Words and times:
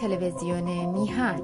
تلویزیون 0.00 0.86
میهن 0.86 1.42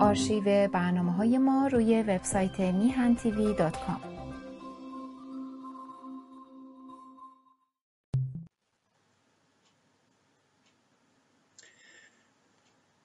آرشیو 0.00 0.68
برنامه 0.68 1.12
های 1.12 1.38
ما 1.38 1.66
روی 1.66 2.02
وبسایت 2.02 2.60
میهن 2.60 3.14
تیوی 3.14 3.54
دات 3.54 3.76
کام. 3.86 4.00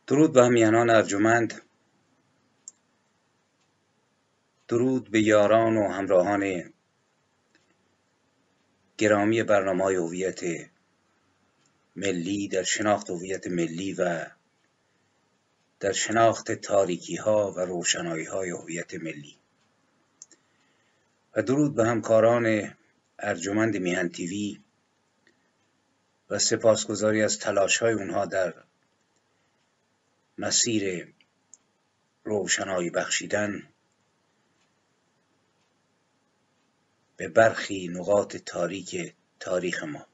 درود 0.07 0.33
به 0.33 0.43
همیهنان 0.43 0.89
ارجمند 0.89 1.61
درود 4.67 5.11
به 5.11 5.21
یاران 5.21 5.77
و 5.77 5.91
همراهان 5.91 6.74
گرامی 8.97 9.43
برنامه 9.43 9.83
های 9.83 9.95
هویت 9.95 10.41
ملی 11.95 12.47
در 12.47 12.63
شناخت 12.63 13.09
هویت 13.09 13.47
ملی 13.47 13.93
و 13.93 14.25
در 15.79 15.91
شناخت 15.91 16.51
تاریکی 16.51 17.15
ها 17.15 17.51
و 17.51 17.59
روشنایی 17.59 18.25
های 18.25 18.49
هویت 18.49 18.93
ملی. 18.93 19.37
و 21.35 21.41
درود 21.41 21.75
به 21.75 21.85
همکاران 21.85 22.75
ارجمند 23.19 23.77
میهن 23.77 24.09
تیوی 24.09 24.61
و 26.29 26.39
سپاسگزاری 26.39 27.21
از 27.21 27.39
تلاش 27.39 27.77
های 27.77 27.93
اونها 27.93 28.25
در 28.25 28.53
مسیر 30.37 31.13
روشنایی 32.23 32.89
بخشیدن. 32.89 33.69
به 37.17 37.27
برخی 37.27 37.87
نقاط 37.87 38.37
تاریک 38.37 39.13
تاریخ 39.39 39.83
ما. 39.83 40.07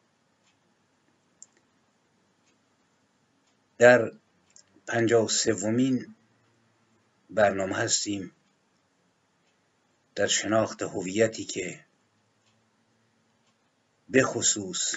در 3.77 4.11
پنجاه 4.87 5.27
سومین 5.27 6.15
برنامه 7.29 7.75
هستیم 7.75 8.31
در 10.15 10.27
شناخت 10.27 10.81
هویتی 10.81 11.45
که 11.45 11.85
به 14.09 14.23
خصوص 14.23 14.95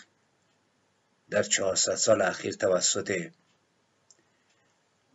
در 1.31 1.43
چهارصد 1.43 1.95
سال 1.95 2.23
اخیر 2.23 2.55
توسط 2.55 3.31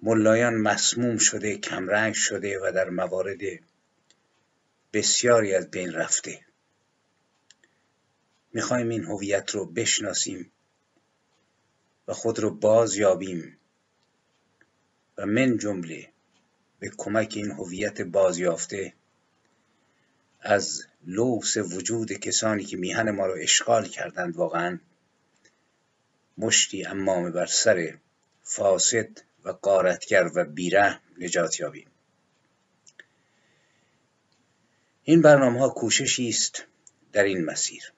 ملایان 0.04 0.54
مسموم 0.54 1.18
شده 1.18 1.58
کمرنگ 1.58 2.14
شده 2.14 2.60
و 2.60 2.72
در 2.72 2.90
موارد 2.90 3.40
بسیاری 4.94 5.56
از 5.56 5.72
بین 5.72 5.94
رفته. 5.94 6.49
می‌خوایم 8.54 8.90
این 8.90 9.04
هویت 9.04 9.52
رو 9.52 9.66
بشناسیم 9.66 10.52
و 12.08 12.14
خود 12.14 12.40
رو 12.40 12.50
باز 12.52 12.96
یابیم 12.96 13.58
و 15.18 15.26
من 15.26 15.58
جمله 15.58 16.10
به 16.80 16.92
کمک 16.98 17.34
این 17.36 17.52
هویت 17.52 18.02
بازیافته 18.02 18.94
از 20.42 20.84
لوس 21.04 21.58
وجود 21.58 22.12
کسانی 22.12 22.66
که 22.66 22.78
میهن 22.78 23.12
ما 23.12 23.26
رو 23.26 23.36
اشغال 23.42 23.88
کردند 23.88 24.36
واقعا 24.36 24.80
مشتی 26.38 26.86
امام 26.86 27.32
بر 27.32 27.46
سر 27.46 27.98
فاسد 28.44 29.10
و 29.44 29.50
قارتگر 29.50 30.30
و 30.36 30.46
بیره 30.46 31.00
نجات 31.18 31.60
یابیم. 31.60 31.88
این 35.04 35.22
برنامه 35.22 35.60
ها 35.60 35.70
کوششی 35.70 36.30
است 36.30 36.66
در 37.12 37.24
این 37.24 37.46
مسیر. 37.46 37.94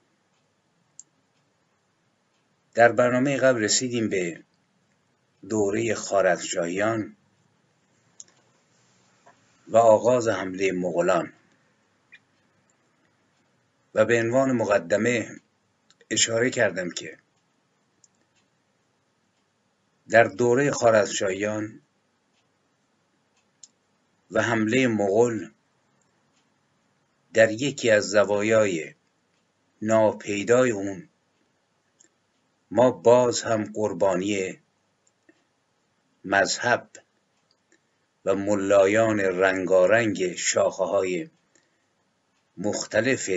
در 2.74 2.92
برنامه 2.92 3.38
قبل 3.38 3.60
رسیدیم 3.64 4.10
به 4.10 4.44
دوره 5.50 5.94
خارزمشاهیان 5.94 7.16
و 9.68 9.78
آغاز 9.78 10.28
حمله 10.28 10.72
مغولان 10.72 11.34
و 13.96 14.06
به 14.06 14.20
عنوان 14.20 14.52
مقدمه 14.52 15.40
اشاره 16.10 16.50
کردم 16.50 16.90
که 16.90 17.18
در 20.10 20.24
دوره 20.24 20.72
خارزمشاهیان 20.72 21.82
و 24.32 24.42
حمله 24.42 24.88
مغول 24.88 25.52
در 27.34 27.52
یکی 27.52 27.90
از 27.90 28.10
زوایای 28.10 28.96
ناپیدای 29.82 30.72
اون 30.72 31.10
ما 32.72 32.92
باز 32.92 33.42
هم 33.42 33.72
قربانی 33.74 34.60
مذهب 36.26 36.90
و 38.26 38.36
ملایان 38.36 39.20
رنگارنگ 39.20 40.36
شاخه 40.36 40.84
های 40.84 41.30
مختلف 42.58 43.30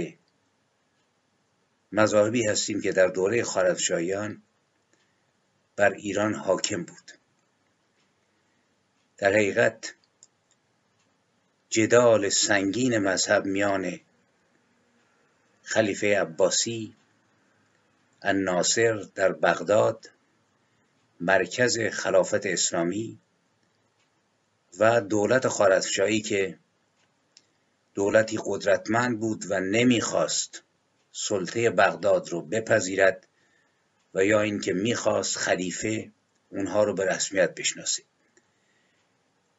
مذاهبی 1.92 2.46
هستیم 2.46 2.80
که 2.80 2.92
در 2.92 3.06
دوره 3.06 3.42
خارزمشاهیان 3.42 4.42
بر 5.76 5.92
ایران 5.92 6.34
حاکم 6.34 6.84
بود. 6.84 7.12
در 9.18 9.32
حقیقت 9.32 9.94
جدال 11.68 12.28
سنگین 12.28 12.98
مذهب 12.98 13.44
میان 13.44 14.00
خلیفه 15.62 16.20
عباسی 16.20 16.96
الناصر 18.26 18.94
در 19.14 19.32
بغداد 19.32 20.10
مرکز 21.20 21.78
خلافت 21.78 22.46
اسلامی 22.46 23.18
و 24.78 25.00
دولت 25.00 25.48
خارزمشاهی 25.48 26.20
که 26.20 26.58
دولتی 27.94 28.38
قدرتمند 28.44 29.20
بود 29.20 29.44
و 29.48 29.60
نمی‌خواست 29.60 30.62
سلطه 31.12 31.70
بغداد 31.70 32.28
رو 32.28 32.42
بپذیرد 32.42 33.28
و 34.14 34.24
یا 34.24 34.40
اینکه 34.40 34.72
می‌خواست 34.72 35.36
خلیفه 35.36 36.12
اونها 36.48 36.84
رو 36.84 36.94
به 36.94 37.04
رسمیت 37.04 37.54
بشناسه. 37.54 38.02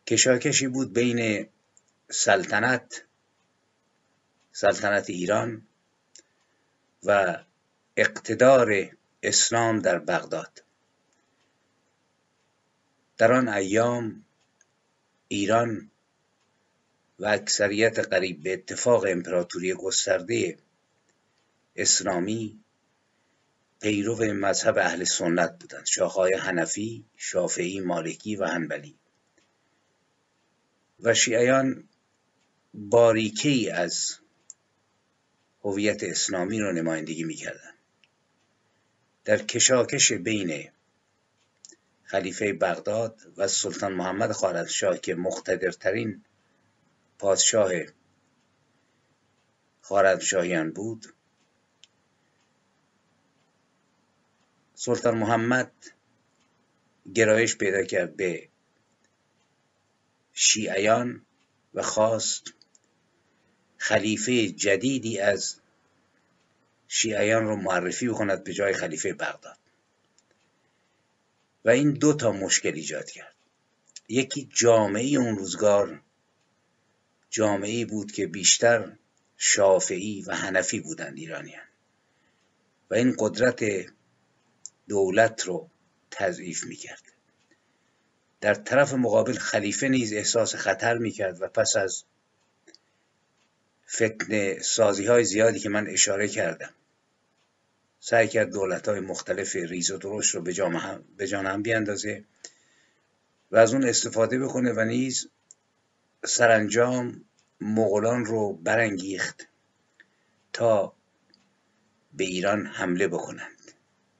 کشاکشی 0.07 0.67
بود 0.67 0.93
بین 0.93 1.47
سلطنت 2.09 3.03
سلطنت 4.51 5.09
ایران 5.09 5.67
و 7.03 7.37
اقتدار 7.97 8.89
اسلام 9.23 9.79
در 9.79 9.99
بغداد. 9.99 10.63
در 13.17 13.33
آن 13.33 13.47
ایام 13.47 14.25
ایران 15.27 15.91
و 17.19 17.25
اکثریت 17.25 17.99
قریب 17.99 18.43
به 18.43 18.53
اتفاق 18.53 19.05
امپراتوری 19.07 19.73
گسترده 19.73 20.57
اسلامی 21.75 22.59
پیرو 23.81 24.33
مذهب 24.33 24.77
اهل 24.77 25.03
سنت 25.03 25.59
بودند. 25.59 25.85
شاخهای 25.85 26.33
حنفی، 26.33 27.05
شافعی، 27.15 27.79
مالکی 27.79 28.35
و 28.35 28.45
هنبلی 28.45 28.95
و 30.99 31.13
شیعیان 31.13 31.89
باریکی 32.73 33.69
از 33.69 34.15
هویت 35.63 36.03
اسلامی 36.03 36.59
را 36.59 36.71
نمایندگی 36.71 37.23
می‌کردند. 37.23 37.74
در 39.25 39.37
کشاکش 39.37 40.11
بین 40.13 40.69
خلیفه 42.03 42.53
بغداد 42.53 43.21
و 43.37 43.47
سلطان 43.47 43.93
محمد 43.93 44.31
خوارزمشاه 44.31 44.97
که 44.97 45.15
مقتدرترین 45.15 46.23
پادشاه 47.19 47.71
خوارزمشاهیان 49.81 50.71
بود 50.71 51.05
سلطان 54.75 55.17
محمد 55.17 55.71
گرایش 57.15 57.57
پیدا 57.57 57.83
کرد 57.83 58.15
به 58.15 58.49
شیعیان 60.33 61.25
و 61.73 61.81
خواست 61.81 62.53
خلیفه 63.77 64.47
جدیدی 64.47 65.19
از 65.19 65.55
شیعیان 66.87 67.45
رو 67.45 67.55
معرفی 67.55 68.07
بکند 68.07 68.43
به 68.43 68.53
جای 68.53 68.73
خلیفه 68.73 69.13
بغداد. 69.13 69.57
و 71.65 71.69
این 71.69 71.93
دو 71.93 72.13
تا 72.13 72.31
مشکل 72.31 72.73
ایجاد 72.73 73.09
کرد. 73.09 73.35
یکی 74.09 74.49
جامعه 74.53 75.17
اون 75.17 75.35
روزگار 75.35 76.01
جامعه 77.29 77.85
بود 77.85 78.11
که 78.11 78.27
بیشتر 78.27 78.91
شافعی 79.37 80.21
و 80.21 80.35
هنفی 80.35 80.79
بودند 80.79 81.17
ایرانیان. 81.17 81.67
و 82.89 82.95
این 82.95 83.15
قدرت 83.19 83.63
دولت 84.87 85.43
رو 85.43 85.69
تضعیف 86.11 86.63
می‌کرد. 86.63 87.03
در 88.41 88.53
طرف 88.53 88.93
مقابل 88.93 89.33
خلیفه 89.33 89.87
نیز 89.87 90.13
احساس 90.13 90.55
خطر 90.55 90.97
می‌کرد 90.97 91.41
و 91.41 91.47
پس 91.47 91.75
از 91.75 92.03
فتنه 93.89 94.59
سازی 94.59 95.05
های 95.05 95.23
زیادی 95.23 95.59
که 95.59 95.69
من 95.69 95.87
اشاره 95.87 96.27
کردم. 96.27 96.73
سعی 97.99 98.27
کرد 98.27 98.51
دولت 98.51 98.87
های 98.87 98.99
مختلف 98.99 99.55
ریز 99.55 99.91
و 99.91 99.97
درشت 99.97 100.35
رو 100.35 100.41
به 100.41 100.53
جان 101.27 101.45
هم 101.45 101.61
بیاندازه 101.61 102.23
و 103.51 103.57
از 103.57 103.73
اون 103.73 103.83
استفاده 103.83 104.39
بکنه 104.39 104.73
و 104.73 104.79
نیز 104.79 105.29
سرانجام 106.25 107.25
مغولان 107.61 108.25
رو 108.25 108.53
برانگیخت 108.53 109.47
تا 110.53 110.93
به 112.13 112.23
ایران 112.23 112.65
حمله 112.65 113.07
بکنند. 113.07 113.55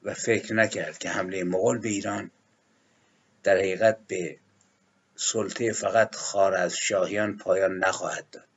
و 0.04 0.14
فکر 0.14 0.54
نکرد 0.54 0.98
که 0.98 1.10
حمله 1.10 1.44
مغول 1.44 1.78
به 1.78 1.90
ایران 1.90 2.32
در 3.44 3.58
حقیقت 3.58 3.98
به 4.08 4.38
سلطه 5.16 5.72
فقط 5.72 6.16
خار 6.16 6.54
از 6.54 6.76
شاهیان 6.78 7.38
پایان 7.38 7.78
نخواهد 7.78 8.30
داد. 8.32 8.48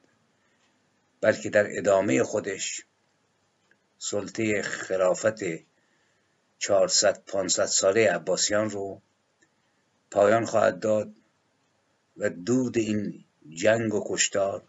بلکه 1.21 1.51
در 1.51 1.79
ادامه 1.79 2.23
خودش 2.23 2.85
سلطه 3.99 4.63
خلافت 4.63 5.41
400 6.59 7.25
500 7.25 7.67
ساله 7.67 8.11
عباسیان 8.11 8.71
رو 8.71 9.03
پایان 10.11 10.45
خواهد 10.45 10.81
داد 10.81 11.15
و 12.17 12.31
دود 12.31 12.79
این 12.79 13.25
جنگ 13.51 13.95
و 13.95 14.05
کشتار 14.07 14.63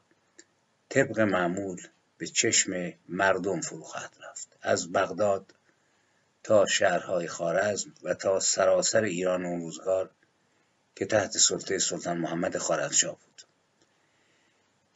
طبق 0.89 1.19
معمول 1.19 1.81
به 2.17 2.27
چشم 2.27 2.93
مردم 3.09 3.61
فرو 3.61 3.83
خواهد 3.83 4.17
رفت. 4.29 4.47
از 4.61 4.91
بغداد 4.91 5.55
تا 6.43 6.65
شهرهای 6.65 7.27
خارزم 7.27 7.93
و 8.03 8.13
تا 8.13 8.39
سراسر 8.39 9.03
ایران 9.03 9.45
اون 9.45 9.61
روزگار 9.61 10.09
که 10.95 11.05
تحت 11.05 11.37
سلطه 11.37 11.79
سلطان 11.79 12.17
محمد 12.17 12.57
خارزمشاه 12.57 13.11
بود. 13.11 13.48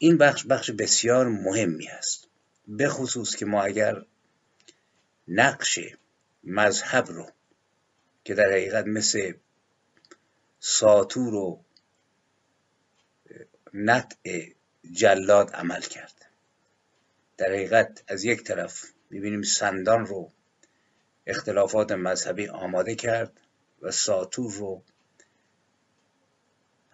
این 0.03 0.17
بخش 0.17 0.45
بخش 0.45 0.71
بسیار 0.71 1.27
مهمی 1.27 1.87
است. 1.87 2.27
به 2.67 2.89
خصوص 2.89 3.35
که 3.35 3.45
ما 3.45 3.63
اگر 3.63 4.05
نقش 5.27 5.79
مذهب 6.43 7.07
رو 7.07 7.29
که 8.23 8.33
در 8.33 8.51
حقیقت 8.51 8.85
مثل 8.85 9.33
ساتور 10.59 11.33
و 11.33 11.63
نطع 13.73 14.47
جلاد 14.91 15.49
عمل 15.49 15.81
کرد. 15.81 16.25
در 17.37 17.47
حقیقت 17.47 18.03
از 18.07 18.23
یک 18.23 18.43
طرف 18.43 18.85
می‌بینیم 19.09 19.41
سندان 19.41 20.05
رو 20.05 20.31
اختلافات 21.27 21.91
مذهبی 21.91 22.47
آماده 22.47 22.95
کرد 22.95 23.39
و 23.81 23.91
ساتور 23.91 24.53
رو 24.53 24.83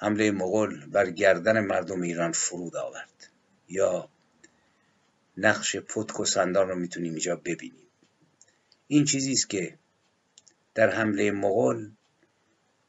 حمله 0.01 0.31
مغول 0.31 0.86
بر 0.86 1.10
گردن 1.10 1.60
مردم 1.60 2.01
ایران 2.01 2.31
فرود 2.31 2.75
آورد. 2.75 3.30
یا 3.69 4.10
نقش 5.38 5.75
پتک 5.75 6.19
و 6.19 6.25
سندان 6.25 6.69
رو 6.69 6.75
می‌تونیم 6.75 7.13
اینجا 7.13 7.36
ببینیم. 7.36 7.88
این 8.88 9.06
چیزی 9.06 9.34
است 9.34 9.50
که 9.50 9.78
در 10.74 10.90
حمله 10.90 11.31
مغول 11.31 11.92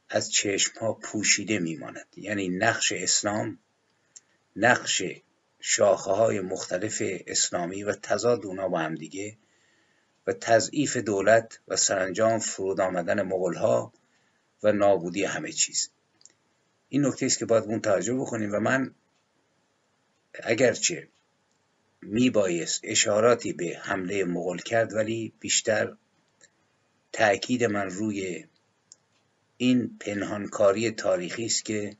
از 0.08 0.30
چشم 0.30 0.78
ها 0.80 0.92
پوشیده 0.92 1.58
میماند. 1.58 2.06
یعنی 2.16 2.48
نقش 2.48 2.92
اسلام 2.92 3.58
نقش 4.56 5.02
شاخه 5.60 6.10
های 6.10 6.40
مختلف 6.40 7.02
اسلامی 7.26 7.84
و 7.84 7.92
تضاد 7.92 8.46
اونا 8.46 8.68
با 8.68 8.78
هم 8.78 8.94
دیگه 8.94 9.36
و 10.26 10.32
تضعیف 10.32 10.96
دولت 10.96 11.60
و 11.68 11.76
سرانجام 11.76 12.38
فرود 12.38 12.80
آمدن 12.80 13.22
مغول 13.22 13.54
ها 13.54 13.92
و 14.62 14.72
نابودی 14.72 15.24
همه 15.24 15.52
چیز. 15.52 15.90
این 16.92 17.06
نکته 17.06 17.26
است 17.26 17.38
که 17.38 17.46
باید 17.46 17.64
اون 17.64 17.80
توجه 17.80 18.14
بکنیم 18.14 18.52
و 18.52 18.60
من 18.60 18.94
اگرچه 20.42 21.08
می 22.02 22.30
بایست 22.30 22.80
اشاراتی 22.84 23.52
به 23.52 23.78
حمله 23.82 24.24
مغول 24.24 24.58
کرد 24.58 24.92
ولی 24.92 25.32
بیشتر 25.40 25.96
تأکید 27.12 27.64
من 27.64 27.90
روی 27.90 28.44
این 29.56 29.98
پنهانکاری 30.00 30.90
تاریخی 30.90 31.44
است 31.46 31.64
که 31.64 31.96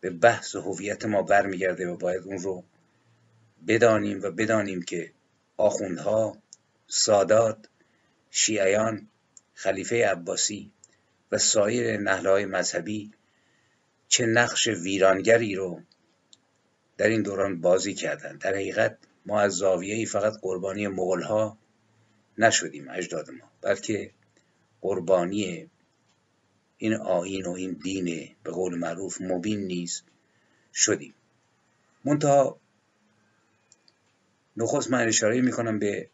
به 0.00 0.10
بحث 0.10 0.56
هویت 0.56 1.04
ما 1.04 1.22
برمیگرده 1.22 1.88
و 1.88 1.96
باید 1.96 2.22
اون 2.22 2.38
رو 2.38 2.64
بدانیم 3.66 4.22
و 4.22 4.30
بدانیم 4.30 4.82
که 4.82 5.12
آخوندها 5.56 6.36
سادات 6.88 7.68
شیعیان 8.30 9.08
خلیفه 9.54 10.06
عباسی 10.06 10.70
و 11.32 11.38
سایر 11.38 11.96
نهلهای 11.96 12.46
مذهبی 12.46 13.12
چه 14.08 14.26
نقش 14.26 14.66
ویرانگری 14.66 15.54
رو 15.54 15.82
در 16.96 17.08
این 17.08 17.22
دوران 17.22 17.60
بازی 17.60 17.94
کردند 17.94 18.40
در 18.40 18.54
حقیقت 18.54 18.98
ما 19.26 19.40
از 19.40 19.52
زاویه 19.52 20.06
فقط 20.06 20.32
قربانی 20.42 20.88
مغول 20.88 21.22
ها 21.22 21.58
نشدیم 22.38 22.88
اجداد 22.90 23.30
ما 23.30 23.50
بلکه 23.62 24.10
قربانی 24.80 25.70
این 26.78 26.94
آین 26.94 27.46
و 27.46 27.52
این 27.52 27.72
دین 27.72 28.36
به 28.42 28.50
قول 28.50 28.78
معروف 28.78 29.20
مبین 29.20 29.60
نیز 29.60 30.02
شدیم. 30.74 31.14
منتها 32.04 32.60
نخست 34.56 34.90
من 34.90 35.08
اشاره 35.08 35.40
می‌کنم 35.40 35.78
به 35.78 36.10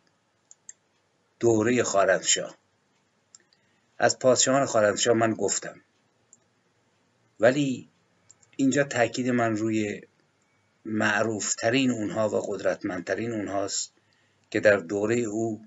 دوره 1.40 1.82
خارزمشاه 1.82 2.56
از 3.98 4.18
پادشاهان 4.18 4.66
خارزمشاه 4.66 5.14
من 5.14 5.34
گفتم 5.34 5.80
ولی 7.40 7.88
اینجا 8.56 8.84
تاکید 8.84 9.28
من 9.28 9.56
روی 9.56 10.02
معروفترین 10.84 11.90
اونها 11.90 12.28
و 12.28 12.40
قدرتمندترین 12.46 13.32
اونهاست 13.32 13.92
که 14.50 14.60
در 14.60 14.76
دوره 14.76 15.16
او 15.16 15.66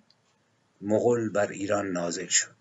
مغل 0.81 1.29
بر 1.29 1.47
ایران 1.47 1.91
نازل 1.91 2.27
شد. 2.27 2.55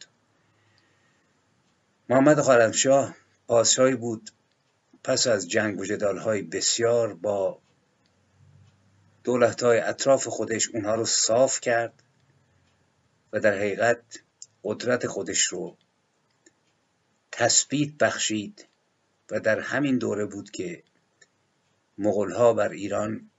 محمد 2.09 2.41
خارمشاه 2.41 3.17
پادشاهی 3.49 3.94
بود 3.94 4.31
پس 5.05 5.26
از 5.26 5.49
جنگ 5.49 5.81
و 5.81 5.85
جدالهای 5.85 6.43
بسیار 6.43 7.15
با 7.15 7.58
دولتهای 9.25 9.79
اطراف 9.79 10.26
خودش 10.26 10.69
اونها 10.69 10.94
رو 10.94 11.05
صاف 11.05 11.61
کرد 11.61 12.03
و 13.32 13.41
در 13.41 13.55
حقیقت 13.55 14.03
قدرت 14.65 15.06
خودش 15.06 15.41
رو 15.41 15.76
تثبیت 17.32 17.94
بخشید 17.99 18.67
و 19.32 19.40
در 19.40 19.61
همین 19.61 19.99
دوره 19.99 20.26
بود 20.26 20.50
که 20.50 20.82
مغلها 21.99 22.52
بر 22.52 22.69
ایران 22.69 23.31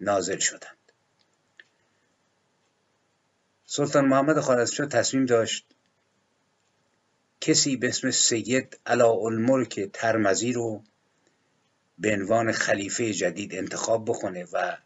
نازل 0.00 0.38
شدند. 0.38 0.92
سلطان 3.64 4.04
محمد 4.04 4.40
خوارزمشاه 4.40 4.86
تصمیم 4.86 5.26
داشت 5.26 5.66
کسی 7.40 7.76
به 7.76 7.88
اسم 7.88 8.10
سید 8.10 8.78
الملک 8.86 9.80
ترمزی 9.92 10.52
رو 10.52 10.82
به 11.98 12.12
عنوان 12.12 12.52
خلیفه 12.52 13.12
جدید 13.12 13.54
انتخاب 13.54 14.04
بکنه 14.04 14.44
و 14.52 14.76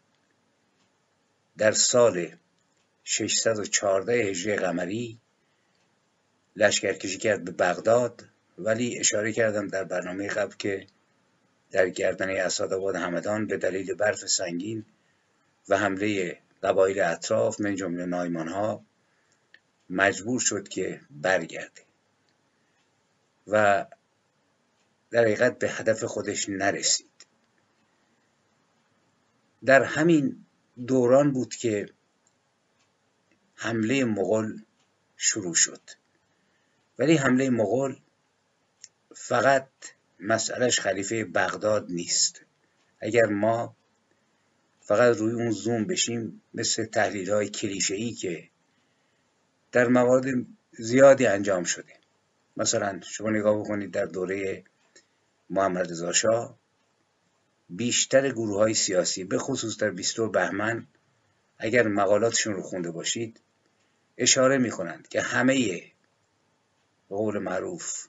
در 1.57 1.71
سال 1.71 2.35
614 3.03 4.13
هجری 4.13 4.55
قمری 4.55 5.19
لشکرکشی 6.55 7.17
کرد 7.17 7.43
به 7.43 7.51
بغداد 7.51 8.34
ولی 8.57 8.99
اشاره 8.99 9.33
کردم 9.33 9.67
در 9.67 9.83
برنامه 9.83 10.27
قبل 10.27 10.55
که 10.55 10.87
در 11.71 11.89
گردنه 11.89 12.33
اسادآباد 12.33 12.95
همدان 12.95 13.47
به 13.47 13.57
دلیل 13.57 13.93
برف 13.93 14.25
سنگین 14.25 14.85
و 15.69 15.77
حمله 15.77 16.37
قبایل 16.63 16.99
اطراف 16.99 17.61
من 17.61 17.75
جمله 17.75 18.05
نایمان 18.05 18.47
ها 18.47 18.85
مجبور 19.89 20.39
شد 20.39 20.67
که 20.67 21.01
برگرده 21.09 21.81
و 23.47 23.85
در 25.11 25.21
حقیقت 25.21 25.59
به 25.59 25.69
هدف 25.69 26.03
خودش 26.03 26.49
نرسید. 26.49 27.09
در 29.65 29.83
همین 29.83 30.45
دوران 30.87 31.31
بود 31.31 31.55
که 31.55 31.89
حمله 33.55 34.05
مغول 34.05 34.61
شروع 35.17 35.53
شد. 35.53 35.81
ولی 36.99 37.15
حمله 37.15 37.49
مغول 37.49 37.99
فقط 39.17 39.67
مسئلهش 40.19 40.79
خلیفه 40.79 41.23
بغداد 41.23 41.85
نیست. 41.89 42.41
اگر 42.99 43.25
ما 43.25 43.75
فقط 44.81 45.17
روی 45.17 45.33
اون 45.33 45.51
زوم 45.51 45.85
بشیم 45.85 46.41
مثل 46.53 46.85
تحلیل 46.85 47.31
های 47.31 47.49
کلیشه 47.49 47.95
ای 47.95 48.11
که 48.11 48.49
در 49.71 49.87
موارد 49.87 50.25
زیادی 50.71 51.25
انجام 51.25 51.63
شده. 51.63 51.93
مثلا 52.57 52.99
شما 53.03 53.29
نگاه 53.29 53.59
بکنید 53.59 53.91
در 53.91 54.05
دوره 54.05 54.63
محمد 55.49 55.91
رضا 55.91 56.11
شاه 56.11 56.59
بیشتر 57.69 58.31
گروه 58.31 58.57
های 58.57 58.73
سیاسی 58.73 59.23
به 59.23 59.37
خصوص 59.37 59.77
در 59.77 59.89
22 59.89 60.29
بهمن 60.29 60.87
اگر 61.57 61.87
مقالاتشون 61.87 62.53
رو 62.53 62.61
خونده 62.61 62.91
باشید 62.91 63.41
اشاره 64.17 64.57
می 64.57 64.69
کنند 64.69 65.07
که 65.07 65.21
همه 65.21 65.55
به 67.09 67.15
قول 67.15 67.39
معروف 67.39 68.07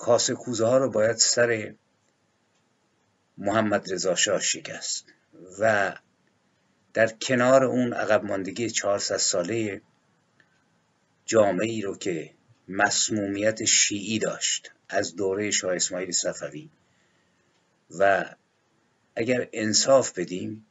کاسه 0.00 0.34
کوزه 0.34 0.66
ها 0.66 0.78
رو 0.78 0.90
باید 0.90 1.16
سر 1.16 1.74
محمد 3.38 3.92
رضا 3.92 4.14
شاه 4.14 4.40
شکست 4.40 5.04
و 5.60 5.94
در 6.94 7.06
کنار 7.06 7.64
اون 7.64 7.92
عقب 7.92 8.24
ماندگی 8.24 8.70
400 8.70 9.16
ساله 9.16 9.80
جامعه 11.24 11.68
ای 11.68 11.82
رو 11.82 11.96
که 11.96 12.30
مسمومیت 12.68 13.64
شیعی 13.64 14.18
داشت 14.18 14.70
از 14.88 15.16
دوره 15.16 15.50
شاه 15.50 15.74
اسماعیل 15.74 16.12
صفوی 16.12 16.70
و 17.98 18.24
اگر 19.16 19.48
انصاف 19.52 20.18
بدیم 20.18 20.66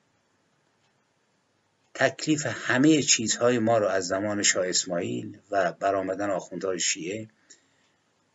تکلیف 1.94 2.46
همه 2.46 3.02
چیزهای 3.02 3.60
ما 3.60 3.78
رو 3.78 3.88
از 3.88 4.08
زمان 4.08 4.44
شاه 4.44 4.68
اسماعیل 4.68 5.38
و 5.52 5.72
برآمدن 5.72 6.30
آخوندهای 6.30 6.80
شیعه 6.80 7.28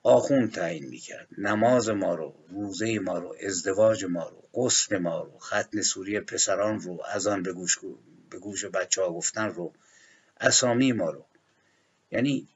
آخوند 0.07 0.53
تعیین 0.53 0.87
می‌کرد. 0.89 1.29
نماز 1.39 1.89
ما 1.89 2.15
رو 2.15 2.35
روزه 2.49 2.99
ما 2.99 3.19
رو 3.19 3.37
ازدواج 3.43 4.05
ما 4.05 4.29
رو 4.29 4.43
غسل 4.55 4.99
ما 4.99 5.23
رو 5.23 5.39
ختن 5.39 5.81
سوری 5.81 6.21
پسران 6.21 6.81
رو 6.81 7.03
از 7.11 7.27
آن 7.27 7.43
به 7.43 7.53
گوش, 7.53 7.79
به 8.31 8.39
گوش 8.39 8.65
بچه 8.65 9.03
ها 9.03 9.13
گفتن 9.13 9.49
رو 9.49 9.73
اسامی 10.41 10.93
ما 10.93 11.11
رو. 11.11 11.27
یعنی 12.11 12.49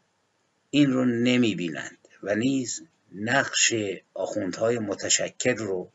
این 0.71 0.93
رو 0.93 1.05
نمی 1.05 1.55
بینند 1.55 1.99
و 2.23 2.35
نیز 2.35 2.83
نقش 3.15 3.75
آخوندهای 4.15 4.79
متشکل 4.79 5.57
رو 5.57 5.93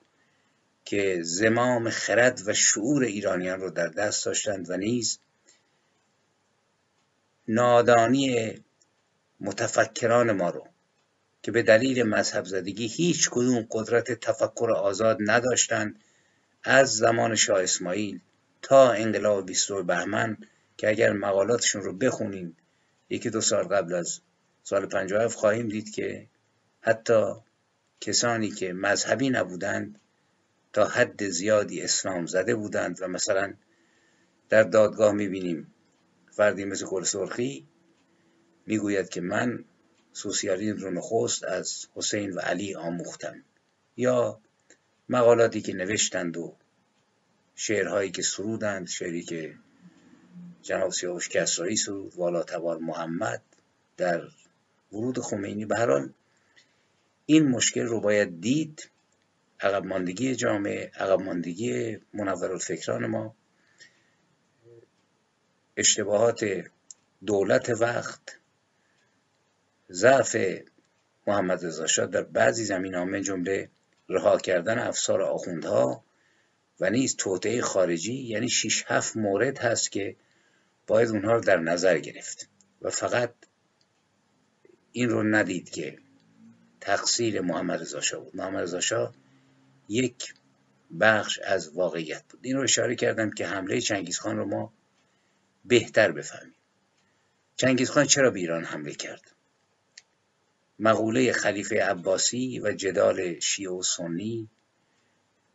که 0.85 1.19
زمام 1.23 1.89
خرد 1.89 2.41
و 2.45 2.53
شعور 2.53 3.03
ایرانیان 3.03 3.61
رو 3.61 3.69
در 3.69 3.87
دست 3.87 4.25
داشتند 4.25 4.69
و 4.69 4.77
نیز 4.77 5.19
نادانی 7.47 8.55
متفکران 9.39 10.31
ما 10.31 10.49
رو 10.49 10.72
که 11.43 11.51
به 11.51 11.63
دلیل 11.63 12.03
مذهب 12.03 12.45
زدگی 12.45 12.87
هیچ 12.87 13.29
کدوم 13.29 13.67
قدرت 13.71 14.11
تفکر 14.11 14.71
آزاد 14.71 15.17
نداشتند 15.19 15.99
از 16.63 16.97
زمان 16.97 17.35
شاه 17.35 17.63
اسماعیل 17.63 18.19
تا 18.61 18.91
انقلاب 18.91 19.45
22 19.45 19.83
بهمن 19.83 20.37
که 20.77 20.89
اگر 20.89 21.13
مقالاتشون 21.13 21.81
رو 21.81 21.93
بخونیم 21.93 22.57
یکی 23.09 23.29
دو 23.29 23.41
سال 23.41 23.63
قبل 23.63 23.93
از 23.93 24.19
سال 24.63 24.85
57 24.85 25.35
خواهیم 25.35 25.67
دید 25.67 25.91
که 25.91 26.27
حتی 26.81 27.33
کسانی 28.01 28.51
که 28.51 28.73
مذهبی 28.73 29.29
نبودند 29.29 29.99
تا 30.73 30.85
حد 30.85 31.29
زیادی 31.29 31.81
اسلام 31.81 32.25
زده 32.25 32.55
بودند 32.55 33.01
و 33.01 33.07
مثلا 33.07 33.53
در 34.49 34.63
دادگاه 34.63 35.11
می‌بینیم 35.13 35.73
فردی 36.31 36.65
مثل 36.65 36.85
گل 36.85 37.03
سرخی 37.03 37.67
می‌گوید 38.65 39.09
که 39.09 39.21
من 39.21 39.65
سوسیالیسم 40.13 40.77
رو 40.77 40.91
نخست 40.91 41.43
از 41.43 41.87
حسین 41.95 42.33
و 42.33 42.39
علی 42.39 42.75
آموختم. 42.75 43.43
یا 43.97 44.39
مقالاتی 45.09 45.61
که 45.61 45.73
نوشتند 45.73 46.37
و 46.37 46.55
شعرهایی 47.55 48.11
که 48.11 48.21
سرودند 48.21 48.87
شعری 48.87 49.23
که 49.23 49.55
جناب 50.61 50.91
سیاوش 50.91 51.29
کسرایی 51.29 51.75
سرود 51.75 52.15
والا 52.15 52.43
تبار 52.43 52.77
محمد 52.77 53.41
در 53.97 54.21
ورود 54.91 55.19
خمینی. 55.19 55.65
به 55.65 55.77
هر 55.77 56.09
این 57.25 57.47
مشکل 57.47 57.83
رو 57.83 57.99
باید 57.99 58.41
دید 58.41 58.89
عقب 59.59 59.85
ماندگی 59.85 60.35
جامعه 60.35 60.91
عقب 60.95 61.21
ماندگی 61.21 61.97
منورالفکران 62.13 63.05
ما. 63.05 63.35
اشتباهات 65.77 66.45
دولت 67.25 67.69
وقت 67.69 68.39
ضعف 69.93 70.37
محمد 71.27 71.65
رضا 71.65 72.05
در 72.05 72.23
بعضی 72.23 72.65
زمین 72.65 72.95
ها 72.95 73.19
جمله 73.19 73.69
رها 74.09 74.37
کردن 74.37 74.79
افسار 74.79 75.21
آخوندها 75.21 76.03
و 76.79 76.89
نیز 76.89 77.15
توطعه 77.15 77.61
خارجی 77.61 78.13
یعنی 78.13 78.49
6 78.49 78.83
7 78.87 79.17
مورد 79.17 79.57
هست 79.57 79.91
که 79.91 80.15
باید 80.87 81.09
اونها 81.09 81.33
رو 81.33 81.41
در 81.41 81.57
نظر 81.57 81.99
گرفت. 81.99 82.49
و 82.81 82.89
فقط 82.89 83.33
این 84.91 85.09
رو 85.09 85.23
ندید 85.23 85.69
که 85.69 85.97
تقصیر 86.81 87.41
محمد 87.41 87.81
رضا 87.81 88.19
بود. 88.19 88.35
محمد 88.35 88.63
رضا 88.75 89.13
یک 89.89 90.33
بخش 90.99 91.39
از 91.39 91.69
واقعیت 91.69 92.23
بود. 92.29 92.39
این 92.43 92.57
رو 92.57 92.63
اشاره 92.63 92.95
کردم 92.95 93.31
که 93.31 93.47
حمله 93.47 93.81
چنگیزخان 93.81 94.37
رو 94.37 94.45
ما 94.45 94.73
بهتر 95.65 96.11
بفهمیم. 96.11 96.55
چنگیزخان 97.55 98.05
چرا 98.05 98.31
به 98.31 98.39
ایران 98.39 98.63
حمله 98.63 98.93
کرد؟ 98.93 99.32
مقوله 100.79 101.31
خلیفه 101.31 101.83
عباسی 101.83 102.59
و 102.59 102.71
جدال 102.71 103.39
شیعه 103.39 103.71
و 103.71 103.83
سنی 103.83 104.49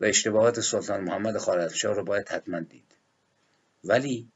و 0.00 0.04
اشتباهات 0.04 0.60
سلطان 0.60 1.00
محمد 1.00 1.38
خوارزمشاه 1.38 1.94
رو 1.94 2.04
باید 2.04 2.28
حتما 2.28 2.60
دید. 2.60 2.94
ولی 3.84 4.28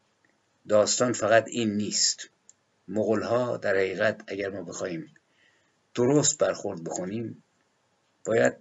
داستان 0.68 1.12
فقط 1.12 1.48
این 1.48 1.76
نیست. 1.76 2.28
مغلها 2.88 3.56
در 3.56 3.76
حقیقت 3.76 4.20
اگر 4.26 4.50
ما 4.50 4.62
بخواهیم 4.62 5.14
درست 5.94 6.38
برخورد 6.38 6.84
بکنیم 6.84 7.42
باید 8.24 8.56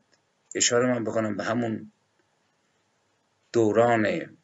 اشاره 0.55 0.87
من 0.87 1.03
بکنم 1.03 1.37
به 1.37 1.43
همون 1.43 1.91
دوران 3.53 4.37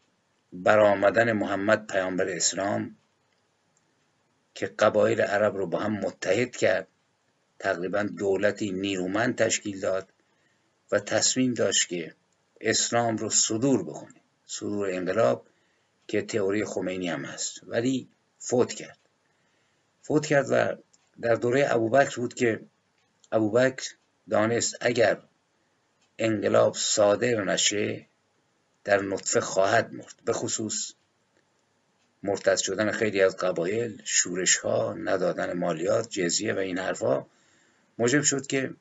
برآمدن 0.54 1.32
محمد 1.32 1.88
پیامبر 1.88 2.30
اسلام 2.30 2.96
که 4.54 4.68
قبایل 4.68 5.22
عرب 5.22 5.56
رو 5.56 5.68
با 5.68 5.80
هم 5.80 5.94
متحد 5.94 6.56
کرد. 6.56 6.88
تقریبا 7.60 8.04
دولتی 8.04 8.72
نیرومند 8.72 9.36
تشکیل 9.36 9.80
داد 9.80 10.08
و 10.92 11.00
تصمیم 11.00 11.54
داشت 11.54 11.90
که 11.90 12.16
اسلام 12.62 13.18
رو 13.18 13.30
صدور 13.30 13.84
بکنه 13.84 14.22
صدور 14.46 14.90
انقلاب 14.90 15.46
که 16.08 16.22
تئوری 16.22 16.66
خمینی 16.66 17.10
هم 17.10 17.26
هست 17.26 17.62
ولی 17.64 18.10
فوت 18.40 18.74
کرد. 18.74 19.00
فوت 20.02 20.26
کرد 20.26 20.46
و 20.50 20.76
در 21.22 21.36
دوره 21.36 21.66
ابوبکر 21.70 22.16
بود 22.16 22.34
که 22.34 22.60
ابوبکر 23.32 23.94
دانست 24.30 24.76
اگر 24.82 25.22
انقلاب 26.18 26.76
صادر 26.76 27.44
نشه 27.44 28.06
در 28.84 29.02
نطفه 29.02 29.40
خواهد 29.40 29.94
مرد. 29.94 30.16
به 30.26 30.34
خصوص 30.34 30.94
مرتد 32.24 32.58
شدن 32.58 32.92
خیلی 32.92 33.22
از 33.22 33.38
قبایل 33.38 34.02
شورش 34.06 34.58
ها 34.58 34.94
ندادن 34.94 35.54
مالیات 35.54 36.10
جزیه 36.10 36.54
و 36.54 36.58
این 36.58 36.78
حرفا 36.78 37.26
موجب 37.98 38.22
شد 38.22 38.48
که 38.48 38.74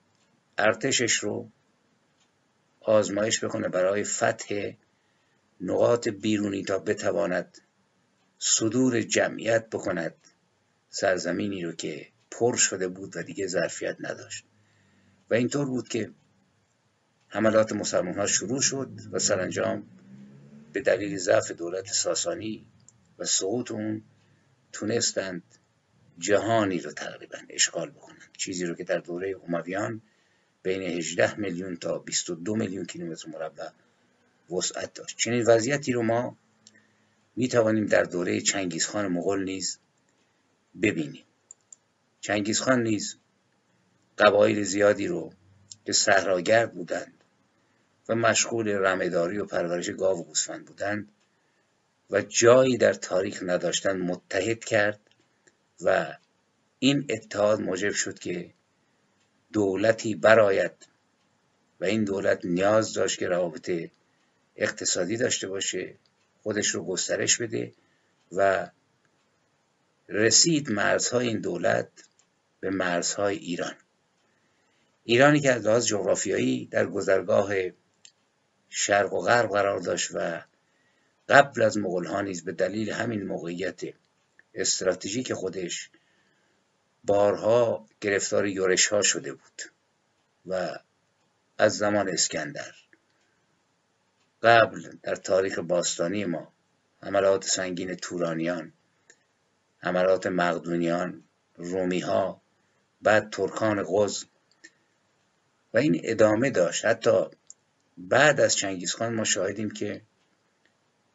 ارتشش 0.58 1.12
رو 1.12 1.50
آزمایش 2.80 3.44
بکنه 3.44 3.68
برای 3.68 4.04
فتح 4.04 4.72
نقاط 5.60 6.08
بیرونی 6.08 6.62
تا 6.62 6.78
بتواند 6.78 7.58
صدور 8.38 9.02
جمعیت 9.02 9.70
بکند 9.70 10.14
سرزمینی 10.90 11.64
رو 11.64 11.72
که 11.72 12.06
پر 12.30 12.56
شده 12.56 12.88
بود 12.88 13.16
و 13.16 13.22
دیگه 13.22 13.46
ظرفیت 13.46 13.96
نداشت. 14.00 14.44
و 15.30 15.34
اینطور 15.34 15.66
بود 15.66 15.88
که 15.88 16.10
حملات 17.28 17.72
مسلمان 17.72 18.14
ها 18.14 18.26
شروع 18.26 18.60
شد 18.60 18.90
و 19.12 19.18
سرانجام 19.18 19.86
به 20.72 20.80
دلیل 20.80 21.18
ضعف 21.18 21.50
دولت 21.50 21.86
ساسانی 21.86 22.66
و 23.18 23.24
سقوط 23.24 23.70
اون 23.70 24.02
تونستند 24.72 25.42
جهانی 26.18 26.78
رو 26.78 26.92
تقریبا 26.92 27.38
اشغال 27.48 27.90
بکنند 27.90 28.36
چیزی 28.36 28.66
رو 28.66 28.74
که 28.74 28.84
در 28.84 28.98
دوره 28.98 29.36
امویان 29.48 30.02
بین 30.62 30.82
18 30.82 31.40
میلیون 31.40 31.76
تا 31.76 31.98
22 31.98 32.56
میلیون 32.56 32.84
کیلومتر 32.84 33.28
مربع 33.28 33.68
وسعت 34.50 34.94
داشت. 34.94 35.16
چنین 35.16 35.44
وضعیتی 35.46 35.92
رو 35.92 36.02
ما 36.02 36.36
می 37.36 37.48
توانیم 37.48 37.86
در 37.86 38.02
دوره 38.02 38.40
چنگیزخان 38.40 39.06
مغول 39.06 39.44
نیز 39.44 39.78
ببینیم. 40.82 41.24
چنگیزخان 42.20 42.82
نیز 42.82 43.16
قبایل 44.18 44.62
زیادی 44.62 45.06
رو 45.06 45.32
که 45.84 45.92
صحراگرد 45.92 46.72
بودند 46.72 47.24
و 48.08 48.14
مشغول 48.14 48.68
رمهداری 48.68 49.38
و 49.38 49.44
پرورش 49.44 49.90
گاو 49.90 50.20
و 50.20 50.24
گوسفند 50.24 50.64
بودند 50.64 51.08
و 52.10 52.22
جایی 52.22 52.76
در 52.76 52.92
تاریخ 52.92 53.42
نداشتند 53.42 54.00
متحد 54.00 54.64
کرد 54.64 55.00
و 55.80 56.16
این 56.78 57.06
اتحاد 57.10 57.60
موجب 57.60 57.92
شد 57.92 58.18
که 58.18 58.50
دولتی 59.52 60.14
براید 60.14 60.86
و 61.80 61.84
این 61.84 62.04
دولت 62.04 62.44
نیاز 62.44 62.92
داشت 62.92 63.18
که 63.18 63.28
روابط 63.28 63.90
اقتصادی 64.56 65.16
داشته 65.16 65.48
باشه 65.48 65.94
خودش 66.42 66.68
رو 66.68 66.84
گسترش 66.84 67.40
بده 67.40 67.72
و 68.32 68.70
رسید 70.08 70.70
مرزهای 70.70 71.28
این 71.28 71.40
دولت 71.40 71.88
به 72.60 72.70
مرزهای 72.70 73.36
ایران. 73.36 73.74
ایرانی 75.04 75.40
که 75.40 75.52
از 75.52 75.66
لحاظ 75.66 75.86
جغرافیایی 75.86 76.66
در 76.66 76.86
گذرگاه 76.86 77.54
شرق 78.68 79.12
و 79.12 79.20
غرب 79.20 79.50
قرار 79.50 79.78
داشت 79.78 80.10
و 80.14 80.42
قبل 81.28 81.62
از 81.62 81.78
مغول 81.78 82.22
نیز 82.22 82.44
به 82.44 82.52
دلیل 82.52 82.90
همین 82.90 83.22
موقعیت 83.22 83.80
استراتژیک 84.56 85.32
خودش 85.32 85.90
بارها 87.04 87.86
گرفتار 88.00 88.46
یورش 88.46 88.86
ها 88.86 89.02
شده 89.02 89.32
بود 89.32 89.62
و 90.46 90.78
از 91.58 91.76
زمان 91.76 92.08
اسکندر 92.08 92.74
قبل 94.42 94.96
در 95.02 95.14
تاریخ 95.14 95.58
باستانی 95.58 96.24
ما 96.24 96.52
حملات 97.02 97.44
سنگین 97.44 97.94
تورانیان 97.94 98.72
حملات 99.78 100.26
مقدونیان 100.26 101.24
رومی 101.56 102.00
ها 102.00 102.42
بعد 103.02 103.30
ترکان 103.30 103.82
غز 103.82 104.24
و 105.74 105.78
این 105.78 106.00
ادامه 106.04 106.50
داشت. 106.50 106.84
حتی 106.84 107.24
بعد 107.98 108.40
از 108.40 108.56
چنگیزخان 108.56 109.14
ما 109.14 109.24
شاهدیم 109.24 109.70
که 109.70 110.02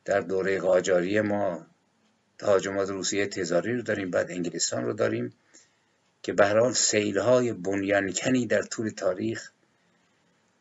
در 0.06 0.20
دوره 0.20 0.60
قاجاری 0.60 1.22
ما 1.22 1.68
تهاجمات 2.42 2.90
روسیه 2.90 3.28
تزاری 3.28 3.74
رو 3.74 3.82
داریم 3.82 4.12
بعد 4.12 4.32
انگلستان 4.32 4.84
رو 4.84 4.94
داریم 4.94 5.34
که 6.24 6.34
به 6.34 6.48
حال 6.48 6.74
سیلهای 6.74 7.54
بنیانکنی 7.54 8.46
در 8.46 8.62
طول 8.62 8.90
تاریخ 8.90 9.52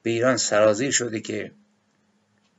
به 0.03 0.11
ایران 0.11 0.37
سرازیر 0.37 0.91
شده 0.91 1.21
که 1.21 1.53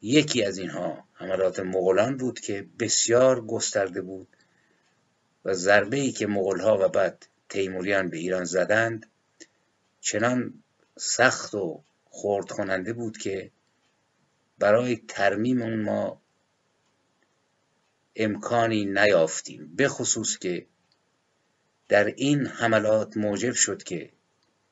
یکی 0.01 0.43
از 0.43 0.57
اینها 0.57 1.03
حملات 1.13 1.59
مغولان 1.59 2.17
بود 2.17 2.39
که 2.39 2.65
بسیار 2.79 3.45
گسترده 3.45 4.01
بود 4.01 4.27
و 5.45 5.53
ضربه 5.53 5.97
ای 5.97 6.11
که 6.11 6.27
مغولها 6.27 6.77
و 6.85 6.89
بعد 6.89 7.27
تیموریان 7.49 8.09
به 8.09 8.17
ایران 8.17 8.43
زدند 8.43 9.05
چنان 9.99 10.63
سخت 10.97 11.55
و 11.55 11.83
خورد 12.05 12.51
کننده 12.51 12.93
بود 12.93 13.17
که 13.17 13.51
برای 14.59 14.95
ترمیم 15.07 15.61
اون 15.61 15.81
ما 15.81 16.20
امکانی 18.15 18.85
نیافتیم 18.85 19.75
به 19.75 19.87
خصوص 19.87 20.37
که 20.37 20.65
در 21.87 22.05
این 22.05 22.47
حملات 22.47 23.17
موجب 23.17 23.53
شد 23.53 23.83
که 23.83 24.11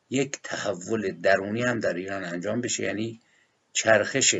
یک 0.09 0.39
تحول 0.43 1.11
درونی 1.11 1.63
هم 1.63 1.79
در 1.79 1.93
ایران 1.93 2.23
انجام 2.23 2.61
بشه 2.61 2.83
یعنی 2.83 3.21
چرخش 3.73 4.35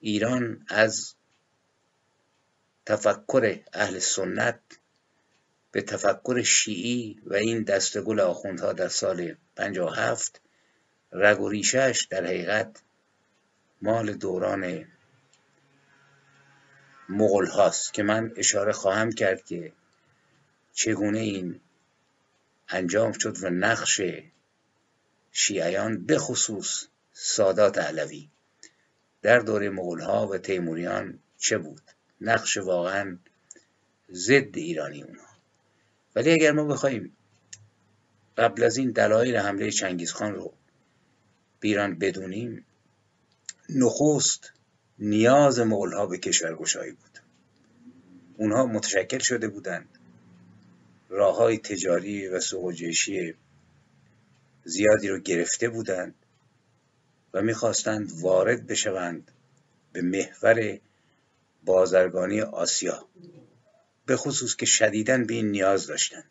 ایران 0.00 0.64
از 0.68 1.14
تفکر 2.86 3.60
اهل 3.72 3.98
سنت 3.98 4.60
به 5.72 5.82
تفکر 5.82 6.42
شیعی 6.42 7.20
و 7.26 7.34
این 7.34 7.62
دستگل 7.62 8.20
آخوندها 8.20 8.72
در 8.72 8.88
سال 8.88 9.34
57 9.56 10.40
رگ 11.12 11.40
و 11.40 11.48
ریشش 11.48 12.06
در 12.10 12.24
حقیقت 12.24 12.82
مال 13.82 14.12
دوران 14.12 14.86
مغل 17.10 17.46
هاست 17.46 17.94
که 17.94 18.02
من 18.02 18.32
اشاره 18.36 18.72
خواهم 18.72 19.12
کرد 19.12 19.44
که 19.44 19.72
چگونه 20.72 21.18
این 21.18 21.60
انجام 22.68 23.12
شد 23.12 23.44
و 23.44 23.50
نقش 23.50 24.00
شیعیان 25.32 26.06
به 26.06 26.18
خصوص 26.18 26.86
سادات 27.12 27.78
علوی 27.78 28.28
در 29.22 29.38
دوره 29.38 29.70
مغول 29.70 30.00
ها 30.00 30.26
و 30.26 30.38
تیموریان 30.38 31.18
چه 31.38 31.58
بود؟ 31.58 31.82
نقش 32.20 32.56
واقعا 32.56 33.18
ضد 34.12 34.56
ایرانی 34.56 35.02
اونها 35.02 35.26
ولی 36.16 36.32
اگر 36.32 36.52
ما 36.52 36.64
بخوایم 36.64 37.16
قبل 38.38 38.62
از 38.62 38.76
این 38.76 38.90
دلایل 38.90 39.36
حمله 39.36 39.70
چنگیزخان 39.70 40.34
رو 40.34 40.52
بیران 41.60 41.98
بدونیم 41.98 42.66
نخست 43.68 44.52
نیاز 45.00 45.58
مغول 45.58 45.92
ها 45.92 46.06
به 46.06 46.18
کشورگشایی 46.18 46.92
بود. 46.92 47.18
اونها 48.36 48.66
متشکل 48.66 49.18
شده 49.18 49.48
بودند. 49.48 49.88
راه 51.08 51.36
های 51.36 51.58
تجاری 51.58 52.28
و 52.28 52.40
سوق 52.40 52.74
زیادی 54.64 55.08
رو 55.08 55.18
گرفته 55.18 55.68
بودند 55.68 56.14
و 57.34 57.42
می‌خواستند 57.42 58.12
وارد 58.20 58.66
بشوند 58.66 59.30
به 59.92 60.02
محور 60.02 60.78
بازرگانی 61.64 62.40
آسیا 62.40 63.08
به 64.06 64.16
خصوص 64.16 64.56
که 64.56 64.66
شدیداً 64.66 65.18
به 65.18 65.34
این 65.34 65.50
نیاز 65.50 65.86
داشتند. 65.86 66.30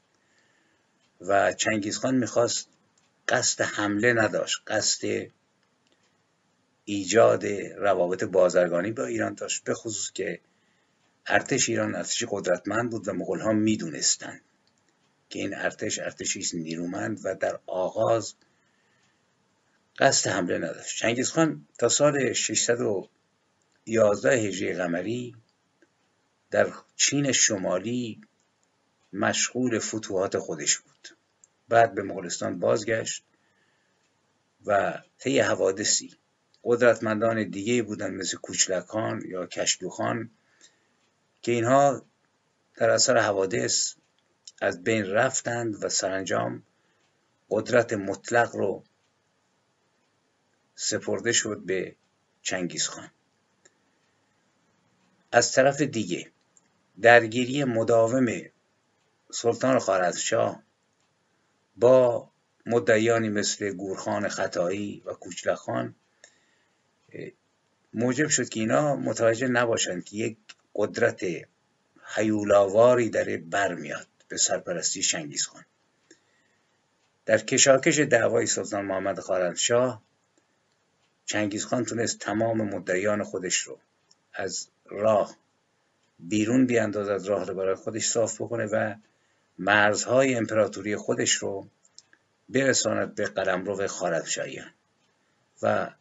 و 1.22 1.54
چنگیزخان 1.54 2.16
می‌خواست 2.16 2.68
قصد 3.28 3.62
حمله 3.62 4.14
نداشت 4.14 4.62
قصد 4.68 5.08
ایجاد 6.90 7.46
روابط 7.78 8.24
بازرگانی 8.24 8.92
با 8.92 9.06
ایران 9.06 9.34
داشت 9.34 9.64
به 9.64 9.74
خصوص 9.74 10.12
که 10.12 10.40
ارتش 11.28 11.70
ایران 11.70 11.96
ارتشی 11.96 12.28
قدرتمند 12.30 12.92
بود 12.92 13.08
و 13.08 13.14
مغول 13.14 13.40
ها 13.40 13.52
می‌دونستند 13.52 14.42
که 15.30 15.40
این 15.40 15.56
ارتش 15.56 16.00
ارتشی 16.00 16.40
است 16.40 16.56
نیرومند 16.56 17.20
و 17.24 17.36
در 17.36 17.60
آغاز 17.68 18.34
قصد 20.00 20.30
حمله 20.30 20.58
نداشت. 20.58 20.98
چنگیزخان 20.98 21.68
تا 21.80 21.90
سال 21.90 22.34
611 22.34 24.32
هجری 24.32 24.74
قمری 24.74 25.36
در 26.52 26.74
چین 26.96 27.32
شمالی 27.32 28.22
مشغول 29.14 29.80
فتوحات 29.80 30.38
خودش 30.38 30.78
بود. 30.78 31.10
بعد 31.68 31.96
به 31.96 32.04
مغولستان 32.04 32.60
بازگشت 32.60 33.24
و 34.66 35.02
طی 35.18 35.40
حوادثی 35.40 36.16
قدرتمندان 36.64 37.50
دیگه 37.50 37.84
بودند 37.84 38.14
مثل 38.14 38.38
کوچلکان 38.38 39.22
یا 39.26 39.46
کشلوخان 39.46 40.30
که 41.42 41.52
اینها 41.52 42.06
در 42.76 42.90
اثر 42.90 43.18
حوادث 43.18 43.96
از 44.62 44.84
بین 44.84 45.06
رفتند 45.06 45.84
و 45.84 45.90
سرانجام 45.90 46.64
قدرت 47.50 47.94
مطلق 47.94 48.56
رو 48.56 48.84
سپرده 50.76 51.32
شد 51.32 51.62
به 51.66 51.96
چنگیز 52.42 52.88
خان 52.88 53.12
از 55.32 55.52
طرف 55.52 55.82
دیگه 55.82 56.32
درگیری 57.02 57.64
مداوم 57.64 58.28
سلطان 59.32 59.80
خارزشاه 59.80 60.64
با 61.76 62.30
مدعیانی 62.66 63.30
مثل 63.30 63.72
گورخان 63.72 64.28
خطایی 64.28 65.02
و 65.06 65.14
کوچلخان 65.14 65.96
موجب 67.94 68.28
شد 68.28 68.50
که 68.50 68.60
اینا 68.60 68.96
متوجه 68.96 69.48
نباشند 69.48 70.04
که 70.04 70.18
یک 70.18 70.38
قدرت 70.76 71.26
حیولاواری 72.16 73.10
در 73.10 73.38
بر 73.38 73.76
میاد 73.76 74.08
به 74.28 74.38
سرپرستی 74.38 75.04
شنگیز 75.04 75.46
خان 75.46 75.66
در 77.26 77.38
کشاکش 77.38 78.00
دعوای 78.00 78.46
سلطان 78.46 78.86
محمد 78.86 79.20
خارزشاه 79.20 80.04
چنگیز 81.26 81.66
خان 81.66 81.86
تونست 81.86 82.20
تمام 82.20 82.62
مدعیان 82.62 83.24
خودش 83.24 83.58
رو 83.58 83.80
از 84.34 84.68
راه 84.86 85.36
بیرون 86.20 86.66
بیاندازد 86.66 87.28
راه 87.28 87.46
رو 87.46 87.54
برای 87.54 87.76
خودش 87.76 88.08
صاف 88.08 88.42
بکنه 88.42 88.66
و 88.66 88.96
مرزهای 89.58 90.36
امپراتوری 90.36 90.96
خودش 90.96 91.32
رو 91.32 91.68
برساند 92.50 93.16
به 93.16 93.26
قلمرو 93.26 93.88
خارزمشاهیان 93.88 94.74
و 95.62 95.92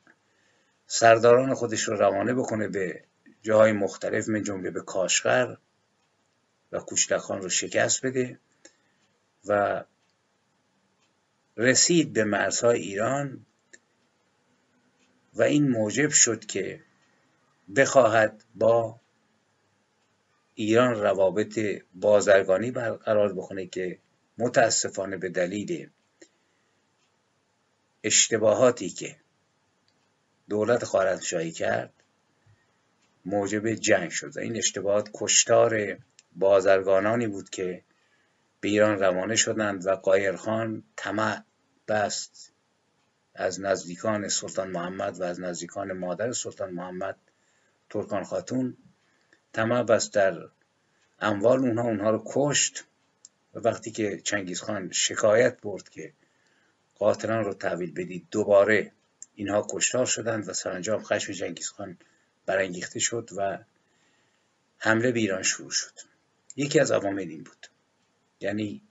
سرداران 0.90 1.54
خودش 1.54 1.82
رو 1.82 1.96
روانه 1.96 2.34
بکنه 2.34 2.68
به 2.68 3.04
جاهای 3.42 3.72
مختلف 3.72 4.28
من 4.28 4.42
جمله 4.42 4.70
به 4.70 4.80
کاشغر 4.80 5.56
و 6.72 6.78
کوچلخان 6.78 7.42
رو 7.42 7.48
شکست 7.48 8.06
بده 8.06 8.38
و 9.44 9.84
رسید 11.56 12.12
به 12.12 12.24
مرزهای 12.24 12.80
ایران 12.80 13.46
و 15.34 15.42
این 15.42 15.68
موجب 15.68 16.10
شد 16.10 16.44
که 16.44 16.80
بخواهد 17.76 18.44
با 18.54 19.00
ایران 20.54 20.94
روابط 20.94 21.58
بازرگانی 21.94 22.70
برقرار 22.70 23.32
بکنه 23.34 23.66
که 23.66 23.98
متاسفانه 24.38 25.16
به 25.16 25.28
دلیل 25.28 25.90
اشتباهاتی 28.04 28.90
که 28.90 29.16
دولت 30.48 30.84
خارزمشاهی 30.84 31.52
کرد. 31.52 31.92
موجب 33.24 33.74
جنگ 33.74 34.10
شد. 34.10 34.38
این 34.38 34.56
اشتباهات 34.56 35.10
کشتار 35.14 35.98
بازرگانانی 36.36 37.26
بود 37.26 37.50
که 37.50 37.82
به 38.60 38.68
ایران 38.68 38.98
روانه 38.98 39.36
شدند 39.36 39.86
و 39.86 39.90
قایرخان 39.90 40.82
طمع 40.96 41.42
بست 41.88 42.52
از 43.34 43.60
نزدیکان 43.60 44.28
سلطان 44.28 44.70
محمد 44.70 45.20
و 45.20 45.22
از 45.22 45.40
نزدیکان 45.40 45.92
مادر 45.92 46.32
سلطان 46.32 46.70
محمد 46.70 47.16
ترکان 47.90 48.24
خاتون. 48.24 48.76
طمع 49.52 49.82
بست 49.82 50.14
در 50.14 50.48
اموال 51.20 51.58
اونها. 51.58 51.84
اونها 51.84 52.10
رو 52.10 52.22
کشت 52.26 52.84
و 53.54 53.58
وقتی 53.58 53.90
که 53.90 54.20
چنگیز 54.20 54.60
خان 54.60 54.92
شکایت 54.92 55.60
برد 55.60 55.88
که 55.88 56.12
قاتلان 56.94 57.44
رو 57.44 57.54
تحویل 57.54 57.92
بدید 57.92 58.26
دوباره 58.30 58.92
اینها 59.38 59.66
کشتار 59.70 60.06
شدند 60.06 60.48
و 60.48 60.52
سرانجام 60.52 61.02
خشم 61.02 61.32
چنگیز 61.32 61.68
خان 61.68 61.98
برانگیخته 62.46 63.00
شد 63.00 63.30
و 63.36 63.58
حمله 64.78 65.12
به 65.12 65.20
ایران 65.20 65.42
شروع 65.42 65.70
شد. 65.70 65.92
یکی 66.56 66.80
از 66.80 66.90
عوامل 66.90 67.28
این 67.28 67.42
بود. 67.42 67.66
یعنی 68.40 68.82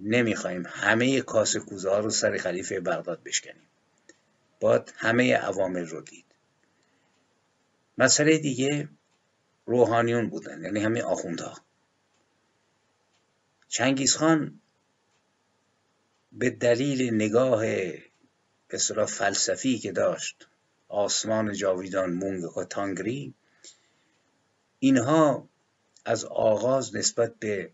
نمی‌خوایم 0.00 0.66
همه 0.66 1.20
کاسه 1.20 1.60
کوزه 1.60 1.90
ها 1.90 1.98
رو 1.98 2.10
سر 2.10 2.36
خلیفه 2.36 2.80
بغداد 2.80 3.22
بشکنیم. 3.22 3.68
باید 4.60 4.92
همه 4.96 5.34
عوامل 5.34 5.86
رو 5.86 6.00
دید. 6.00 6.26
مسئله 7.98 8.38
دیگه 8.38 8.88
روحانیون 9.66 10.28
بودن 10.28 10.64
یعنی 10.64 10.80
همه 10.80 11.02
آخوندها. 11.02 11.58
چنگیز 13.68 14.16
خان 14.16 14.60
به 16.32 16.50
دلیل 16.50 17.14
نگاه 17.14 17.64
به 18.70 19.06
فلسفی 19.06 19.78
که 19.78 19.92
داشت 19.92 20.48
آسمان 20.88 21.52
جاویدان 21.52 22.12
مونگ 22.12 22.56
و 22.56 22.64
تانگری 22.64 23.34
اینها 24.78 25.48
از 26.04 26.24
آغاز 26.24 26.96
نسبت 26.96 27.34
به 27.34 27.70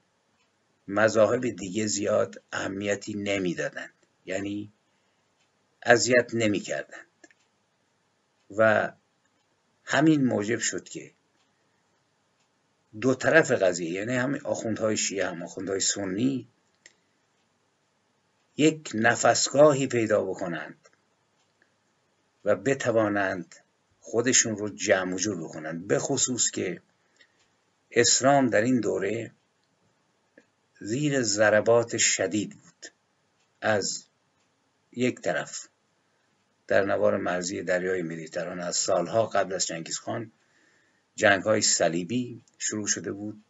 مذاهب 0.89 1.49
دیگه 1.49 1.87
زیاد 1.87 2.43
اهمیتی 2.53 3.15
نمی‌دادند. 3.15 3.95
یعنی 4.27 4.73
اذیت 5.83 6.35
نمی‌کردند. 6.35 7.07
و 8.57 8.93
همین 9.85 10.25
موجب 10.25 10.59
شد 10.59 10.89
که 10.89 11.13
دو 13.01 13.15
طرف 13.15 13.51
قضیه 13.51 13.91
یعنی 13.91 14.15
هم 14.15 14.39
آخوندهای 14.45 14.97
شیعه 14.97 15.27
هم 15.29 15.43
آخوندهای 15.43 15.81
سنی 15.81 16.49
یک 18.57 18.91
نفسگاهی 18.95 19.87
پیدا 19.87 20.25
بکنند. 20.25 20.86
و 22.47 22.57
بتوانند 22.57 23.55
خودشون 24.01 24.57
رو 24.57 24.69
جمع 24.69 25.17
جور 25.17 25.45
بکنند. 25.45 25.87
به 25.87 25.99
خصوص 25.99 26.51
که 26.51 26.83
اسلام 27.91 28.51
در 28.51 28.63
این 28.63 28.81
دوره 28.81 29.33
زیر 30.81 31.23
ضربات 31.23 31.97
شدید 31.97 32.51
بود. 32.51 32.87
از 33.61 34.05
یک 34.93 35.21
طرف 35.21 35.69
در 36.67 36.85
نوار 36.85 37.17
مرزی 37.17 37.63
دریای 37.63 38.03
مدیترانه 38.03 38.65
از 38.65 38.77
سالها 38.77 39.27
قبل 39.27 39.55
از 39.55 39.67
جنگیز 39.67 39.99
خان 39.99 40.33
جنگ 41.15 41.43
های 41.43 41.61
صلیبی 41.61 42.43
شروع 42.59 42.87
شده 42.87 43.13
بود. 43.13 43.45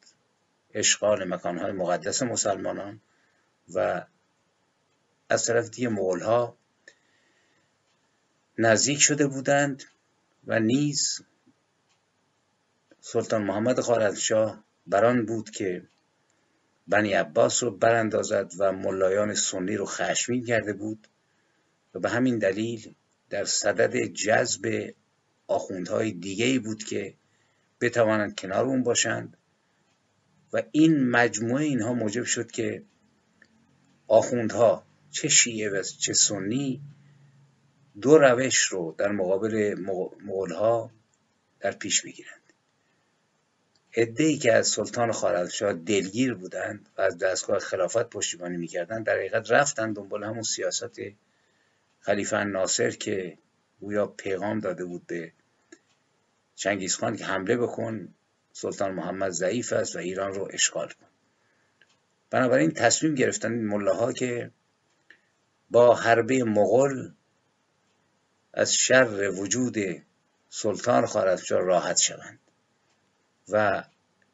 اشغال 0.75 1.35
مکانهای 1.35 1.73
مقدس 1.73 2.23
مسلمانان 2.23 3.01
و 3.75 4.07
از 5.29 5.47
طرف 5.47 5.71
دیگه 5.71 5.89
مغول 5.89 6.23
نزدیک 8.59 9.01
شده 9.01 9.27
بودند 9.27 9.85
و 10.47 10.61
نیز 10.61 11.21
سلطان 13.01 13.45
محمد 13.45 13.81
خوارزمشاه 13.81 14.65
بران 14.87 15.27
بود 15.27 15.51
که 15.51 15.83
بنی 16.89 17.13
عباس 17.13 17.63
رو 17.63 17.71
براندازد 17.71 18.53
و 18.59 18.73
ملایان 18.73 19.35
سنی 19.35 19.77
رو 19.77 19.85
خشمین 19.85 20.45
کرده 20.45 20.73
بود 20.73 21.09
و 21.95 21.99
به 21.99 22.11
همین 22.11 22.39
دلیل 22.39 22.95
در 23.31 23.45
صدد 23.45 24.05
جذب 24.05 24.95
آخوندهای 25.47 26.13
دیگه 26.13 26.59
بود 26.59 26.85
که 26.85 27.15
بتوانند 27.81 28.39
کنار 28.39 28.65
اون 28.65 28.83
باشند 28.83 29.37
و 30.53 30.63
این 30.73 31.11
مجموعه 31.11 31.65
اینها 31.65 31.95
موجب 31.95 32.25
شد 32.25 32.51
که 32.51 32.83
آخوندها 34.09 34.87
چه 35.11 35.29
شیعه 35.29 35.71
و 35.71 35.83
چه 35.83 36.13
سنی 36.13 36.81
دو 38.01 38.19
روش 38.19 38.59
رو 38.59 38.95
در 38.99 39.13
مقابل 39.13 39.75
مغولها 40.25 40.91
در 41.61 41.73
پیش 41.73 42.03
بگیرند 42.03 42.41
ای 43.97 44.39
که 44.39 44.53
از 44.53 44.69
سلطان 44.69 45.13
خوارزمشاه 45.13 45.73
دلگیر 45.73 46.35
بودند 46.35 46.89
و 46.99 47.01
از 47.01 47.19
دستگاه 47.19 47.59
خلافت 47.59 48.11
پشتیبانی 48.11 48.57
می‌کردند 48.57 49.07
در 49.07 49.17
حقیقت 49.17 49.51
رفتند 49.51 49.97
دنبال 49.97 50.25
همون 50.25 50.43
سیاست 50.43 51.01
خلیفه 52.01 52.45
ناصر 52.45 52.91
که 52.91 53.39
گویا 53.81 54.07
پیغام 54.07 54.61
داده 54.61 54.85
بود 54.85 55.07
به 55.07 55.33
چنگیزخان 56.55 57.17
که 57.17 57.25
حمله 57.25 57.57
بکن 57.57 58.15
سلطان 58.53 58.93
محمد 58.93 59.31
ضعیف 59.31 59.73
است 59.73 59.97
و 59.97 59.99
ایران 59.99 60.35
رو 60.35 60.49
اشغال 60.53 60.89
کن. 60.89 61.07
بنابراین 62.31 62.71
تصمیم 62.71 63.15
گرفتن 63.15 63.53
این 63.53 63.67
ملاها 63.67 64.13
که 64.13 64.51
با 65.71 65.95
حربه 65.95 66.45
مغل 66.45 67.09
از 68.57 68.75
شر 68.75 69.31
وجود 69.31 69.77
سلطان 70.51 71.07
خوارزمشاه 71.07 71.61
راحت 71.61 71.97
شوند. 71.97 72.39
و 73.49 73.85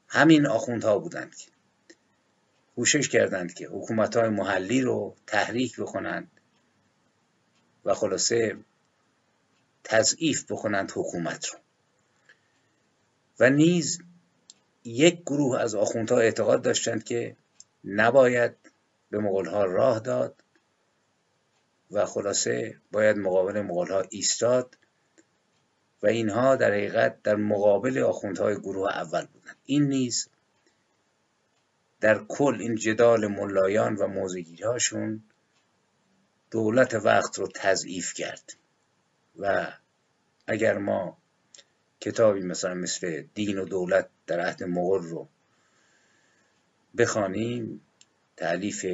همین 0.08 0.46
آخوندها 0.46 0.98
بودند 0.98 1.34
که 1.34 1.50
کوشش 2.76 3.08
کردند 3.08 3.54
که 3.54 3.66
حکومت 3.66 4.16
های 4.16 4.28
محلی 4.28 4.80
رو 4.80 5.16
تحریک 5.26 5.80
بکنند 5.80 6.30
و 7.84 7.94
خلاصه 7.94 8.56
تضعیف 9.84 10.52
بکنند 10.52 10.92
حکومت 10.94 11.46
رو. 11.46 11.58
و 13.40 13.50
نیز 13.50 13.98
یک 14.84 15.20
گروه 15.20 15.60
از 15.60 15.74
آخوندها 15.74 16.18
اعتقاد 16.18 16.62
داشتند 16.62 17.04
که 17.04 17.36
نباید 17.84 18.52
به 19.10 19.18
مغولها 19.18 19.64
راه 19.64 20.00
داد 20.00 20.34
و 21.92 22.06
خلاصه 22.06 22.80
باید 22.92 23.16
مقابل 23.16 23.60
مغولها 23.60 24.04
ایستاد 24.10 24.78
و 26.02 26.06
اینها 26.06 26.56
در 26.56 26.70
حقیقت 26.72 27.22
در 27.22 27.36
مقابل 27.36 27.98
آخوندهای 27.98 28.56
گروه 28.56 28.90
اول 28.90 29.26
بودند. 29.26 29.56
این 29.64 29.88
نیز 29.88 30.28
در 32.00 32.24
کل 32.28 32.56
این 32.60 32.74
جدال 32.74 33.26
ملایان 33.26 33.96
و 33.96 34.06
موزگیری 34.06 34.64
هاشون 34.64 35.22
دولت 36.50 36.94
وقت 36.94 37.38
رو 37.38 37.48
تضعیف 37.54 38.14
کرد. 38.14 38.52
و 39.38 39.72
اگر 40.46 40.78
ما 40.78 41.18
کتابی 42.00 42.40
مثلا 42.40 42.74
مثل 42.74 43.24
دین 43.34 43.58
و 43.58 43.64
دولت 43.64 44.08
در 44.26 44.40
عهد 44.40 44.64
مغول 44.64 45.02
رو 45.02 45.28
بخوانیم 46.98 47.86
تعلیف 48.36 48.86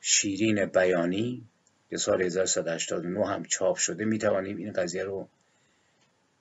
شیرین 0.00 0.66
بیانی 0.66 1.48
که 1.90 1.96
سال 1.96 2.22
1189 2.22 3.26
هم 3.26 3.44
چاپ 3.44 3.76
شده 3.76 4.04
می 4.04 4.18
توانیم 4.18 4.56
این 4.56 4.72
قضیه 4.72 5.04
رو 5.04 5.28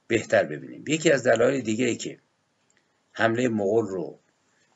بهتر 0.08 0.44
ببینیم. 0.44 0.84
یکی 0.88 1.12
از 1.12 1.24
دلایل 1.28 1.62
دیگه 1.62 1.86
ای 1.86 1.96
که 1.96 2.20
حمله 3.12 3.50
مغول 3.50 3.86
رو 3.88 4.20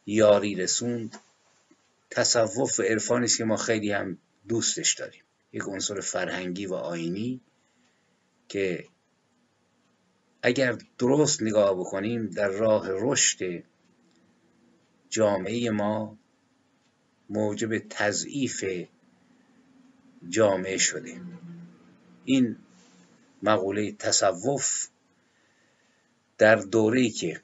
یاری 0.05 0.55
رسوند 0.55 1.17
تصوف 2.09 2.79
و 2.79 2.83
عرفانی 2.83 3.25
است 3.25 3.37
که 3.37 3.43
ما 3.43 3.57
خیلی 3.57 3.91
هم 3.91 4.17
دوستش 4.47 4.93
داریم. 4.93 5.21
یک 5.53 5.63
عنصر 5.67 5.99
فرهنگی 5.99 6.65
و 6.65 6.73
آینی 6.73 7.41
که 8.47 8.85
اگر 10.41 10.77
درست 10.97 11.41
نگاه 11.41 11.79
بکنیم 11.79 12.29
در 12.29 12.47
راه 12.47 12.87
رشد 12.89 13.63
جامعه 15.09 15.69
ما 15.69 16.17
موجب 17.29 17.77
تضعیف 17.77 18.63
جامعه 20.29 20.77
شده. 20.77 21.21
این 22.25 22.57
مقوله 23.43 23.91
تصوف 23.91 24.87
در 26.37 26.55
دوره‌ای 26.55 27.09
که 27.09 27.41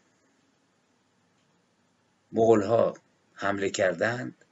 مغولها 2.32 2.98
حمله 3.34 3.70
کردند 3.70 4.46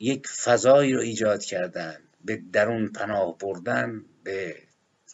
یک 0.00 0.26
فضایی 0.26 0.92
رو 0.92 1.00
ایجاد 1.00 1.44
کردند. 1.44 2.02
به 2.24 2.42
درون 2.52 2.88
پناه 2.88 3.38
بردن 3.38 4.04
به 4.24 4.62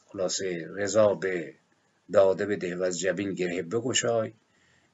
خلاصه 0.06 0.68
رضا 0.70 1.14
به 1.14 1.54
داده 2.12 2.46
بده 2.46 2.76
و 2.76 2.82
از 2.82 3.00
جبین 3.00 3.34
گره 3.34 3.62
بگشای. 3.62 4.32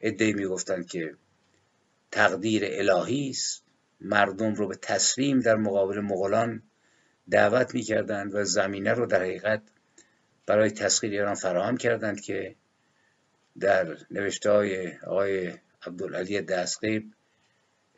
ادهی 0.01 0.33
می‌گفتند 0.33 0.87
که 0.87 1.17
تقدیر 2.11 2.63
الهی 2.67 3.31
است. 3.31 3.63
مردم 4.01 4.55
رو 4.55 4.69
به 4.69 4.77
تسلیم 4.77 5.41
در 5.41 5.57
مقابل 5.57 6.01
مغولان 6.01 6.63
دعوت 7.31 7.75
می‌کردند 7.75 8.35
و 8.35 8.45
زمینه 8.45 8.93
رو 8.93 9.07
در 9.07 9.21
حقیقت 9.21 9.63
برای 10.47 10.71
تسخیر 10.71 11.11
ایران 11.11 11.35
فراهم 11.35 11.77
کردند 11.77 12.21
که 12.21 12.57
در 13.61 13.97
نوشته 14.11 14.51
های 14.51 14.97
آقای 14.97 15.53
عبدالعلی 15.87 16.43
دستقیب 16.43 17.13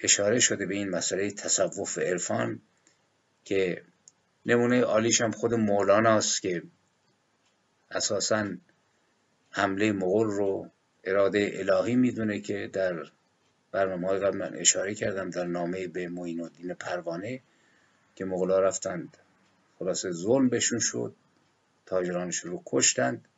اشاره 0.00 0.38
شده 0.38 0.66
به 0.66 0.74
این 0.74 0.90
مسئله 0.90 1.30
تصوف 1.30 1.98
عرفان 1.98 2.62
که 3.44 3.82
نمونه 4.46 4.80
عالیش 4.80 5.20
هم 5.20 5.30
خود 5.30 5.54
مولاناست 5.54 6.42
که 6.42 6.62
اساسا 7.90 8.48
حمله 9.50 9.92
مغول 9.92 10.26
رو 10.26 10.70
اراده 11.04 11.52
الهی 11.54 11.96
می‌دونه 11.96 12.40
که 12.40 12.70
در 12.72 13.04
برنامه 13.72 14.08
های 14.08 14.18
قبل 14.18 14.38
من 14.38 14.54
اشاره 14.54 14.94
کردم 14.94 15.30
در 15.30 15.44
نامه 15.44 15.86
به 15.86 16.08
معین 16.08 16.40
الدین 16.40 16.74
پروانه 16.74 17.40
که 18.14 18.24
مغلا 18.24 18.60
رفتند. 18.60 19.16
خلاصه 19.78 20.10
ظلم 20.10 20.48
بهشون 20.48 20.78
شد 20.78 21.14
تاجرانشون 21.86 22.50
رو 22.50 22.62
کشتند 22.66 23.28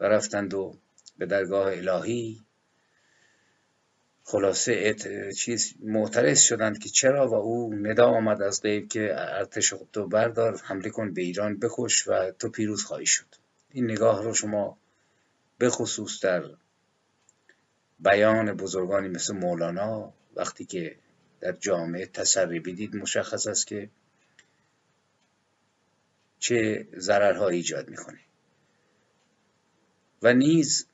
و 0.00 0.04
رفتند 0.04 0.54
و 0.54 0.74
به 1.18 1.26
درگاه 1.26 1.72
الهی. 1.72 2.40
خلاصه 4.24 4.82
ات... 4.84 5.30
چیز 5.30 5.74
معترض 5.80 6.40
شدند 6.40 6.78
که 6.78 6.88
چرا 6.88 7.28
و 7.28 7.34
او 7.34 7.74
ندا 7.74 8.06
آمد 8.06 8.42
از 8.42 8.62
غیب 8.62 8.88
که 8.88 9.08
ارتش 9.12 9.74
تو 9.92 10.08
بردار 10.08 10.60
حمله 10.64 10.90
کن 10.90 11.12
به 11.14 11.22
ایران 11.22 11.58
بکش 11.58 12.08
و 12.08 12.30
تو 12.30 12.48
پیروز 12.50 12.84
خواهی 12.84 13.06
شد. 13.06 13.26
این 13.70 13.90
نگاه 13.90 14.24
رو 14.24 14.34
شما 14.34 14.78
به 15.58 15.70
خصوص 15.70 16.24
در 16.24 16.44
بیان 18.00 18.52
بزرگانی 18.52 19.08
مثل 19.08 19.34
مولانا 19.34 20.12
وقتی 20.36 20.64
که 20.64 20.96
در 21.40 21.52
جامعه 21.52 22.06
تسری 22.06 22.60
بدید 22.60 22.96
مشخص 22.96 23.46
است 23.46 23.66
که 23.66 23.90
چه 26.38 26.86
ضررهایی 26.98 27.56
ایجاد 27.56 27.88
می‌کنه. 27.88 28.18
و 30.22 30.34
نیز 30.34 30.86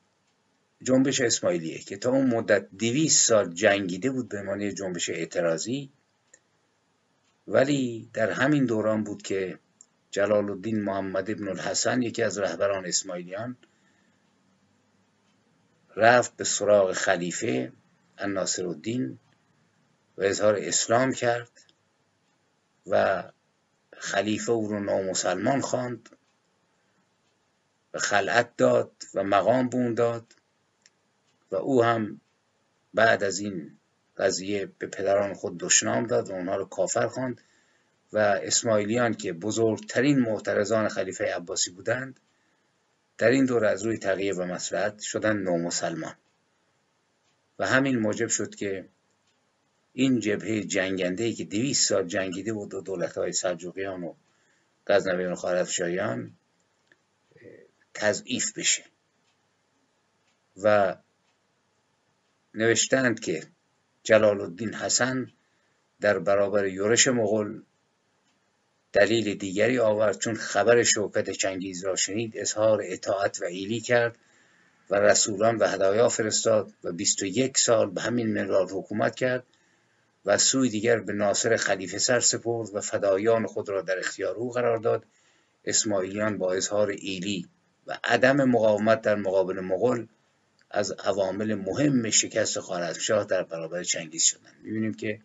جنبش 0.83 1.21
اسماعیلیه 1.21 1.79
که 1.79 1.97
تا 1.97 2.11
اون 2.11 2.27
مدت 2.27 2.69
دویست 2.79 3.27
سال 3.27 3.55
جنگیده 3.55 4.11
بود 4.11 4.29
به 4.29 4.43
معنی 4.43 4.73
جنبش 4.73 5.11
اعتراضی 5.11 5.91
ولی 7.49 8.11
در 8.13 8.31
همین 8.31 8.65
دوران 8.67 9.05
بود 9.05 9.23
که 9.23 9.59
جلال 10.11 10.51
الدین 10.51 10.83
محمد 10.83 11.31
ابن 11.31 11.49
الحسن 11.49 12.03
یکی 12.03 12.23
از 12.23 12.39
رهبران 12.39 12.87
اسماعیلیان 12.87 13.57
رفت 15.97 16.37
به 16.37 16.45
سراغ 16.45 16.93
خلیفه 16.93 17.73
الناصر 18.19 18.67
الدین 18.67 19.19
و 20.19 20.23
اظهار 20.23 20.57
اسلام 20.59 21.13
کرد 21.13 21.51
و 22.87 23.25
خلیفه 23.99 24.53
او 24.53 24.69
رو 24.69 24.81
نامسلمان 24.81 25.61
خواند 25.61 26.09
و 27.95 27.99
خلعت 27.99 28.57
داد 28.57 28.93
و 29.15 29.25
مقام 29.25 29.69
بون 29.69 29.95
داد 29.95 30.27
و 31.51 31.57
او 31.57 31.85
هم 31.85 32.21
بعد 32.95 33.25
از 33.25 33.39
این 33.39 33.79
قضیه 34.17 34.67
به 34.79 34.87
پدران 34.87 35.35
خود 35.35 35.59
دشنام 35.59 36.07
داد 36.07 36.31
و 36.31 36.33
اونها 36.33 36.57
رو 36.57 36.65
کافر 36.65 37.07
خواند 37.07 37.41
و 38.13 38.19
اسماعیلیان 38.19 39.15
که 39.15 39.33
بزرگترین 39.33 40.19
معترضان 40.19 40.89
خلیفه 40.89 41.25
عباسی 41.25 41.71
بودند 41.71 42.21
در 43.19 43.29
این 43.29 43.45
دوره 43.45 43.69
از 43.69 43.83
روی 43.83 43.99
تغییر 43.99 44.39
و 44.39 44.47
مسلحت 44.47 45.01
شدن 45.01 45.37
نومسلمان. 45.37 46.15
و 47.59 47.67
همین 47.67 47.99
موجب 47.99 48.29
شد 48.29 48.55
که 48.55 48.89
این 49.93 50.21
جبهه 50.21 50.61
جنگنده 50.61 51.33
که 51.33 51.45
دویست 51.45 51.89
سال 51.89 52.07
جنگیده 52.07 52.53
بود 52.53 52.75
و 52.75 52.81
دولت 52.81 53.19
های 53.19 53.33
سلجوقیان 53.33 54.05
و 54.05 54.15
غزنویان 54.87 55.33
و 55.33 55.35
خارفشایان 55.35 56.37
تضعیف 57.95 58.59
بشه. 58.59 58.85
و 60.63 60.97
نوشتند 62.55 63.21
که 63.21 63.47
جلال 64.03 64.41
الدین 64.41 64.75
حسن 64.75 65.33
در 66.01 66.19
برابر 66.19 66.67
یورش 66.67 67.09
مغول 67.09 67.63
دلیل 68.95 69.35
دیگری 69.35 69.79
آورد 69.79 70.19
چون 70.19 70.35
خبر 70.35 70.83
شوکت 70.83 71.31
چنگیز 71.31 71.85
را 71.85 71.97
شنید 71.97 72.33
اظهار 72.37 72.81
اطاعت 72.85 73.43
و 73.43 73.45
ایلی 73.45 73.81
کرد 73.81 74.19
و 74.91 74.95
رسولان 74.95 75.57
و 75.57 75.67
هدایا 75.69 76.09
فرستاد 76.09 76.73
و 76.85 76.93
21 76.93 77.59
سال 77.59 77.91
به 77.91 78.01
همین 78.01 78.33
منوال 78.33 78.69
حکومت 78.71 79.15
کرد 79.15 79.45
و 80.25 80.39
سوی 80.39 80.69
دیگر 80.69 80.99
به 80.99 81.13
ناصر 81.13 81.57
خلیفه 81.57 81.99
سر 81.99 82.21
سپرد 82.21 82.75
و 82.75 82.81
فدایان 82.81 83.47
خود 83.47 83.69
را 83.69 83.83
در 83.83 83.99
اختیار 83.99 84.35
او 84.35 84.51
قرار 84.51 84.79
داد. 84.79 85.05
اسماعیلیان 85.65 86.39
با 86.39 86.53
اظهار 86.53 86.91
ایلی 86.91 87.49
و 87.87 87.99
عدم 88.05 88.45
مقاومت 88.45 89.01
در 89.01 89.15
مقابل 89.15 89.61
مغول 89.61 90.07
از 90.71 90.93
عوامل 90.93 91.55
مهم 91.55 92.11
شکست 92.11 92.61
خوارزمشاه 92.61 93.25
در 93.25 93.43
برابر 93.43 93.83
چنگیز 93.83 94.23
شدند. 94.23 94.57
می‌بینیم 94.63 94.95
که 94.95 95.21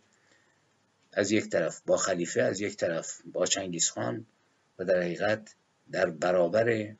از 1.11 1.31
یک 1.31 1.49
طرف 1.49 1.81
با 1.85 1.97
خلیفه 1.97 2.41
از 2.41 2.61
یک 2.61 2.77
طرف 2.77 3.21
با 3.25 3.45
چنگیز 3.45 3.89
خان 3.89 4.25
و 4.79 4.85
در 4.85 4.97
حقیقت 4.97 5.55
در 5.91 6.09
برابر 6.09 6.95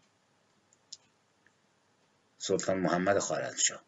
سلطان 2.37 2.79
محمد 2.79 3.19
خوارزمشاه 3.19 3.83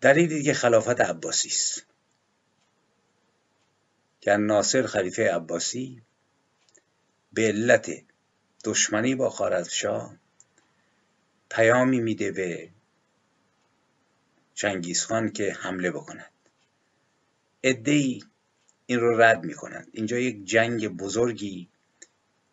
دلیل 0.00 0.28
دیگه 0.28 0.54
خلافت 0.54 1.00
عباسی 1.00 1.48
است. 1.48 1.86
که 4.20 4.30
ناصر 4.36 4.86
خلیفه 4.86 5.34
عباسی 5.34 6.02
به 7.32 7.42
علت 7.42 7.90
دشمنی 8.64 9.14
با 9.14 9.30
خوارزمشاه 9.30 10.16
پیامی 11.50 12.00
میده 12.00 12.32
به 12.32 12.70
چنگیزخان 14.58 15.30
که 15.30 15.52
حمله 15.52 15.90
بکند 15.90 16.30
ادهی 17.62 18.24
این 18.86 19.00
رو 19.00 19.20
رد 19.20 19.44
می‌کنند. 19.44 19.88
اینجا 19.92 20.18
یک 20.18 20.44
جنگ 20.44 20.88
بزرگی 20.88 21.68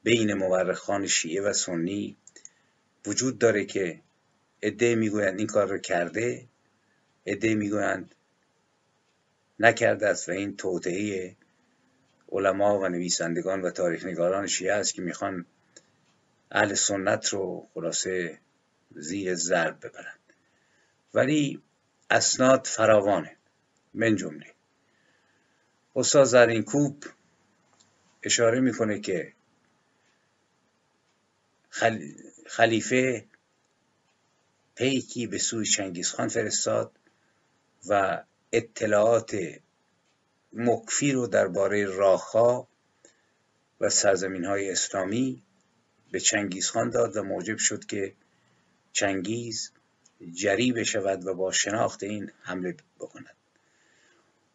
بین 0.03 0.33
مورخان 0.33 1.07
شیعه 1.07 1.41
و 1.41 1.53
سنی 1.53 2.17
وجود 3.05 3.37
داره 3.37 3.65
که 3.65 4.01
عده 4.63 4.95
می‌گویند 4.95 5.37
این 5.37 5.47
کار 5.47 5.67
رو 5.67 5.77
کرده 5.77 6.47
عده 7.27 7.55
می‌گویند 7.55 8.15
نکرده 9.59 10.07
است 10.07 10.29
و 10.29 10.31
این 10.31 10.55
توطعه 10.55 11.35
علما 12.31 12.79
و 12.79 12.89
نویسندگان 12.89 13.61
و 13.61 13.69
تاریخ 13.69 14.05
نگاران 14.05 14.47
شیعه 14.47 14.73
است 14.73 14.93
که 14.93 15.01
می‌خوان 15.01 15.45
اهل 16.51 16.73
سنت 16.73 17.27
رو 17.27 17.67
خلاصه 17.73 18.39
زیر 18.95 19.35
ضرب 19.35 19.85
ببرند. 19.85 20.19
ولی 21.13 21.61
اسناد 22.09 22.67
فراوانه. 22.67 23.35
من 23.93 24.15
جمله. 24.15 24.53
استاد 25.95 26.23
زرین 26.25 26.63
کوب 26.63 27.03
اشاره 28.23 28.59
می‌کنه 28.59 28.99
که 28.99 29.33
خلیفه 32.47 33.25
پیکی 34.75 35.27
به 35.27 35.37
سوی 35.37 35.65
چنگیزخان 35.65 36.27
فرستاد 36.27 36.91
و 37.87 38.23
اطلاعات 38.51 39.37
مکفی 40.53 41.11
رو 41.11 41.27
درباره 41.27 41.85
راهها 41.85 42.67
و 43.81 43.89
سرزمین 43.89 44.45
های 44.45 44.71
اسلامی 44.71 45.43
به 46.11 46.19
چنگیزخان 46.19 46.89
داد 46.89 47.17
و 47.17 47.23
موجب 47.23 47.57
شد 47.57 47.85
که 47.85 48.13
چنگیز 48.91 49.71
جری 50.33 50.71
بشود 50.71 51.25
و 51.25 51.33
با 51.33 51.51
شناخت 51.51 52.03
این 52.03 52.31
حمله 52.41 52.77
بکند. 52.99 53.35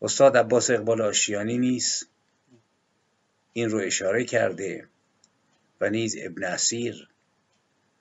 استاد 0.03 0.37
عباس 0.37 0.71
اقبال 0.71 1.03
آشیانی 1.03 1.59
نیست 1.59 2.09
این 3.53 3.71
رو 3.71 3.79
اشاره 3.79 4.25
کرده 4.25 4.89
و 5.81 5.91
نیز 5.91 6.17
ابن 6.19 6.45
اسیر 6.45 7.09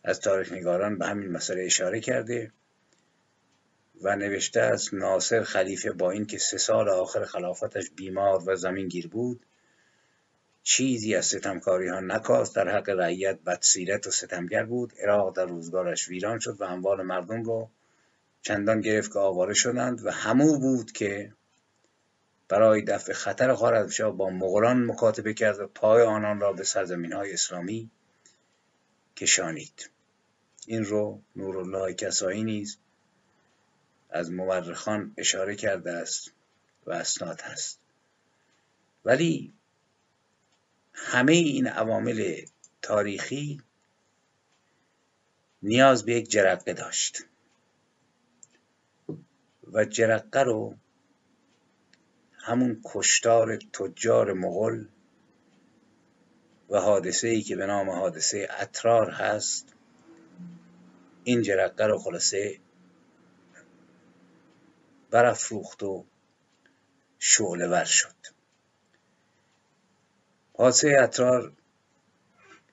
از 0.04 0.20
تاریخ 0.20 0.52
نگاران 0.52 0.98
به 0.98 1.06
همین 1.06 1.32
مسئله 1.32 1.64
اشاره 1.64 2.00
کرده 2.00 2.52
و 4.02 4.16
نوشته 4.16 4.62
است 4.62 4.94
ناصر 4.94 5.44
خلیفه 5.44 5.92
با 5.92 6.12
اینکه 6.12 6.38
سه 6.38 6.58
سال 6.58 6.90
آخر 6.90 7.26
خلافتش 7.26 7.90
بیمار 7.96 8.44
و 8.46 8.56
زمین 8.56 8.88
گیر 8.88 9.08
بود 9.08 9.46
چیزی 10.64 11.16
از 11.16 11.26
ستمکاری 11.26 11.88
ها 11.88 12.00
نکاست 12.00 12.56
در 12.56 12.70
حق 12.70 12.90
رعیت 12.90 13.40
بدسیرت 13.46 14.08
و 14.08 14.12
ستمگر 14.12 14.64
بود. 14.64 14.94
عراق 15.04 15.36
در 15.36 15.46
روزگارش 15.46 16.10
ویران 16.10 16.40
شد 16.40 16.62
و 16.62 16.64
اموال 16.64 17.02
مردم 17.02 17.44
رو 17.44 17.70
چندان 18.42 18.82
گرفت 18.82 19.14
که 19.14 19.20
آواره 19.20 19.54
شدند 19.54 20.06
و 20.06 20.12
همو 20.12 20.60
بود 20.60 20.92
که 20.92 21.34
برای 22.48 22.82
دفع 22.82 23.14
خطر 23.14 23.54
خوارزمشاه 23.54 24.18
با 24.18 24.30
مغولان 24.30 24.86
مکاتبه 24.86 25.34
کرد 25.34 25.60
و 25.60 25.68
پای 25.68 26.04
آنان 26.04 26.40
را 26.40 26.54
به 26.54 26.64
سرزمین 26.64 27.14
های 27.14 27.34
اسلامی 27.34 27.90
کشانید. 29.16 29.90
این 30.68 30.86
رو 30.86 31.22
نورالله 31.36 31.94
کسایی 31.94 32.44
نیز 32.44 32.78
از 34.10 34.32
مورخان 34.32 35.14
اشاره 35.18 35.56
کرده 35.56 35.92
است 35.92 36.32
و 36.86 36.92
اسناد 36.92 37.42
هست. 37.42 37.80
ولی 39.06 39.54
همه 41.06 41.34
این 41.34 41.68
عوامل 41.68 42.42
تاریخی 42.82 43.62
نیاز 45.62 46.06
به 46.06 46.14
یک 46.16 46.30
جرقه 46.30 46.74
داشت. 46.74 47.26
و 49.74 49.86
جرقه 49.86 50.44
رو 50.44 50.76
همون 52.38 52.82
کشتار 52.86 53.58
تجار 53.58 54.34
مغل 54.34 54.86
و 56.70 56.78
حادثه 56.78 57.28
ای 57.28 57.42
که 57.42 57.56
به 57.56 57.66
نام 57.66 57.90
حادثه 57.90 58.48
اترار 58.60 59.12
هست 59.12 59.74
این 61.24 61.42
جرقه 61.42 61.86
رو 61.86 62.00
خلاصه 62.00 62.60
برافروخت 65.12 65.84
و 65.84 66.06
شعله 67.20 67.68
ور 67.68 67.84
شد. 67.84 68.39
حادثه 70.60 70.98
اترار 71.04 71.54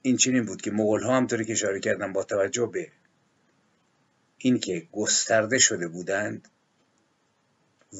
این 0.02 0.16
چنین 0.16 0.46
بود 0.46 0.62
که 0.62 0.70
مغول 0.70 1.02
ها 1.02 1.16
همطوری 1.16 1.44
که 1.44 1.52
اشاره 1.52 1.80
کردم 1.80 2.12
با 2.12 2.24
توجه 2.24 2.66
به 2.66 2.92
اینکه 4.38 4.88
گسترده 4.92 5.58
شده 5.58 5.88
بودند 5.88 6.48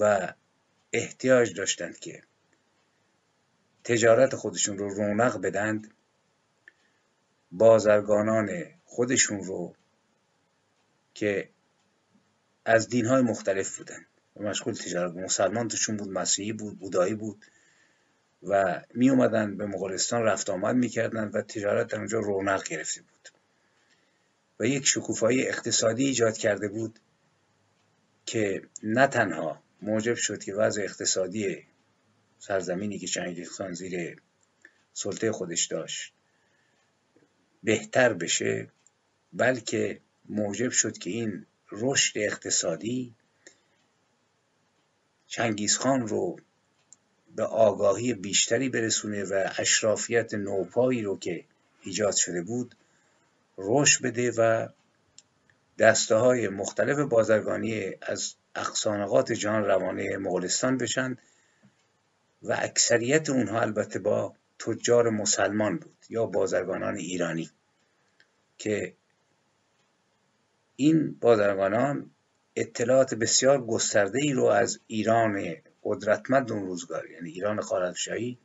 و 0.00 0.32
احتیاج 0.92 1.54
داشتند 1.54 1.98
که 1.98 2.22
تجارت 3.84 4.36
خودشون 4.36 4.78
رو 4.78 4.88
رونق 4.88 5.40
بدند 5.40 5.94
بازرگانان 7.52 8.50
خودشون 8.84 9.44
رو 9.44 9.74
که 11.14 11.50
از 12.64 12.88
دینهای 12.88 13.22
مختلف 13.22 13.78
بودن. 13.78 14.06
و 14.36 14.42
مشغول 14.42 14.74
تجارت 14.74 15.14
مسلمان 15.14 15.68
توشون 15.68 15.96
بود 15.96 16.08
مسیحی 16.08 16.52
بود 16.52 16.78
بودایی 16.78 17.14
بود. 17.14 17.46
و 18.46 18.82
می 18.94 19.10
اومدن 19.10 19.56
به 19.56 19.66
مغولستان 19.66 20.22
رفت 20.22 20.50
آمد 20.50 20.76
می‌کردن 20.76 21.28
و 21.28 21.42
تجارت 21.42 21.86
در 21.86 21.98
اونجا 21.98 22.18
رونق 22.18 22.68
گرفته 22.68 23.02
بود. 23.02 23.28
و 24.60 24.64
یک 24.64 24.86
شکوفایی 24.86 25.48
اقتصادی 25.48 26.04
ایجاد 26.04 26.36
کرده 26.36 26.68
بود 26.68 26.98
که 28.26 28.62
نه 28.82 29.06
تنها 29.06 29.62
موجب 29.82 30.14
شد 30.14 30.44
که 30.44 30.54
وضع 30.54 30.82
اقتصادی 30.82 31.64
سرزمینی 32.38 32.98
که 32.98 33.06
چنگیز 33.06 33.50
خان 33.50 33.72
زیر 33.72 34.22
سلطه 34.92 35.32
خودش 35.32 35.66
داشت 35.66 36.12
بهتر 37.62 38.12
بشه 38.12 38.68
بلکه 39.32 40.00
موجب 40.28 40.70
شد 40.70 40.98
که 40.98 41.10
این 41.10 41.46
رشد 41.72 42.18
اقتصادی 42.18 43.14
چنگیزخان 45.26 46.06
رو 46.06 46.36
به 47.36 47.44
آگاهی 47.44 48.14
بیشتری 48.14 48.68
برسونه 48.68 49.24
و 49.24 49.50
اشرافیت 49.58 50.34
نوپایی 50.34 51.02
رو 51.02 51.18
که 51.18 51.44
ایجاد 51.82 52.14
شده 52.14 52.42
بود 52.42 52.74
رشد 53.58 54.02
بده 54.02 54.32
و 54.38 54.68
دسته 55.78 56.14
های 56.14 56.48
مختلف 56.48 56.98
بازرگانی 56.98 57.92
از 58.02 58.34
اقصانقات 58.54 59.32
جهان 59.32 59.64
روانه 59.64 60.16
مغولستان 60.16 60.78
بشن 60.78 61.16
و 62.42 62.56
اکثریت 62.58 63.30
اونها 63.30 63.60
البته 63.60 63.98
با 63.98 64.34
تجار 64.58 65.10
مسلمان 65.10 65.76
بود 65.78 65.96
یا 66.08 66.26
بازرگانان 66.26 66.96
ایرانی 66.96 67.50
که 68.58 68.94
این 70.76 71.12
بازرگانان 71.20 72.10
اطلاعات 72.56 73.14
بسیار 73.14 73.66
گسترده 73.66 74.18
ای 74.22 74.32
رو 74.32 74.44
از 74.44 74.80
ایران 74.86 75.56
قدرتمند 75.86 76.52
اون 76.52 76.66
روزگار. 76.66 77.10
یعنی 77.10 77.30
ایران 77.30 77.60
خارزمشاهی 77.60 78.38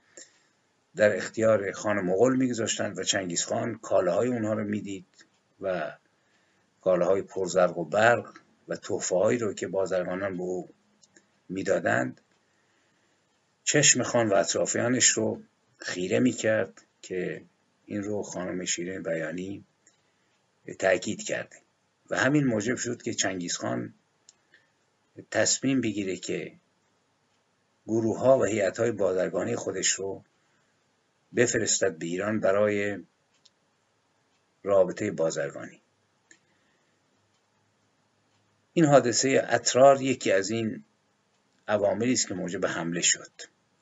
در 0.95 1.15
اختیار 1.15 1.71
خان 1.71 2.01
مغول 2.01 2.35
میگذاشتند 2.35 2.99
و 2.99 3.03
چنگیز 3.03 3.43
خان 3.43 3.77
کالاهای 3.77 4.29
اونها 4.29 4.53
رو 4.53 4.63
می‌دید 4.63 5.05
و 5.61 5.97
کالاهای 6.81 7.21
پرزرق 7.21 7.77
و 7.77 7.85
برق 7.85 8.37
و 8.67 8.75
توفه 8.75 9.15
هایی 9.15 9.37
رو 9.37 9.53
که 9.53 9.67
بازرگانان 9.67 10.37
به 10.37 10.43
او 10.43 10.69
می‌دادند 11.49 12.21
چشم 13.63 14.03
خان 14.03 14.29
و 14.29 14.33
اطرافیانش 14.33 15.07
رو 15.09 15.41
خیره 15.77 16.19
می‌کرد 16.19 16.81
که 17.01 17.43
این 17.85 18.03
رو 18.03 18.23
خانم 18.23 18.65
شیرین 18.65 19.03
بیانی 19.03 19.65
تاکید 20.79 21.23
کرده. 21.23 21.55
و 22.09 22.17
همین 22.17 22.45
موجب 22.45 22.75
شد 22.75 23.01
که 23.01 23.13
چنگیز 23.13 23.57
خان 23.57 23.93
تصمیم 25.31 25.81
بگیره 25.81 26.15
که 26.15 26.60
گروه 27.87 28.19
ها 28.19 28.37
و 28.37 28.45
هیئت 28.45 28.79
های 28.79 28.91
بازرگانی 28.91 29.55
خودش 29.55 29.87
رو 29.87 30.23
بفرستد 31.35 31.97
به 31.97 32.05
ایران 32.05 32.39
برای 32.39 32.97
رابطه 34.63 35.11
بازرگانی. 35.11 35.81
این 38.73 38.85
حادثه 38.85 39.45
اطرار 39.49 40.01
یکی 40.01 40.31
از 40.31 40.49
این 40.49 40.83
عواملی 41.67 42.13
است 42.13 42.27
که 42.27 42.33
موجب 42.33 42.65
حمله 42.65 43.01
شد. 43.01 43.31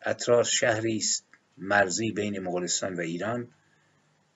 اطرار 0.01 0.43
شهری 0.43 0.97
است 0.97 1.25
مرزی 1.57 2.11
بین 2.11 2.39
مغولستان 2.39 2.95
و 2.95 2.99
ایران 2.99 3.47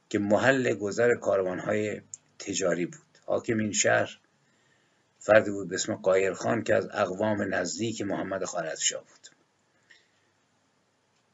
که 0.10 0.20
محل 0.20 0.74
گذر 0.74 1.16
کاروانهای 1.16 2.02
تجاری 2.40 2.86
بود. 2.86 3.18
حاکم 3.26 3.58
این 3.58 3.72
شهر 3.72 4.20
فردی 5.20 5.52
بود 5.52 5.70
به 5.70 5.76
اسم 5.76 5.96
قایرخان 5.96 6.64
که 6.64 6.76
از 6.76 6.88
اقوام 6.92 7.54
نزدیک 7.54 8.02
محمد 8.02 8.46
خارزشاه 8.46 9.02
بود. 9.02 9.23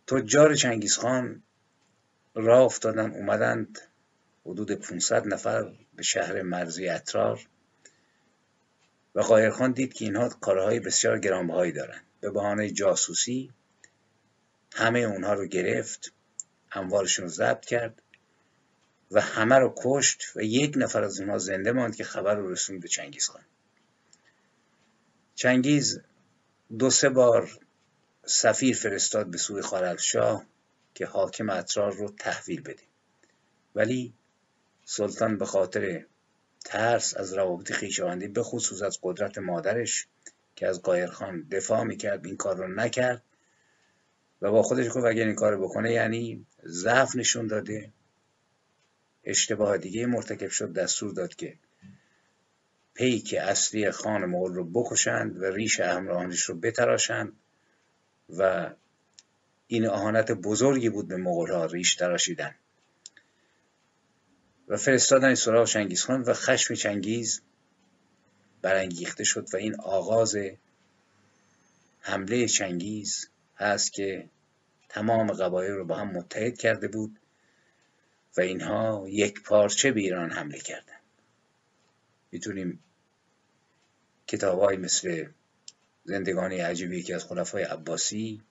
تجار 0.10 0.56
چنگیزخان 0.56 1.44
راه 2.36 2.62
افتادن 2.62 3.12
اومدند 3.12 3.80
حدود 4.46 4.72
500 4.72 5.28
نفر 5.28 5.74
به 5.96 6.04
شهر 6.04 6.42
مرزی 6.42 6.90
اطرار 6.90 7.48
و 9.16 9.22
قایرخان 9.22 9.72
دید 9.72 9.94
که 9.94 10.06
اینها 10.06 10.30
کارهای 10.30 10.80
بسیار 10.80 11.20
گرانبهایی 11.20 11.72
دارند. 11.72 12.04
به 12.22 12.32
بهانه 12.32 12.70
جاسوسی 12.70 13.54
همه 14.74 15.00
اونها 15.00 15.34
رو 15.34 15.46
گرفت 15.46 16.14
اموالشون 16.72 17.26
رو 17.26 17.32
ضبط 17.32 17.66
کرد 17.66 18.02
و 19.12 19.22
همه 19.22 19.56
رو 19.56 19.74
کشت 19.84 20.24
و 20.36 20.42
یک 20.42 20.74
نفر 20.78 21.04
از 21.04 21.20
اونها 21.20 21.38
زنده 21.38 21.72
ماند 21.72 21.96
که 21.96 22.04
خبر 22.04 22.36
رو 22.36 22.52
رسوند 22.52 22.82
به 22.82 22.88
چنگیز 22.88 23.28
خان. 23.28 23.44
چنگیز 25.36 26.02
دو 26.80 26.90
سه 26.90 27.10
بار 27.10 27.60
سفیر 28.32 28.76
فرستاد 28.76 29.32
به 29.32 29.38
سوی 29.38 29.62
خارلشاه 29.62 30.46
که 30.94 31.06
حاکم 31.06 31.50
اطرار 31.50 31.94
رو 31.94 32.10
تحویل 32.20 32.62
بده. 32.62 32.84
ولی 33.76 34.14
سلطان 34.86 35.38
به 35.38 35.46
خاطر 35.46 36.06
ترس 36.66 37.18
از 37.18 37.34
روابط 37.34 37.72
خویشاوندی 37.72 38.28
به 38.28 38.44
خصوص 38.44 38.82
از 38.82 39.00
قدرت 39.04 39.38
مادرش 39.38 40.08
که 40.56 40.68
از 40.68 40.82
قایرخان 40.82 41.48
دفاع 41.52 41.84
می‌کرد 41.84 42.26
این 42.26 42.38
کار 42.38 42.58
رو 42.58 42.68
نکرد 42.68 43.24
و 44.42 44.52
با 44.52 44.64
خودش 44.64 44.88
گفت 44.88 45.06
اگر 45.06 45.26
این 45.26 45.36
کار 45.36 45.58
بکنه 45.58 45.92
یعنی 45.92 46.46
ضعف 46.66 47.16
نشون 47.16 47.48
داده. 47.48 47.92
اشتباه 49.24 49.78
دیگه 49.78 50.06
مرتکب 50.06 50.50
شد 50.50 50.74
دستور 50.74 51.14
داد 51.14 51.36
که 51.36 51.58
پیک 52.94 53.36
اصلی 53.42 53.92
خان 53.92 54.26
مغول 54.26 54.54
رو 54.54 54.64
بکشند 54.64 55.42
و 55.42 55.46
ریش 55.46 55.80
همراهانش 55.80 56.42
رو 56.42 56.56
بتراشند. 56.56 57.34
و 58.38 58.70
این 59.68 59.88
اهانت 59.88 60.32
بزرگی 60.32 60.90
بود 60.90 61.08
به 61.08 61.18
مغول 61.18 61.52
ها 61.52 61.66
ریش 61.66 61.96
تراشیدن. 61.96 62.56
و 64.68 64.78
فرستادن 64.78 65.36
سراغ 65.36 65.68
چنگیز 65.68 66.04
خان 66.04 66.22
و 66.22 66.34
خشم 66.34 66.74
چنگیز 66.74 67.42
برانگیخته 68.62 69.24
شد 69.24 69.48
و 69.54 69.58
این 69.58 69.76
آغاز 69.80 70.38
حمله 72.00 72.48
چنگیز 72.48 73.30
هست 73.58 73.94
که 73.94 74.30
تمام 74.90 75.32
قبایل 75.32 75.72
رو 75.72 75.86
با 75.86 75.96
هم 75.96 76.08
متحد 76.08 76.58
کرده 76.58 76.88
بود 76.88 77.20
و 78.38 78.42
اینها 78.42 79.06
یک 79.10 79.44
پارچه 79.44 79.92
به 79.92 80.00
ایران 80.00 80.32
حمله 80.32 80.60
کردن. 80.60 81.00
می‌تونیم 82.32 82.84
کتاب 84.28 84.74
مثل 84.74 85.28
زندگانی 86.10 86.58
عجیبی 86.58 87.04
که 87.04 87.16
از 87.16 87.24
خلفای 87.24 87.64
عباسی 87.64 88.42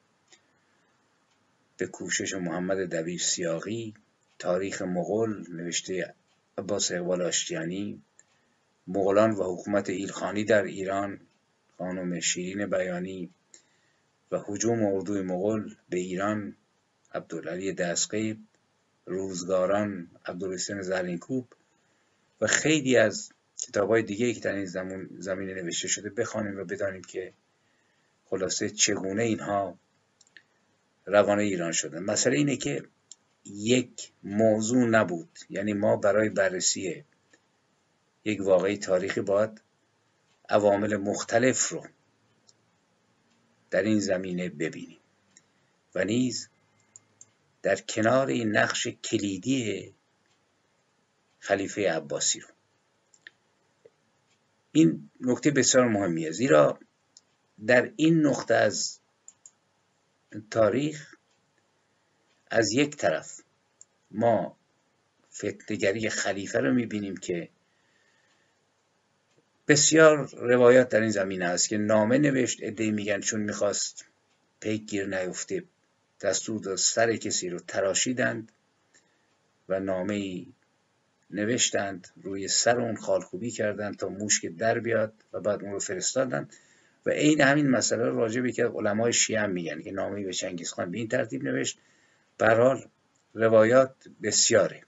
به 1.76 1.86
کوشش 1.86 2.34
محمد 2.34 2.78
دبیر 2.78 3.20
سیاقی 3.20 3.94
تاریخ 4.38 4.82
مغول 4.82 5.44
نوشته 5.52 6.14
عباس 6.58 6.92
اقبال 6.92 7.22
آشتیانی 7.22 8.02
مغولان 8.86 9.30
و 9.30 9.54
حکومت 9.54 9.90
ایلخانی 9.90 10.44
در 10.44 10.62
ایران 10.62 11.20
خانم 11.78 12.20
شیرین 12.20 12.66
بیانی 12.66 13.30
و 14.32 14.38
حجوم 14.46 14.82
اردوی 14.82 15.22
مغول 15.22 15.74
به 15.88 15.98
ایران 15.98 16.56
عبدالعلی 17.14 17.72
دستقیب 17.72 18.38
روزگاران 19.06 20.10
عبدالحسین 20.26 20.82
زرینکوب 20.82 21.46
و 22.40 22.46
خیلی 22.46 22.96
از 22.96 23.32
کتاب 23.66 23.88
های 23.90 24.02
دیگه 24.02 24.34
که 24.34 24.40
در 24.40 24.54
این 24.54 24.66
زمینه 25.18 25.54
نوشته 25.54 25.88
شده 25.88 26.10
بخوانیم 26.10 26.56
و 26.58 26.64
بدانیم 26.64 27.02
که 27.02 27.32
خلاصه 28.30 28.70
چگونه 28.70 29.22
اینها 29.22 29.78
روانه 31.06 31.42
ایران 31.42 31.72
شدن 31.72 31.98
مسئله 32.02 32.36
اینه 32.36 32.56
که 32.56 32.84
یک 33.44 34.12
موضوع 34.22 34.84
نبود. 34.84 35.38
یعنی 35.50 35.72
ما 35.72 35.96
برای 35.96 36.28
بررسی 36.28 37.04
یک 38.24 38.40
واقعی 38.40 38.76
تاریخی 38.76 39.20
باید 39.20 39.60
عوامل 40.48 40.96
مختلف 40.96 41.68
رو 41.68 41.86
در 43.70 43.82
این 43.82 44.00
زمینه 44.00 44.48
ببینیم 44.48 44.98
و 45.94 46.04
نیز 46.04 46.48
در 47.62 47.76
کنار 47.76 48.26
این 48.26 48.56
نقش 48.56 48.86
کلیدی 48.86 49.94
خلیفه 51.38 51.90
عباسی 51.92 52.40
رو. 52.40 52.48
این 54.72 55.10
نکته 55.20 55.50
بسیار 55.50 55.88
مهمیه. 55.88 56.30
زیرا 56.30 56.78
در 57.66 57.92
این 57.96 58.26
نقطه 58.26 58.54
از 58.54 58.98
تاریخ 60.50 61.14
از 62.50 62.72
یک 62.72 62.96
طرف 62.96 63.40
ما 64.10 64.56
فتنگری 65.34 66.10
خلیفه 66.10 66.60
رو 66.60 66.74
می‌بینیم 66.74 67.16
که 67.16 67.48
بسیار 69.68 70.30
روایات 70.36 70.88
در 70.88 71.00
این 71.00 71.10
زمینه 71.10 71.44
است 71.44 71.68
که 71.68 71.78
نامه 71.78 72.18
نوشت 72.18 72.58
ادهی 72.62 72.90
میگن 72.90 73.20
چون 73.20 73.40
می‌خواست 73.40 74.04
پیک 74.60 74.84
گیر 74.90 75.06
نیفته 75.06 75.64
دستور 76.20 76.60
داد 76.60 76.76
سر 76.76 77.16
کسی 77.16 77.48
رو 77.48 77.58
تراشیدند 77.58 78.52
و 79.68 79.80
نامه 79.80 80.14
ای 80.14 80.52
نوشتند 81.30 82.08
روی 82.22 82.48
سر 82.48 82.80
اون 82.80 82.96
خالکوبی 82.96 83.50
کردند 83.50 83.96
تا 83.96 84.08
موش 84.08 84.40
که 84.40 84.48
در 84.48 84.78
بیاد 84.78 85.12
و 85.32 85.40
بعد 85.40 85.62
اون 85.62 85.72
رو 85.72 85.78
فرستادند. 85.78 86.52
و 87.08 87.10
عین 87.10 87.40
همین 87.40 87.70
مسئله 87.70 88.04
راجع 88.04 88.40
به 88.40 88.52
که 88.52 88.66
علمای 88.66 89.12
شیعه 89.12 89.46
میگن. 89.46 89.82
که 89.82 89.90
نامه 89.90 90.24
به 90.24 90.32
چنگیز 90.32 90.72
خان 90.72 90.90
به 90.90 90.98
این 90.98 91.08
ترتیب 91.08 91.44
نوشت. 91.44 91.78
برحال 92.38 92.84
روایات 93.34 93.94
بسیاره. 94.22 94.82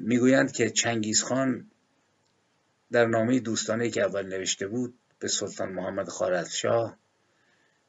می‌گویند 0.00 0.52
که 0.52 0.70
چنگیز 0.70 1.22
خان 1.22 1.70
در 2.92 3.06
نامه 3.06 3.40
دوستانه 3.40 3.90
که 3.90 4.02
اول 4.02 4.26
نوشته 4.26 4.66
بود 4.66 4.94
به 5.18 5.28
سلطان 5.28 5.72
محمد 5.72 6.08
خارزشاه 6.08 6.96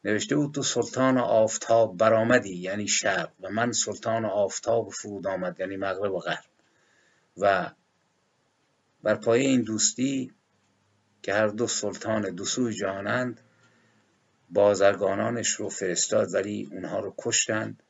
نوشته 0.04 0.36
بود 0.36 0.54
تو 0.54 0.64
سلطان 0.64 1.18
آفتاب 1.18 1.98
برآمدی 1.98 2.56
یعنی 2.56 2.88
شب. 2.88 3.32
و 3.42 3.50
من 3.50 3.72
سلطان 3.72 4.26
آفتاب 4.26 4.90
فرود 4.90 5.28
آمد 5.28 5.60
یعنی 5.60 5.78
مغرب 5.78 6.14
و 6.14 6.20
غرب. 6.20 6.46
و 7.38 7.72
بر 9.04 9.16
پایه 9.16 9.50
این 9.50 9.62
دوستی 9.62 10.32
که 11.22 11.34
هر 11.34 11.48
دو 11.48 11.68
سلطان 11.68 12.36
دو 12.36 12.46
سوی 12.46 12.74
جهانند 12.74 13.42
بازرگانانش 14.50 15.50
رو 15.50 15.70
فرستاد 15.70 16.34
ولی 16.34 16.70
اونها 16.72 17.00
رو 17.00 17.16
کشتند. 17.18 17.84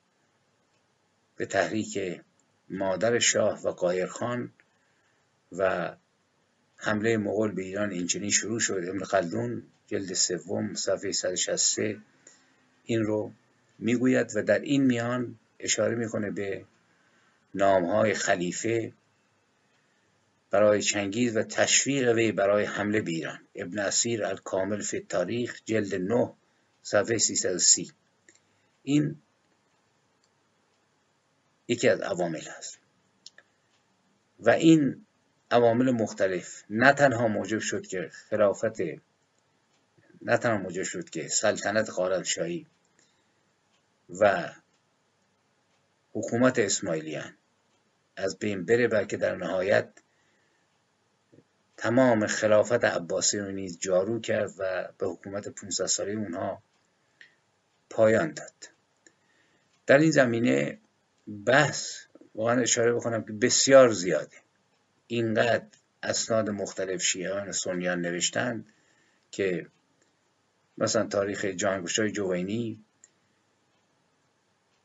به 1.35 1.45
تحریک 1.45 2.21
مادر 2.69 3.19
شاه 3.19 3.61
و 3.61 3.69
قایرخان 3.69 4.53
و 5.51 5.91
حمله 6.77 7.17
مغول 7.17 7.51
به 7.51 7.61
ایران 7.61 7.91
اینچنین 7.91 8.29
شروع 8.29 8.59
شد. 8.59 8.83
ابن 8.87 9.03
خلدون 9.03 9.63
جلد 9.87 10.13
سوم 10.13 10.73
صفحه 10.73 11.11
163 11.11 11.97
این 12.85 13.03
رو 13.03 13.31
می‌گوید 13.79 14.31
و 14.35 14.43
در 14.43 14.59
این 14.59 14.83
میان 14.83 15.39
اشاره 15.59 15.95
می‌کنه 15.95 16.31
به 16.31 16.65
نامهای 17.55 18.13
خلیفه 18.13 18.93
برای 20.51 20.81
چنگیز 20.81 21.37
و 21.37 21.43
تشویق 21.43 22.15
وی 22.15 22.31
برای 22.31 22.65
حمله 22.65 23.01
به 23.01 23.11
ایران. 23.11 23.39
ابن 23.55 23.79
اسیر 23.79 24.25
الکامل 24.25 24.81
فی 24.81 24.99
تاریخ 24.99 25.61
جلد 25.65 25.95
9 25.95 26.33
صفحه 26.83 27.17
330 27.17 27.91
این 28.83 29.21
یکی 31.67 31.89
از 31.89 32.01
عوامل 32.01 32.47
است. 32.57 32.79
و 34.39 34.49
این 34.49 35.05
عوامل 35.51 35.91
مختلف. 35.91 36.63
نه 36.69 36.93
تنها 36.93 37.27
موجب 37.27 37.59
شد 37.59 37.87
که 37.87 38.09
خلافت 38.29 38.81
نه 40.21 40.37
تنها 40.37 40.57
موجب 40.57 40.83
شد 40.83 41.09
که 41.09 41.27
سلطنت 41.27 41.89
خارزمشاهی 41.89 42.67
و 44.19 44.51
حکومت 46.13 46.59
اسماعیلیان 46.59 47.33
از 48.15 48.39
بین 48.39 48.65
بره 48.65 48.87
بلکه 48.87 49.17
در 49.17 49.35
نهایت 49.35 49.89
تمام 51.81 52.27
خلافت 52.27 52.85
عباسی 52.85 53.39
رو 53.39 53.51
نیز 53.51 53.79
جارو 53.79 54.19
کرد 54.19 54.53
و 54.57 54.89
به 54.97 55.07
حکومت 55.07 55.49
500 55.49 55.85
ساله 55.85 56.11
اونها 56.11 56.63
پایان 57.89 58.33
داد. 58.33 58.53
در 59.85 59.97
این 59.97 60.11
زمینه 60.11 60.79
بحث 61.45 62.05
واقعا 62.35 62.61
اشاره 62.61 62.93
بکنم 62.93 63.23
که 63.23 63.33
بسیار 63.33 63.91
زیاده. 63.91 64.37
اینقدر 65.07 65.65
اسناد 66.03 66.49
مختلف 66.49 67.01
شیعان 67.01 67.51
سنیان 67.51 68.01
نوشتند 68.01 68.73
که 69.31 69.67
مثلا 70.77 71.07
تاریخ 71.07 71.45
جانگوشای 71.45 72.11
جوینی 72.11 72.79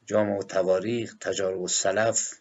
جامع 0.06 0.38
و 0.38 0.42
تواریخ 0.42 1.16
تجارب 1.20 1.60
و 1.60 1.68
سلف 1.68 2.34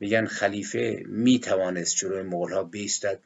میگن 0.00 0.26
خلیفه 0.26 1.02
می‌توانست 1.06 1.96
جلوی 1.96 2.22
مغول 2.22 2.52
ها 2.52 2.62
بیستد. 2.62 3.20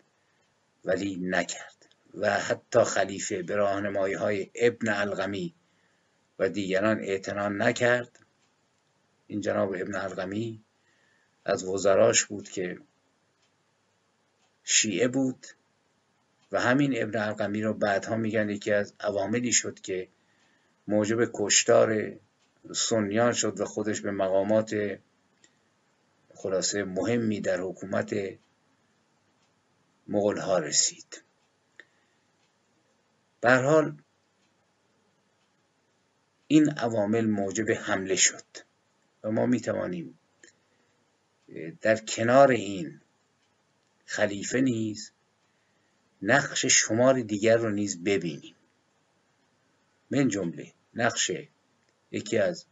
ولی 0.85 1.17
نکرد. 1.23 1.87
و 2.15 2.31
حتی 2.31 2.85
خلیفه 2.85 3.43
به 3.43 3.57
راهنمایی 3.57 4.15
های 4.15 4.51
ابن 4.55 4.89
الغمی 4.89 5.55
و 6.39 6.49
دیگران 6.49 7.01
اعتنا 7.01 7.49
نکرد. 7.49 8.19
این 9.27 9.41
جناب 9.41 9.73
ابن 9.73 9.95
الغمی 9.95 10.65
از 11.45 11.65
وزراش 11.65 12.25
بود 12.25 12.49
که 12.49 12.79
شیعه 14.65 15.09
بود 15.09 15.47
و 16.53 16.61
همین 16.61 17.03
ابن 17.03 17.21
القمی 17.21 17.63
رو 17.63 17.75
بعدها 17.75 18.17
میگن 18.17 18.51
یکی 18.51 18.73
از 18.73 18.95
عواملی 19.01 19.53
شد 19.53 19.81
که 19.81 20.09
موجب 20.89 21.31
کشتار 21.35 22.13
سنیان 22.75 23.33
شد 23.33 23.61
و 23.61 23.65
خودش 23.65 24.01
به 24.01 24.11
مقامات 24.11 24.99
خلاصه 26.35 26.85
مهمی 26.85 27.41
در 27.41 27.61
حکومت 27.61 28.15
مغول 30.11 30.39
ها 30.39 30.59
رسید 30.59 31.23
حال 33.45 33.97
این 36.47 36.71
عوامل 36.71 37.27
موجب 37.27 37.71
حمله 37.71 38.17
شد 38.17 38.45
و 39.25 39.31
ما 39.31 39.47
می 39.47 39.61
توانیم 39.61 40.19
در 41.81 41.97
کنار 41.97 42.51
این 42.51 43.01
خلیفه 44.07 44.61
نیز 44.61 45.13
نقش 46.23 46.67
شمار 46.67 47.21
دیگر 47.21 47.57
رو 47.57 47.71
نیز 47.71 48.05
ببینیم. 48.05 48.55
من 50.11 50.29
جمله 50.29 50.73
نقش 50.95 51.31
یکی 52.11 52.39
از 52.39 52.67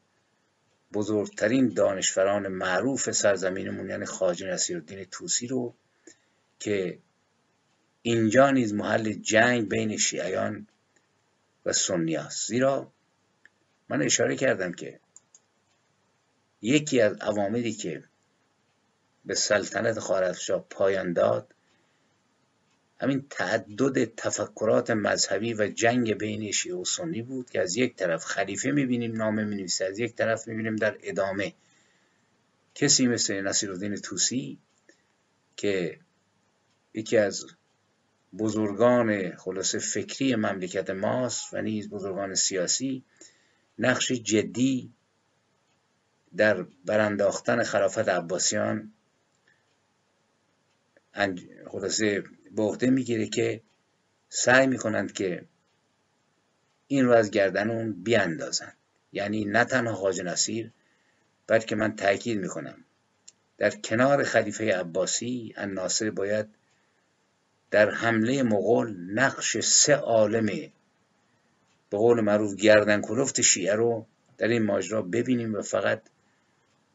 بزرگترین 0.93 1.69
دانشوران 1.69 2.49
معروف 2.49 3.11
سرزمینمون 3.11 3.91
یعنی 3.91 4.07
خواجه 4.07 4.47
نصیرالدین 4.47 5.05
توسی 5.05 5.47
رو 5.47 5.75
که 6.59 6.99
اینجا 8.09 8.51
نیز 8.51 8.75
محل 8.75 9.13
جنگ 9.13 9.69
بین 9.69 9.97
شیعیان 9.97 10.67
و 11.67 11.73
سنی 11.73 12.17
است 12.17 12.49
زیرا 12.49 12.93
من 13.89 14.03
اشاره 14.03 14.37
کردم 14.37 14.73
که 14.73 15.01
یکی 16.63 17.01
از 17.01 17.17
عواملی 17.17 17.73
که 17.73 18.05
به 19.25 19.35
سلطنت 19.35 19.99
خوارزمشاه 19.99 20.67
پایان 20.71 21.13
داد 21.13 21.55
همین 23.01 23.27
تعدد 23.31 24.15
تفکرات 24.15 24.91
مذهبی 24.91 25.55
و 25.55 25.69
جنگ 25.69 26.15
بین 26.15 26.53
شیعه 26.53 26.77
و 26.77 26.85
سنی 26.85 27.23
بود 27.23 27.51
که 27.51 27.61
از 27.61 27.77
یک 27.77 27.97
طرف 27.97 28.25
خلیفه 28.25 28.71
می‌بینیم 28.71 29.17
نامه 29.17 29.45
می‌نویسه 29.45 29.85
از 29.85 29.99
یک 29.99 30.15
طرف 30.15 30.49
می‌بینیم 30.49 30.77
در 30.77 30.99
ادامه. 31.03 31.55
کسی 32.75 33.07
مثل 33.07 33.41
نصیرالدین 33.41 33.97
توسی 33.97 34.59
که 35.57 35.99
یکی 36.95 37.17
از 37.17 37.47
بزرگان 38.39 39.37
خلاصه 39.37 39.79
فکری 39.79 40.35
مملکت 40.35 40.91
ماست 40.91 41.55
و 41.55 41.63
نیز 41.63 41.89
بزرگان 41.91 42.35
سیاسی 42.35 43.05
نقش 43.79 44.13
جدی 44.13 44.93
در 46.37 46.63
برانداختن 46.85 47.63
خلافت 47.63 48.09
عباسیان 48.09 48.93
خلاصه 51.67 52.25
به 52.57 52.63
عهده 52.63 52.91
می‌گیره 52.91 53.27
که 53.27 53.63
سعی 54.29 54.67
می‌کنند 54.67 55.13
که 55.13 55.45
این 56.87 57.05
رو 57.05 57.13
از 57.13 57.31
گردن 57.31 57.71
اون 57.71 58.03
بیاندازن 58.03 58.73
یعنی 59.13 59.45
نه 59.45 59.65
تنها 59.65 59.95
خواجه 59.95 60.23
نصیر 60.23 60.73
بلکه 61.47 61.77
من 61.77 61.97
تاکید 61.97 62.39
می‌کنم 62.39 62.85
در 63.59 63.71
کنار 63.71 64.25
خلیفه 64.25 64.75
عباسی 64.75 65.55
الناصر 65.57 66.11
باید 66.11 66.58
در 67.71 67.91
حمله 67.91 68.43
مغول 68.43 68.97
نقش 69.13 69.59
سه 69.59 69.95
عالم 69.95 70.47
به 71.91 71.99
قول 71.99 72.21
معروف 72.21 72.55
گردن 72.55 73.01
کلفت 73.01 73.41
شیعه 73.41 73.75
رو 73.75 74.07
در 74.39 74.49
این 74.49 74.63
ماجرا 74.63 75.03
ببینیم 75.03 75.55
و 75.55 75.63
فقط 75.63 76.03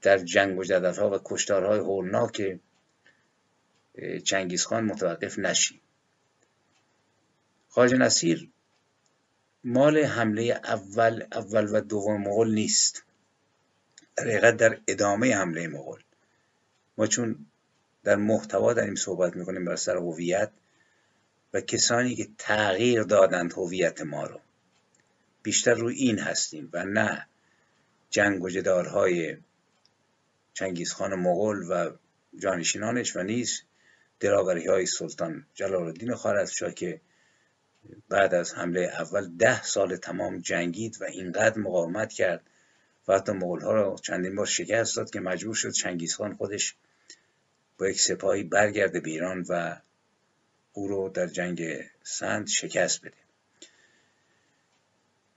در 0.01 0.17
جنگ 0.17 0.59
و 0.59 0.91
ها 0.99 1.09
و 1.09 1.19
کشتارهای 1.25 1.79
هولناک 1.79 2.59
چنگیزخان 4.23 4.83
متوقف 4.83 5.39
نشیم. 5.39 5.79
خواجه 7.69 7.97
نصیر 7.97 8.49
مال 9.63 9.97
حمله 9.97 10.43
اول 10.63 11.23
اول 11.31 11.67
و 11.71 11.81
دوم 11.81 12.21
مغول 12.21 12.53
نیست. 12.53 13.03
در 14.15 14.51
در 14.51 14.79
ادامه 14.87 15.35
حمله 15.35 15.67
مغول. 15.67 16.03
ما 16.97 17.07
چون 17.07 17.45
در 18.03 18.15
محتوا 18.15 18.73
داریم 18.73 18.95
صحبت 18.95 19.35
می‌کنیم 19.35 19.65
بر 19.65 19.75
سر 19.75 19.97
هویت 19.97 20.51
و 21.53 21.61
کسانی 21.61 22.15
که 22.15 22.27
تغییر 22.37 23.03
دادند 23.03 23.53
هویت 23.53 24.01
ما 24.01 24.25
رو. 24.25 24.39
بیشتر 25.43 25.73
روی 25.73 25.95
این 25.95 26.19
هستیم 26.19 26.69
و 26.73 26.85
نه 26.85 27.27
جنگ 28.09 28.43
و 28.43 28.49
جدالهای 28.49 29.37
چنگیزخان 30.53 31.15
مغول 31.15 31.63
و 31.69 31.91
جانشینانش 32.39 33.15
و 33.15 33.23
نیز 33.23 33.61
دراوری 34.19 34.67
های 34.67 34.85
سلطان 34.85 35.45
جلال 35.53 35.83
الدین 35.83 36.15
خوارزمشاه 36.15 36.73
که 36.73 37.01
بعد 38.09 38.33
از 38.33 38.53
حمله 38.53 38.81
اول 38.81 39.37
ده 39.37 39.63
سال 39.63 39.95
تمام 39.95 40.39
جنگید 40.39 40.97
و 41.01 41.03
اینقدر 41.03 41.59
مقاومت 41.59 42.13
کرد 42.13 42.41
و 43.07 43.15
حتی 43.15 43.31
مغول 43.31 43.61
ها 43.61 43.71
را 43.71 43.95
چندین 44.01 44.35
بار 44.35 44.45
شکست 44.45 44.95
داد 44.95 45.09
که 45.09 45.19
مجبور 45.19 45.55
شد 45.55 45.71
چنگیزخان 45.71 46.33
خودش 46.33 46.75
با 47.77 47.89
یک 47.89 48.01
سپاهی 48.01 48.43
برگرده 48.43 48.99
به 48.99 49.09
ایران 49.09 49.45
و 49.49 49.77
او 50.73 50.87
رو 50.87 51.09
در 51.09 51.27
جنگ 51.27 51.63
سند 52.03 52.47
شکست 52.47 53.01
بده. 53.01 53.17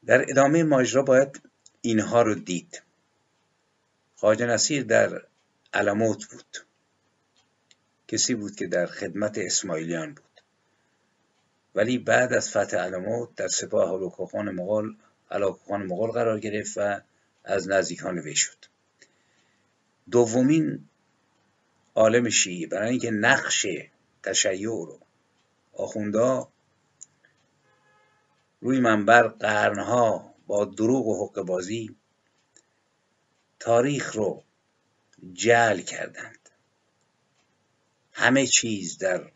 در 0.07 0.31
ادامه 0.31 0.63
ماجرا 0.63 1.03
باید 1.03 1.41
اینها 1.81 2.23
رو 2.23 2.35
دید. 2.35 2.83
خواجه 4.17 4.47
نصیر 4.47 4.83
در 4.83 5.23
علموت 5.75 6.25
بود. 6.31 6.67
کسی 8.09 8.35
بود 8.35 8.57
که 8.57 8.67
در 8.67 8.87
خدمت 8.87 9.39
اسماعیلیان 9.39 10.15
بود. 10.15 10.41
ولی 11.75 11.99
بعد 11.99 12.33
از 12.33 12.51
فتح 12.51 12.77
علموت 12.77 13.35
در 13.35 13.49
سپاه 13.49 13.89
هلاکوخان 13.89 14.51
مغول 14.51 14.97
هلاکوخان 15.31 15.87
مغول 15.87 16.11
قرار 16.11 16.41
گرفت 16.41 16.79
و 16.79 17.01
از 17.45 17.69
نزدیکان 17.69 18.19
وی 18.19 18.35
شد. 18.37 18.57
دومین 20.11 20.89
عالم 21.95 22.29
شیعی 22.29 22.67
برای 22.67 22.91
اینکه 22.91 23.11
نقش 23.11 23.67
تشیع 24.23 24.67
رو 24.67 25.01
آخوندا 25.77 26.49
روی 28.61 28.81
منبر 28.81 29.29
قرنها 29.29 30.35
با 30.47 30.65
دروغ 30.65 31.07
و 31.07 31.27
حق 31.27 31.41
بازی 31.43 31.97
تاریخ 33.59 34.17
رو 34.17 34.45
جل 35.33 35.81
کردند. 35.81 36.51
همه 38.13 38.47
چیز 38.47 38.99
در 38.99 39.33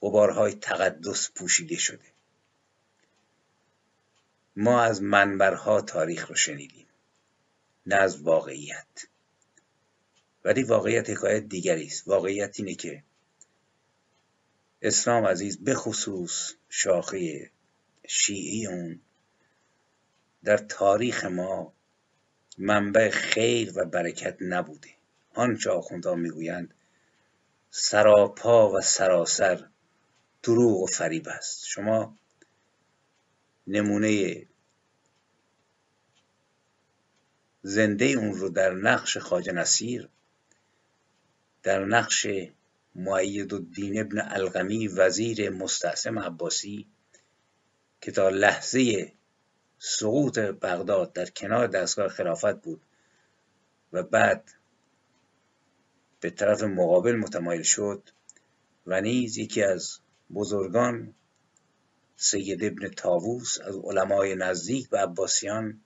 غبارهای 0.00 0.54
تقدس 0.54 1.30
پوشیده 1.30 1.76
شده. 1.76 2.04
ما 4.56 4.82
از 4.82 5.02
منبرها 5.02 5.80
تاریخ 5.80 6.28
رو 6.28 6.34
شنیدیم 6.34 6.86
نه 7.86 7.96
از 7.96 8.22
واقعیت. 8.22 9.06
ولی 10.44 10.62
واقعیت 10.62 11.10
حکایت 11.10 11.42
دیگری 11.42 11.86
است. 11.86 12.08
واقعیت 12.08 12.60
اینه 12.60 12.74
که 12.74 13.02
اسلام 14.84 15.26
عزیز 15.26 15.64
به 15.64 15.74
خصوص 15.74 16.54
شاخه 16.68 17.50
شیعی 18.06 18.66
اون 18.66 19.00
در 20.44 20.56
تاریخ 20.56 21.24
ما 21.24 21.72
منبع 22.58 23.10
خیر 23.10 23.72
و 23.76 23.84
برکت 23.84 24.36
نبوده. 24.40 24.88
آنچه 25.34 25.70
آخوندها 25.70 26.14
می‌گویند 26.14 26.74
سراپا 27.70 28.70
و 28.70 28.80
سراسر 28.80 29.68
دروغ 30.42 30.82
و 30.82 30.86
فریب 30.86 31.28
است. 31.28 31.66
شما 31.66 32.18
نمونه 33.66 34.42
زنده 37.62 38.04
اون 38.04 38.34
رو 38.34 38.48
در 38.48 38.74
نقش 38.74 39.16
خاج 39.16 39.50
نصیر 39.50 40.08
در 41.62 41.84
نقش 41.84 42.26
معید 42.94 43.54
الدین 43.54 44.00
ابن 44.00 44.20
القمی 44.20 44.88
وزیر 44.88 45.50
مستعصم 45.50 46.18
عباسی 46.18 46.86
که 48.00 48.12
تا 48.12 48.28
لحظه 48.28 49.12
سقوط 49.78 50.38
بغداد 50.38 51.12
در 51.12 51.26
کنار 51.26 51.66
دستگاه 51.66 52.08
خلافت 52.08 52.62
بود 52.62 52.82
و 53.92 54.02
بعد 54.02 54.50
به 56.20 56.30
طرف 56.30 56.62
مقابل 56.62 57.16
متمایل 57.16 57.62
شد 57.62 58.10
و 58.86 59.00
نیز 59.00 59.38
یکی 59.38 59.62
از 59.62 59.98
بزرگان 60.34 61.14
سید 62.16 62.64
ابن 62.64 62.88
تاووس 62.88 63.60
از 63.60 63.76
علمای 63.76 64.34
نزدیک 64.34 64.88
به 64.88 64.98
عباسیان 64.98 65.80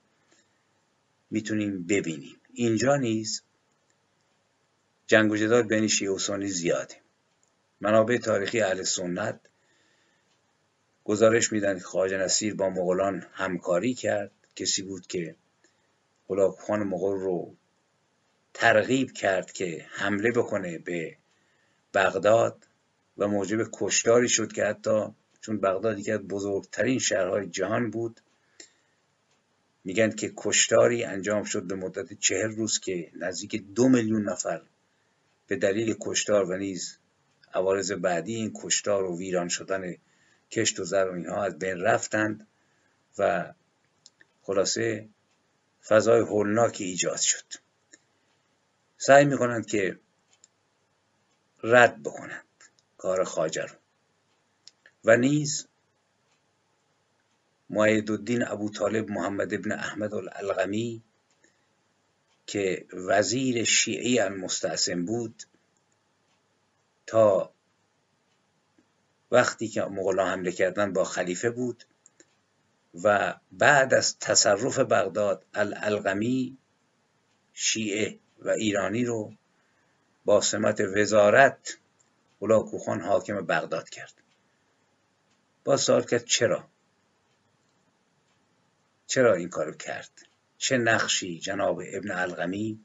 می‌تونیم 1.31 1.83
ببینیم. 1.83 2.41
اینجا 2.53 2.95
نیز 2.95 3.43
جنگ 5.09 5.31
و 5.31 5.37
جدال 5.37 5.63
بین 5.63 5.87
شیعه 5.87 6.11
و 6.11 6.17
سنی 6.17 6.47
زیاده 6.47 6.95
منابع 7.81 8.17
تاریخی 8.17 8.61
اهل 8.61 8.83
سنت 8.83 9.39
گزارش 11.03 11.51
میدن 11.51 11.77
که 11.77 11.83
خواجه 11.83 12.17
نصیر 12.17 12.55
با 12.55 12.69
مغولان 12.69 13.25
همکاری 13.31 13.93
کرد. 13.93 14.31
کسی 14.55 14.81
بود 14.81 15.07
که 15.07 15.35
خان 16.59 16.83
مغول 16.83 17.19
رو 17.19 17.55
ترغیب 18.53 19.11
کرد 19.11 19.51
که 19.51 19.85
حمله 19.89 20.31
بکنه 20.31 20.77
به 20.77 21.17
بغداد 21.93 22.67
و 23.17 23.27
موجب 23.27 23.67
کشتاری 23.73 24.29
شد 24.29 24.51
که 24.51 24.65
حتی 24.65 25.05
چون 25.41 25.57
بغداد 25.57 25.99
یکی 25.99 26.11
از 26.11 26.19
بزرگترین 26.19 26.99
شهرهای 26.99 27.47
جهان 27.47 27.91
بود 27.91 28.21
میگن 29.83 30.09
که 30.09 30.33
کشتاری 30.37 31.03
انجام 31.03 31.43
شد 31.43 31.63
به 31.63 31.75
مدت 31.75 32.13
چهل 32.13 32.55
روز 32.55 32.79
که 32.79 33.11
نزدیک 33.15 33.63
دو 33.75 33.89
میلیون 33.89 34.29
نفر 34.29 34.61
به 35.49 35.55
دلیل 35.55 35.95
کشتار 36.01 36.51
و 36.51 36.57
نیز 36.57 36.97
عوارض 37.53 37.91
بعدی 37.91 38.35
این 38.35 38.51
کشتار 38.63 39.03
و 39.03 39.17
ویران 39.17 39.47
شدن 39.47 39.95
کشت 40.51 40.79
و 40.79 40.83
زر 40.83 41.09
و 41.09 41.13
اینها 41.13 41.43
از 41.43 41.59
بین 41.59 41.79
رفتند 41.81 42.47
و 43.17 43.53
خلاصه 44.41 45.09
فضای 45.87 46.19
هولناکی 46.19 46.83
ایجاد 46.83 47.17
شد. 47.17 47.45
سعی 48.97 49.25
می‌کنند 49.25 49.65
که 49.65 49.99
رد 51.63 52.03
بکنند 52.03 52.63
کار 52.97 53.23
خاجه 53.23 53.61
رو. 53.65 53.75
و 55.03 55.17
نیز 55.17 55.67
معید 57.69 58.11
الدین 58.11 58.47
ابو 58.47 58.69
طالب 58.69 59.09
محمد 59.09 59.53
ابن 59.53 59.71
احمد 59.71 60.13
الالغمی 60.13 61.03
که 62.49 62.85
وزیر 62.93 63.63
شیعی 63.63 64.19
المستعصم 64.19 65.05
بود 65.05 65.43
تا 67.07 67.53
وقتی 69.31 69.67
که 69.67 69.81
مغلا 69.81 70.25
حمله 70.25 70.51
کردن 70.51 70.93
با 70.93 71.03
خلیفه 71.03 71.49
بود 71.49 71.83
و 73.03 73.35
بعد 73.51 73.93
از 73.93 74.19
تصرف 74.19 74.79
بغداد 74.79 75.45
الالغمی 75.53 76.57
شیعه 77.53 78.19
و 78.39 78.49
ایرانی 78.49 79.05
رو 79.05 79.33
با 80.25 80.41
سمت 80.41 80.81
وزارت 80.81 81.77
هلاکوخان 82.41 83.01
حاکم 83.01 83.45
بغداد 83.45 83.89
کرد. 83.89 84.13
با 85.63 85.77
سوال 85.77 86.03
کرد 86.03 86.25
چرا؟ 86.25 86.67
چرا 89.07 89.33
این 89.33 89.49
کارو 89.49 89.73
کرد؟ 89.73 90.28
چه 90.59 90.77
نقشی 90.77 91.39
جناب 91.39 91.81
ابن 91.93 92.11
الغمی 92.11 92.79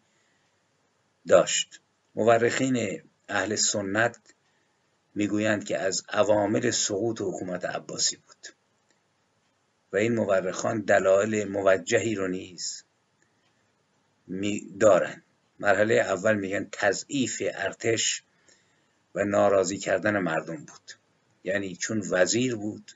داشت؟ 1.29 1.81
مورخین 2.15 3.03
اهل 3.29 3.57
سنت 3.57 4.17
می‌گویند 5.15 5.65
که 5.65 5.79
از 5.79 6.03
عوامل 6.09 6.71
سقوط 6.71 7.21
حکومت 7.21 7.65
عباسی 7.65 8.17
بود. 8.17 8.55
و 9.93 9.97
این 9.97 10.15
مورخان 10.15 10.81
دلایل 10.81 11.49
موجهی 11.49 12.15
رو 12.15 12.29
نیز 12.29 12.85
دارند 14.81 15.23
مرحله 15.59 15.95
اول 15.95 16.35
میگن 16.35 16.69
تضعیف 16.73 17.43
ارتش 17.55 18.23
و 19.15 19.25
ناراضی 19.25 19.79
کردن 19.79 20.19
مردم 20.19 20.57
بود. 20.57 20.93
یعنی 21.45 21.77
چون 21.77 22.03
وزیر 22.11 22.57
بود 22.57 22.93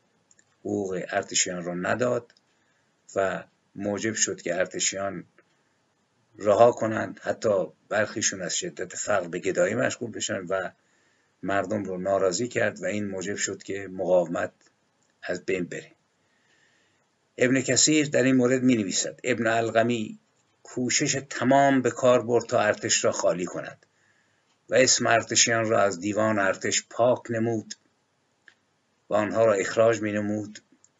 حقوق 0.61 1.03
ارتشیان 1.09 1.65
رو 1.65 1.75
نداد 1.75 2.35
و 3.17 3.45
موجب 3.79 4.15
شد 4.15 4.43
که 4.43 4.55
ارتشیان 4.55 5.25
رها 6.39 6.73
کنند. 6.73 7.21
حتی 7.23 7.67
برخیشون 7.89 8.43
از 8.43 8.57
شدت 8.57 8.97
فقر 8.97 9.29
به 9.29 9.39
گدایی 9.39 9.75
مشغول 9.75 10.11
بشن 10.11 10.47
و 10.49 10.71
مردم 11.43 11.85
رو 11.85 11.99
ناراضی 11.99 12.49
کرد 12.49 12.83
و 12.83 12.87
این 12.87 13.07
موجب 13.07 13.37
شد 13.37 13.63
که 13.63 13.89
مقاومت 13.93 14.53
از 15.23 15.45
بین 15.45 15.65
بره. 15.65 15.93
ابن 17.39 17.61
کثیر 17.61 18.09
در 18.09 18.23
این 18.23 18.37
مورد 18.37 18.63
می 18.63 18.77
نویسد 18.77 19.21
ابن 19.25 19.47
القمی 19.47 20.19
کوشش 20.63 21.23
تمام 21.31 21.83
به 21.83 21.91
کار 21.91 22.23
برد 22.23 22.45
تا 22.45 22.61
ارتش 22.61 23.05
را 23.05 23.13
خالی 23.13 23.45
کند 23.45 23.87
و 24.71 24.75
اسم 24.75 25.07
ارتشیان 25.07 25.69
را 25.69 25.83
از 25.83 26.01
دیوان 26.01 26.39
ارتش 26.39 26.87
پاک 26.91 27.31
نمود 27.31 27.75
و 29.11 29.15
آنها 29.15 29.45
را 29.45 29.53
اخراج 29.53 30.03
می 30.03 30.13
نمود 30.13 30.59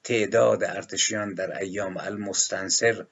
تعداد 0.09 0.65
ارتشیان 0.65 1.35
در 1.35 1.59
ایام 1.59 1.97
المستنصر 1.97 3.07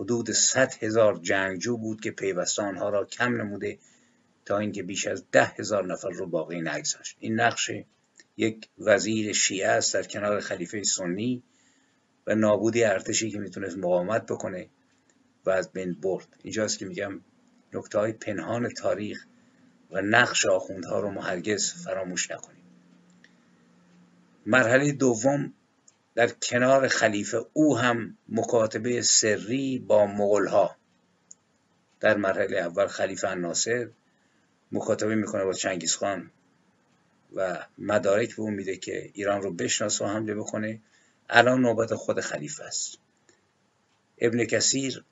حدود 0.00 0.30
100 0.30 0.74
هزار 0.80 1.18
جنگجو 1.22 1.76
بود 1.76 2.00
که 2.00 2.10
پیوسته 2.10 2.62
آنها 2.62 2.88
را 2.88 3.04
کم 3.04 3.42
نموده 3.42 3.78
تا 4.44 4.58
اینکه 4.58 4.82
بیش 4.82 5.06
از 5.06 5.24
ده 5.32 5.44
هزار 5.44 5.86
نفر 5.86 6.08
رو 6.08 6.26
باقی 6.26 6.60
نگذاشت. 6.60 7.16
این 7.20 7.40
نقش 7.40 7.70
یک 8.36 8.68
وزیر 8.78 9.32
شیعه 9.32 9.68
است 9.68 9.94
در 9.94 10.02
کنار 10.02 10.40
خلیفه 10.40 10.82
سنی 10.82 11.42
و 12.26 12.34
نابودی 12.34 12.84
ارتشی 12.84 13.30
که 13.30 13.38
می‌تونست 13.38 13.78
مقاومت 13.78 14.26
بکنه 14.26 14.68
و 15.46 15.50
از 15.50 15.72
بین 15.72 15.92
برد. 15.92 16.28
اینجاست 16.42 16.78
که 16.78 16.86
میگم 16.86 17.20
نکته 17.72 17.98
های 17.98 18.12
پنهان 18.12 18.68
تاریخ 18.68 19.26
و 19.90 20.02
نقش 20.02 20.46
آخوندها 20.46 21.00
رو 21.00 21.10
ما 21.10 21.22
هرگز 21.22 21.72
فراموش 21.72 22.30
نکنیم. 22.30 22.64
مرحله 24.46 24.92
دوم 24.92 25.52
در 26.14 26.28
کنار 26.28 26.88
خلیفه 26.88 27.46
او 27.52 27.78
هم 27.78 28.18
مکاتبه 28.28 29.02
سری 29.02 29.78
با 29.78 30.06
مغلها 30.06 30.76
در 32.00 32.16
مرحله 32.16 32.56
اول 32.56 32.86
خلیفه 32.86 33.34
ناصر 33.34 33.88
مخاطبه 34.72 35.14
می‌کنه 35.14 35.44
با 35.44 35.52
چنگیز 35.52 35.96
خان 35.96 36.30
و 37.34 37.66
مدارک 37.78 38.36
به 38.36 38.42
اون 38.42 38.54
میده 38.54 38.76
که 38.76 39.10
ایران 39.14 39.42
رو 39.42 39.52
بشناسه 39.52 40.04
و 40.04 40.08
حمله 40.08 40.34
بکنه. 40.34 40.80
الان 41.28 41.60
نوبت 41.60 41.94
خود 41.94 42.20
خلیفه 42.20 42.64
است. 42.64 42.98
ابن 44.18 44.44
کثیر 44.44 45.04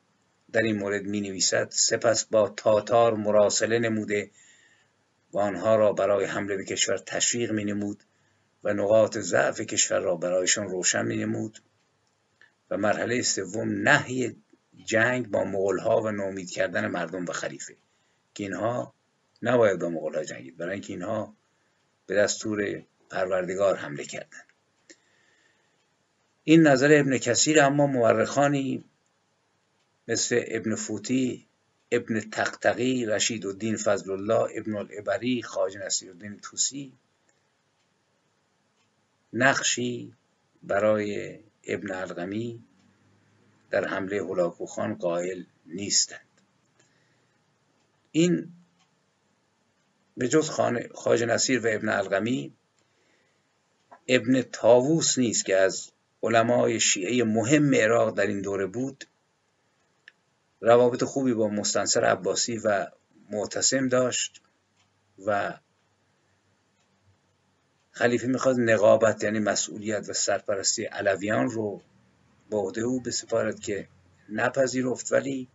در 0.52 0.62
این 0.62 0.78
مورد 0.78 1.04
می 1.04 1.20
نویسد 1.20 1.68
سپس 1.70 2.24
با 2.24 2.48
تاتار 2.48 3.14
مراسله 3.14 3.78
نموده 3.78 4.30
و 5.32 5.38
آنها 5.38 5.76
را 5.76 5.92
برای 5.92 6.24
حمله 6.24 6.56
به 6.56 6.64
کشور 6.64 6.98
تشویق 6.98 7.52
می 7.52 7.64
نمود 7.64 8.04
و 8.68 8.72
نقاط 8.72 9.18
ضعف 9.18 9.60
کشور 9.60 10.00
را 10.00 10.16
برایشان 10.16 10.68
روشن 10.68 11.06
می 11.06 11.16
نمود 11.16 11.58
و 12.70 12.76
مرحله 12.76 13.22
سوم 13.22 13.88
نهی 13.88 14.36
جنگ 14.84 15.30
با 15.30 15.44
مغلها 15.44 16.00
و 16.00 16.10
نومید 16.10 16.50
کردن 16.50 16.86
مردم 16.86 17.24
به 17.24 17.32
خلیفه 17.32 17.76
که 18.34 18.44
اینها 18.44 18.94
نباید 19.42 19.78
با 19.78 19.88
مغلها 19.88 20.24
جنگید 20.24 20.56
برای 20.56 20.72
اینکه 20.72 20.92
اینها 20.92 21.36
به 22.06 22.14
دستور 22.14 22.82
پروردگار 23.10 23.76
حمله 23.76 24.04
کردند. 24.04 24.46
این 26.44 26.62
نظر 26.62 27.00
ابن 27.00 27.18
کثیر 27.18 27.62
اما 27.62 27.86
مورخانی 27.86 28.84
مثل 30.08 30.42
ابن 30.46 30.74
فوتی 30.74 31.46
ابن 31.92 32.20
تقتقی 32.20 33.06
رشید 33.06 33.46
الدین 33.46 33.76
فضل 33.76 34.10
الله 34.10 34.50
ابن 34.54 34.76
العبری 34.76 35.42
خاج 35.42 35.76
نصیر 35.76 36.10
الدین 36.10 36.38
توسی 36.38 36.92
نقشی 39.32 40.14
برای 40.62 41.38
ابن 41.64 41.94
القمی 41.94 42.64
در 43.70 43.88
حمله 43.88 44.22
هلاکوخان 44.24 44.94
قائل 44.94 45.44
نیستند. 45.66 46.20
این 48.10 48.52
به 50.16 50.28
جز 50.28 50.50
خاج 50.94 51.22
نصیر 51.22 51.66
و 51.66 51.68
ابن 51.70 51.88
القمی 51.88 52.52
ابن 54.08 54.42
تاووس 54.42 55.18
نیست 55.18 55.44
که 55.44 55.56
از 55.56 55.90
علمای 56.22 56.80
شیعه 56.80 57.24
مهم 57.24 57.74
عراق 57.74 58.14
در 58.14 58.26
این 58.26 58.40
دوره 58.40 58.66
بود. 58.66 59.04
روابط 60.60 61.04
خوبی 61.04 61.34
با 61.34 61.48
مستنصر 61.48 62.04
عباسی 62.04 62.58
و 62.58 62.86
معتصم 63.30 63.88
داشت 63.88 64.42
و 65.26 65.58
خلیفه 67.98 68.26
می‌خواد 68.26 68.60
نقابت 68.60 69.24
یعنی 69.24 69.38
مسئولیت 69.38 70.08
و 70.08 70.12
سرپرستی 70.12 70.84
علویان 70.84 71.50
رو 71.50 71.82
با 72.50 72.58
عهده 72.58 72.80
او 72.80 73.00
بسپارد 73.00 73.60
که 73.60 73.88
نپذیرفت. 74.28 75.12
ولی 75.12 75.48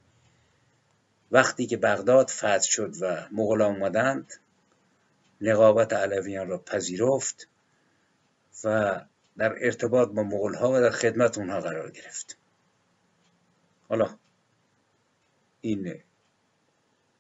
وقتی 1.32 1.66
که 1.66 1.78
بغداد 1.78 2.30
فتح 2.30 2.62
شد 2.62 2.94
و 3.02 3.28
مغلا 3.32 3.68
اومدند 3.68 4.34
نقابت 5.42 5.94
علویان 5.94 6.48
را 6.48 6.58
پذیرفت 6.58 7.48
و 8.64 9.02
در 9.38 9.56
ارتباط 9.66 10.10
با 10.10 10.24
مغول 10.24 10.56
ها 10.56 10.72
و 10.72 10.82
در 10.82 10.90
خدمت 10.90 11.38
اونها 11.38 11.60
قرار 11.60 11.92
گرفت. 11.92 12.38
حالا 13.90 14.10
این 15.62 16.02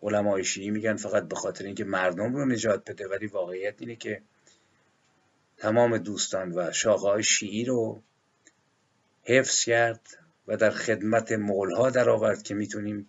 علمای 0.01 0.43
شیعی 0.43 0.71
میگن 0.71 0.95
فقط 0.95 1.27
به 1.27 1.35
خاطر 1.35 1.65
اینکه 1.65 1.83
مردم 1.83 2.35
رو 2.35 2.45
نجات 2.45 2.91
بده 2.91 3.07
ولی 3.07 3.27
واقعیت 3.27 3.75
اینه 3.81 3.95
که 3.95 4.21
تمام 5.63 5.97
دوستان 5.97 6.51
و 6.51 6.71
شاخه 6.71 7.21
شیعی 7.21 7.65
رو 7.65 8.01
حفظ 9.23 9.63
کرد 9.63 10.07
و 10.47 10.57
در 10.57 10.69
خدمت 10.69 11.31
مغول 11.31 11.71
ها 11.71 11.89
در 11.89 12.09
آورد 12.09 12.43
که 12.43 12.53
می‌تونیم 12.53 13.07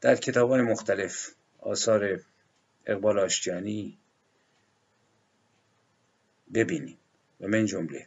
در 0.00 0.16
کتاب 0.16 0.54
مختلف 0.54 1.34
آثار 1.60 2.20
اقبال 2.86 3.18
آشتیانی 3.18 3.98
ببینیم. 6.54 6.98
و 7.40 7.48
من 7.48 7.66
جمله 7.66 8.06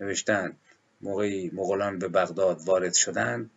نوشتند 0.00 0.58
موقعی 1.00 1.50
مغولان 1.50 1.98
به 1.98 2.08
بغداد 2.08 2.60
وارد 2.64 2.94
شدند 2.94 3.50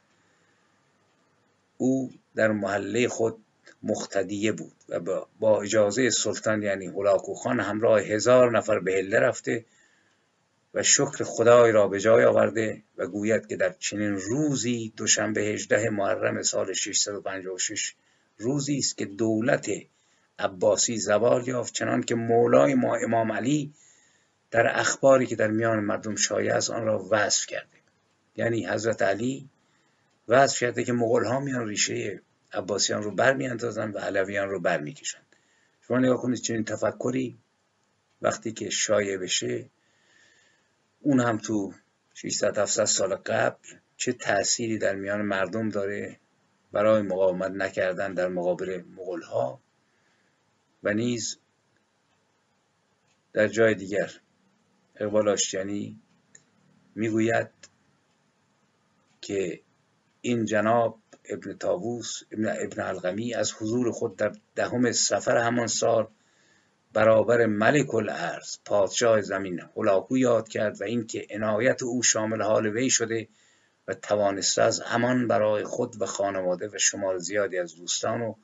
او 1.77 2.13
در 2.35 2.51
محله 2.51 3.07
خود 3.07 3.45
مختدیه 3.83 4.51
بود 4.51 4.75
و 4.89 4.99
با 5.39 5.61
اجازه 5.61 6.09
سلطان 6.09 6.63
یعنی 6.63 6.87
هلاکو 6.87 7.33
خان 7.33 7.59
همراه 7.59 8.01
هزار 8.01 8.57
نفر 8.57 8.79
به 8.79 8.93
هله 8.93 9.19
رفته 9.19 9.65
و 10.73 10.83
شکر 10.83 11.23
خدای 11.23 11.71
را 11.71 11.87
به 11.87 11.99
جای 11.99 12.25
آورده 12.25 12.83
و 12.97 13.07
گوید 13.07 13.47
که 13.47 13.55
در 13.55 13.75
چنین 13.79 14.15
روزی 14.15 14.93
دوشنبه 14.97 15.41
18 15.41 15.89
محرم 15.89 16.41
سال 16.41 16.73
656 16.73 17.95
روزی 18.37 18.77
است 18.77 18.97
که 18.97 19.05
دولت 19.05 19.69
عباسی 20.39 20.97
زوال 20.97 21.47
یافت 21.47 21.73
چنان 21.73 22.03
که 22.03 22.15
مولای 22.15 22.73
ما 22.73 22.95
امام 22.95 23.31
علی 23.31 23.73
در 24.51 24.79
اخباری 24.79 25.25
که 25.25 25.35
در 25.35 25.47
میان 25.47 25.79
مردم 25.79 26.15
شایع 26.15 26.55
است 26.55 26.69
آن 26.69 26.85
را 26.85 27.07
وصف 27.11 27.45
کرده. 27.45 27.77
یعنی 28.35 28.67
حضرت 28.67 29.01
علی 29.01 29.49
وصف 30.27 30.59
کرده 30.59 30.83
که 30.83 30.93
مغول 30.93 31.25
ها 31.25 31.39
میان 31.39 31.67
ریشه 31.67 32.21
عباسیان 32.53 33.03
رو 33.03 33.11
بر 33.11 33.33
و 33.91 33.99
علویان 33.99 34.49
رو 34.49 34.59
بر 34.59 34.79
می‌کشن 34.81 35.21
شما 35.81 35.97
نگاه 35.97 36.21
کنید 36.21 36.39
چنین 36.39 36.63
تفکری 36.63 37.39
وقتی 38.21 38.51
که 38.51 38.69
شایع 38.69 39.17
بشه 39.17 39.69
اون 40.99 41.19
هم 41.19 41.37
تو 41.37 41.73
600 42.13 42.57
700 42.57 42.85
سال 42.85 43.15
قبل 43.15 43.69
چه 43.97 44.13
تأثیری 44.13 44.77
در 44.77 44.95
میان 44.95 45.21
مردم 45.21 45.69
داره 45.69 46.19
برای 46.71 47.01
مقاومت 47.01 47.51
نکردن 47.51 48.13
در 48.13 48.27
مقابل 48.27 48.83
مغول 48.83 49.21
ها 49.21 49.61
و 50.83 50.93
نیز 50.93 51.39
در 53.33 53.47
جای 53.47 53.75
دیگر 53.75 54.11
اقبال 54.95 55.29
آشتیانی 55.29 56.01
می‌گوید 56.95 57.49
که 59.21 59.61
این 60.21 60.45
جناب 60.45 60.99
ابن 61.29 61.53
تاووس 61.53 62.21
ابن, 62.31 62.45
ابن 62.47 62.81
الغمی 62.81 63.33
از 63.33 63.53
حضور 63.53 63.91
خود 63.91 64.15
در 64.15 64.31
دهم 64.55 64.91
سفر 64.91 65.37
همان 65.37 65.67
سال 65.67 66.07
برابر 66.93 67.45
ملک 67.45 67.95
الارض 67.95 68.57
پادشاه 68.65 69.21
زمین 69.21 69.61
هلاکو 69.77 70.17
یاد 70.17 70.47
کرد 70.47 70.81
و 70.81 70.83
اینکه 70.83 71.27
عنایت 71.29 71.83
او 71.83 72.03
شامل 72.03 72.41
حال 72.41 72.67
وی 72.67 72.89
شده 72.89 73.27
و 73.87 73.93
توانسته 73.93 74.61
از 74.61 74.81
همان 74.81 75.27
برای 75.27 75.63
خود 75.63 76.01
و 76.01 76.05
خانواده 76.05 76.67
و 76.67 76.77
شمار 76.77 77.17
زیادی 77.17 77.57
از 77.57 77.75
دوستان 77.75 78.21
و 78.21 78.35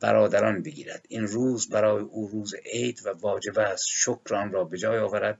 برادران 0.00 0.62
بگیرد. 0.62 1.06
این 1.08 1.26
روز 1.26 1.68
برای 1.68 2.02
او 2.02 2.28
روز 2.28 2.54
عید 2.72 3.06
و 3.06 3.08
واجب 3.08 3.58
است 3.58 3.84
شکران 3.88 4.52
را 4.52 4.64
به 4.64 4.78
جای 4.78 4.98
آورد 4.98 5.38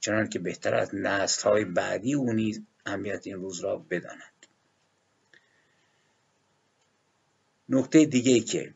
چنان 0.00 0.28
که 0.28 0.38
بهتر 0.38 0.74
از 0.74 0.94
نسل 0.94 1.48
های 1.48 1.64
بعدی 1.64 2.14
او 2.14 2.32
نیز 2.32 2.62
اهمیت 2.86 3.26
این 3.26 3.36
روز 3.36 3.60
را 3.60 3.76
بدانند 3.90 4.39
نکته 7.70 8.04
دیگه 8.04 8.40
که 8.40 8.74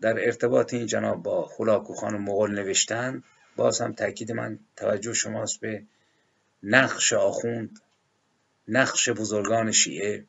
در 0.00 0.26
ارتباط 0.26 0.74
این 0.74 0.86
جناب 0.86 1.22
با 1.22 1.46
خلاکو 1.46 1.94
خان 1.94 2.18
مغول 2.18 2.50
نوشتن 2.50 3.22
باز 3.56 3.80
هم 3.80 3.92
تاکید 3.92 4.32
من 4.32 4.58
توجه 4.76 5.12
شماست 5.12 5.60
به 5.60 5.82
نقش 6.62 7.12
آخوند 7.12 7.80
نقش 8.68 9.08
بزرگان 9.08 9.72
شیعه 9.72 10.24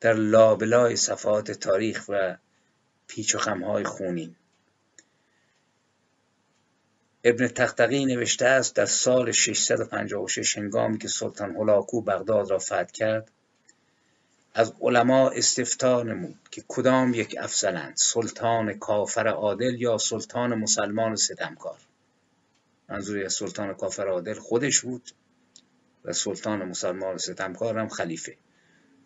در 0.00 0.12
لابلای 0.12 0.96
صفحات 0.96 1.50
تاریخ 1.50 2.04
و 2.08 2.36
پیچ 3.06 3.34
و 3.34 3.38
خمهای 3.38 3.84
خونین. 3.84 4.36
ابن 7.24 7.48
تختقی 7.48 8.04
نوشته 8.04 8.46
است 8.46 8.76
در 8.76 8.86
سال 8.86 9.32
656 9.32 10.58
هنگامی 10.58 10.98
که 10.98 11.08
سلطان 11.08 11.56
هلاکو 11.56 12.00
بغداد 12.00 12.50
را 12.50 12.58
فتح 12.58 12.84
کرد 12.84 13.30
از 14.56 14.72
علما 14.80 15.30
استفتا 15.30 16.02
نمود 16.02 16.38
که 16.50 16.64
کدام 16.68 17.14
یک 17.14 17.36
افضلند 17.40 17.96
سلطان 17.96 18.78
کافر 18.78 19.28
عادل 19.28 19.80
یا 19.80 19.98
سلطان 19.98 20.54
مسلمان 20.54 21.16
ستمکار؟ 21.16 21.78
منظوری 22.88 23.24
از 23.24 23.32
سلطان 23.32 23.74
کافر 23.74 24.08
عادل 24.08 24.34
خودش 24.34 24.80
بود 24.80 25.10
و 26.04 26.12
سلطان 26.12 26.64
مسلمان 26.64 27.18
ستمکار 27.18 27.78
هم 27.78 27.88
خلیفه. 27.88 28.36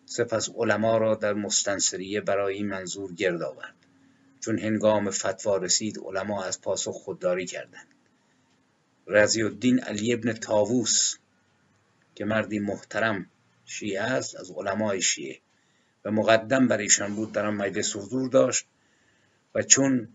سپس 0.05 0.49
علما 0.55 0.97
را 0.97 1.15
در 1.15 1.33
مستنصریه 1.33 2.21
برای 2.21 2.55
این 2.55 2.67
منظور 2.67 3.13
گرد 3.13 3.41
آورد. 3.41 3.75
چون 4.39 4.59
هنگام 4.59 5.11
فتوا 5.11 5.57
رسید 5.57 5.99
علما 6.05 6.43
از 6.43 6.61
پاسخ 6.61 6.91
خودداری 6.91 7.45
کردند. 7.45 7.87
رضی 9.07 9.43
الدین 9.43 9.79
علی 9.79 10.13
ابن 10.13 10.33
تاووس 10.33 11.15
که 12.15 12.25
مردی 12.25 12.59
محترم 12.59 13.29
شیعه 13.69 14.01
است 14.01 14.35
از 14.35 14.51
علمای 14.51 15.01
شیعه. 15.01 15.39
و 16.05 16.11
مقدم 16.11 16.67
بر 16.67 16.77
ایشان 16.77 17.15
بود 17.15 17.31
در 17.31 17.45
آن 17.45 17.53
مجلس 17.53 17.95
حضور 17.95 18.29
داشت 18.29 18.65
و 19.55 19.61
چون 19.61 20.07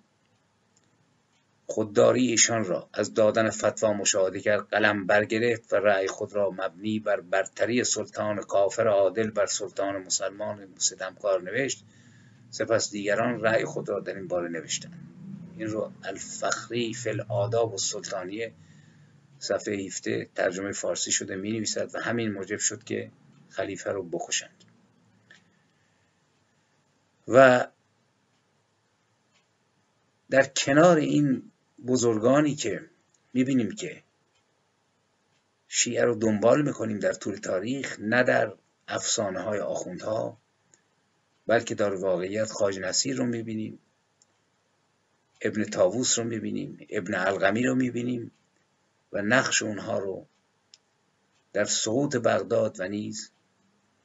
خودداری 1.67 2.27
ایشان 2.27 2.65
را 2.65 2.89
از 2.93 3.15
دادن 3.15 3.51
فتوا 3.51 3.93
مشاهده 3.93 4.41
کرد 4.41 4.69
قلم 4.69 5.07
برگرفت 5.07 5.73
و 5.73 5.77
رأی 5.77 6.07
خود 6.07 6.33
را 6.33 6.51
مبنی 6.51 6.99
بر 6.99 7.21
برتری 7.21 7.85
سلطان 7.85 8.43
کافر 8.43 8.89
عادل 8.89 9.31
بر 9.31 9.47
سلطان 9.47 10.03
مسلمان 10.03 10.69
ستمکار 10.79 11.43
نوشت. 11.43 11.85
سپس 12.51 12.91
دیگران 12.91 13.41
رأی 13.41 13.65
خود 13.65 13.89
را 13.89 14.01
در 14.01 14.15
این 14.15 14.29
باره 14.29 14.49
نوشتند. 14.49 15.09
این 15.57 15.69
رو 15.69 15.93
الفخری 16.05 16.95
فل 16.95 17.21
آداب 17.29 17.75
و 17.75 17.79
سلطانیه 17.79 18.53
صفحه 19.39 19.75
17 19.75 20.29
ترجمه 20.35 20.73
فارسی 20.73 21.13
شده 21.13 21.37
می 21.37 21.53
نویسد 21.53 21.95
و 21.95 22.01
همین 22.01 22.33
موجب 22.33 22.59
شد 22.59 22.85
که 22.85 23.11
خلیفه 23.57 23.91
رو 23.91 24.03
بکشند. 24.03 24.65
و 27.29 27.67
در 30.31 30.45
کنار 30.45 30.97
این 30.97 31.53
بزرگانی 31.87 32.55
که 32.55 32.91
می‌بینیم 33.33 33.75
که 33.75 34.03
شیعه 35.69 36.05
رو 36.05 36.15
دنبال 36.15 36.63
می‌کنیم 36.63 36.99
در 36.99 37.13
طول 37.13 37.37
تاریخ 37.37 37.97
نه 38.01 38.23
در 38.23 38.53
افسانه 38.89 39.41
های 39.41 39.61
آخوندها 39.61 40.39
بلکه 41.47 41.75
در 41.75 41.95
واقعیت 41.95 42.51
خاج 42.51 42.79
نصیر 42.79 43.17
رو 43.17 43.27
می‌بینیم 43.27 43.79
ابن 45.41 45.65
تاووس 45.65 46.19
رو 46.19 46.25
می‌بینیم 46.25 46.87
ابن 46.91 47.15
القمی 47.15 47.63
رو 47.63 47.75
می‌بینیم 47.75 48.31
و 49.13 49.23
نقش 49.23 49.63
اونها 49.63 49.99
رو 49.99 50.27
در 51.53 51.65
سقوط 51.65 52.17
بغداد 52.17 52.81
و 52.81 52.89
نیز 52.89 53.31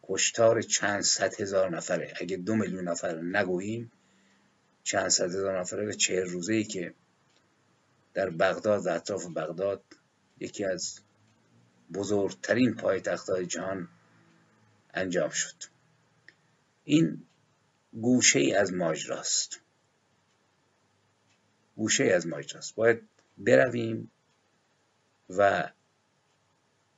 کشتار 0.10 0.62
چند 0.62 1.02
صد 1.02 1.42
هزار 1.42 1.70
نفره. 1.70 2.14
اگه 2.22 2.38
دو 2.38 2.56
میلیون 2.56 2.88
نفر 2.88 3.22
نگوییم 3.22 3.92
چند 4.84 5.08
صد 5.08 5.26
هزار 5.26 5.60
نفره 5.60 5.86
به 5.86 5.94
چهر 5.94 6.24
روزه 6.24 6.54
ای 6.54 6.64
که 6.64 6.94
در 8.14 8.30
بغداد 8.30 8.86
و 8.86 8.90
اطراف 8.90 9.26
بغداد 9.26 9.84
یکی 10.40 10.66
از 10.66 11.00
بزرگترین 11.94 12.76
پایتختهای 12.76 13.46
جهان 13.46 13.90
انجام 14.94 15.30
شد. 15.30 15.56
این 16.84 17.26
گوشه 17.94 18.40
ای 18.40 18.54
از 18.54 18.74
ماجراست. 18.74 19.60
گوشه 21.76 22.04
ای 22.04 22.12
از 22.12 22.28
ماجراست. 22.28 22.76
باید 22.76 23.02
برویم 23.38 24.12
و 25.30 25.72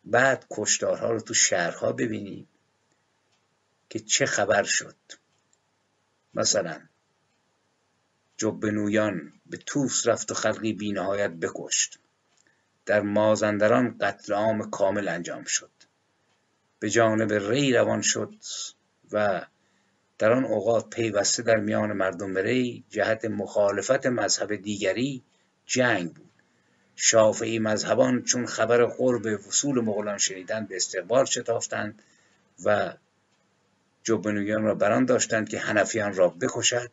بعد 0.04 0.46
کشتارها 0.52 1.12
رو 1.12 1.20
تو 1.20 1.34
شهرها 1.34 1.92
ببینیم. 1.92 2.48
که 3.92 4.00
چه 4.00 4.26
خبر 4.26 4.64
شد. 4.64 4.96
مثلا 6.34 6.82
جبنویان 8.38 9.34
به 9.46 9.58
توس 9.58 10.08
رفت 10.08 10.32
و 10.32 10.34
خلقی 10.34 10.74
بینهایت 10.74 11.32
بکشت. 11.32 12.00
در 12.86 13.02
مازندران 13.02 13.98
قتل 13.98 14.34
عام 14.34 14.70
کامل 14.70 15.08
انجام 15.08 15.44
شد. 15.44 15.72
به 16.80 16.90
جانب 16.90 17.34
ری 17.34 17.74
روان 17.74 18.02
شد 18.02 18.34
و 19.12 19.46
در 20.18 20.32
آن 20.32 20.46
اوقات 20.46 20.90
پیوسته 20.90 21.44
در 21.44 21.58
میان 21.58 21.94
مردم 21.94 22.38
ری 22.38 22.84
جهت 22.90 23.26
مخالفت 23.26 24.06
مذهب 24.06 24.56
دیگری 24.56 25.24
جنگ 25.66 26.14
بود. 26.14 26.32
شافعی 26.96 27.60
مذهبان 27.60 28.24
چون 28.24 28.46
خبر 28.46 28.86
قرب 28.86 29.48
وصول 29.48 29.80
مغولان 29.80 30.18
شنیدند 30.18 30.68
به 30.68 30.76
استقبال 30.76 31.26
شتافتند 31.26 32.02
و 32.66 32.94
جبنویان 34.04 34.64
را 34.64 34.76
بران 34.76 35.06
داشتند 35.06 35.50
که 35.50 35.60
هنفیان 35.60 36.14
را 36.14 36.30
بکشد 36.30 36.92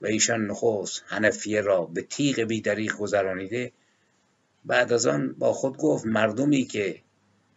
و 0.00 0.06
ایشان 0.06 0.46
نخست 0.46 1.04
هنفیه 1.06 1.60
را 1.60 1.84
به 1.84 2.02
تیغ 2.02 2.40
بیدریق 2.40 2.96
گذرانیده. 2.96 3.72
بعد 4.64 4.92
از 4.92 5.06
آن 5.06 5.32
با 5.38 5.52
خود 5.52 5.76
گفت 5.76 6.06
مردمی 6.06 6.64
که 6.64 7.02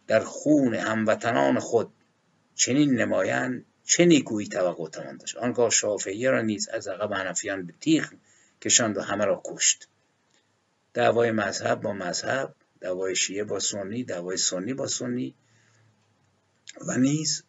در 0.06 0.20
خون 0.20 0.74
هموطنان 0.74 1.58
خود 1.58 1.92
چنین 2.54 2.94
نمایند 2.94 3.64
چه 3.84 4.04
نیکویی 4.04 4.48
توقع 4.48 4.88
توان 4.88 5.16
داشت. 5.16 5.36
آنگاه 5.36 5.70
شافعیه 5.70 6.30
را 6.30 6.42
نیز 6.42 6.68
از 6.68 6.88
عقب 6.88 7.12
هنفیان 7.12 7.66
به 7.66 7.72
تیغ 7.80 8.08
کشاند 8.62 8.96
و 8.96 9.00
همه 9.00 9.24
را 9.24 9.42
کشت. 9.44 9.88
دعوای 10.94 11.30
مذهب 11.30 11.80
با 11.80 11.92
مذهب 11.92 12.54
دعوای 12.80 13.16
شیعه 13.16 13.44
با 13.44 13.58
سنی 13.58 14.04
دعوای 14.04 14.36
سنی 14.36 14.74
با 14.74 14.86
سنی 14.86 15.34
و 16.86 16.96
نیز 16.98 17.44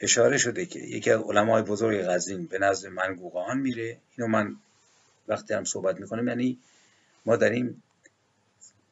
اشاره 0.00 0.38
شده 0.38 0.66
که 0.66 0.78
یکی 0.78 1.10
از 1.10 1.20
علمای 1.20 1.62
بزرگ 1.62 2.02
غزین 2.02 2.46
به 2.46 2.58
نزد 2.58 2.86
منگوقان 2.86 3.58
میره. 3.58 3.98
اینو 4.16 4.30
من 4.30 4.56
وقتی 5.28 5.54
هم 5.54 5.64
صحبت 5.64 6.00
می‌کنم 6.00 6.28
یعنی 6.28 6.58
ما 7.26 7.36
داریم 7.36 7.82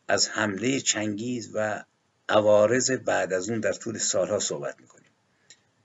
از 0.08 0.28
حمله 0.28 0.80
چنگیز 0.80 1.50
و 1.54 1.84
عوارض 2.28 2.90
بعد 2.90 3.32
از 3.32 3.50
اون 3.50 3.60
در 3.60 3.72
طول 3.72 3.98
سالها 3.98 4.38
صحبت 4.38 4.80
می‌کنیم. 4.80 5.10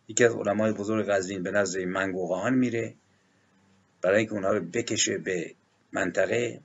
یکی 0.07 0.25
از 0.25 0.35
علمای 0.35 0.71
بزرگ 0.71 1.09
قزوین 1.09 1.43
به 1.43 1.51
نزد 1.51 1.79
منگوقان 1.79 2.53
میره. 2.53 2.93
برای 4.01 4.17
اینکه 4.17 4.33
اونها 4.33 4.51
رو 4.51 4.59
بکشه 4.59 5.17
به 5.17 5.55
منطقه 5.91 6.61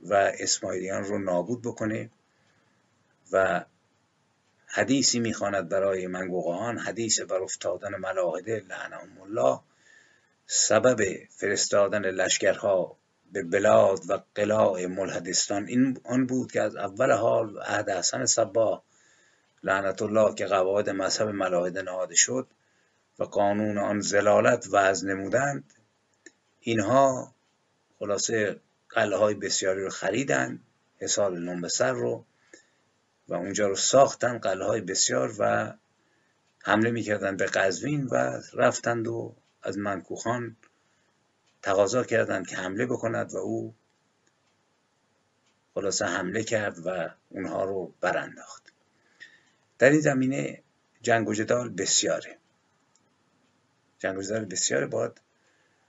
و 0.00 0.14
اسماعیلیان 0.14 1.04
رو 1.04 1.18
نابود 1.18 1.62
بکنه 1.62 2.10
و 3.32 3.64
حدیثی 4.66 5.20
می‌خواند 5.20 5.68
برای 5.68 6.06
منگوقان 6.06 6.78
حدیث 6.78 7.20
بر 7.20 7.42
افتادن 7.42 7.96
ملاحده 7.96 8.64
لعنهم 8.68 9.20
الله 9.20 9.60
سبب 10.46 11.04
فرستادن 11.30 12.02
لشکرها 12.02 12.96
به 13.32 13.42
بلاد 13.42 14.00
و 14.08 14.18
قلاع 14.34 14.86
ملحدستان 14.86 15.66
این 15.66 16.00
آن 16.04 16.26
بود 16.26 16.52
که 16.52 16.62
از 16.62 16.76
اول 16.76 17.12
حال 17.12 17.58
عهد 17.58 17.90
حسن 17.90 18.26
صبا 18.26 18.82
لعنت 19.62 20.02
الله 20.02 20.34
که 20.34 20.46
قواعد 20.46 20.90
مذهب 20.90 21.28
ملاحده 21.28 21.82
نهاده 21.82 22.14
شد 22.14 22.46
و 23.18 23.24
قانون 23.24 23.78
آن 23.78 24.00
زلالت 24.00 24.68
وضع 24.72 25.08
نمودند 25.08 25.72
اینها 26.60 27.34
خلاصه 27.98 28.60
قلعه 28.90 29.18
های 29.18 29.34
بسیاری 29.34 29.82
رو 29.82 29.90
خریدن 29.90 30.60
حسال 30.98 31.38
نومبسر 31.38 31.92
رو 31.92 32.24
و 33.28 33.34
اونجا 33.34 33.68
رو 33.68 33.74
ساختن 33.74 34.38
قلعه 34.38 34.80
بسیار 34.80 35.34
و 35.38 35.72
حمله 36.62 36.90
می‌کردن 36.90 37.36
به 37.36 37.46
قزوین 37.46 38.06
و 38.06 38.40
رفتند 38.52 39.08
و 39.08 39.34
از 39.62 39.78
منکوخان 39.78 40.56
تقاضا 41.62 42.04
کردند 42.04 42.46
که 42.46 42.56
حمله 42.56 42.86
بکند 42.86 43.34
و 43.34 43.36
او 43.36 43.74
خلاصه 45.74 46.04
حمله 46.06 46.44
کرد 46.44 46.86
و 46.86 47.10
اونها 47.28 47.64
رو 47.64 47.94
برانداخت. 48.00 48.72
در 49.78 49.90
این 49.90 50.00
زمینه 50.00 50.62
جنگ 51.02 51.28
و 51.28 51.34
جدال 51.34 51.68
بسیاره. 51.68 52.38
جنگ 53.98 54.18
و 54.18 54.22
جدال 54.22 54.44
بسیاره 54.44 54.86
باید 54.86 55.20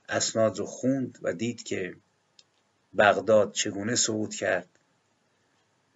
اسناد 0.09 0.59
رو 0.59 0.65
خوند 0.65 1.19
و 1.21 1.33
دید 1.33 1.63
که 1.63 1.95
بغداد 2.97 3.51
چگونه 3.51 3.95
صعود 3.95 4.35
کرد 4.35 4.76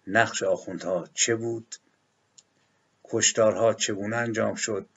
نقش 0.06 0.42
آخوندها 0.42 1.08
چه 1.14 1.34
بود؟ 1.34 1.76
کشتارها 3.04 3.74
چگونه 3.74 4.16
انجام 4.16 4.54
شد؟ 4.54 4.88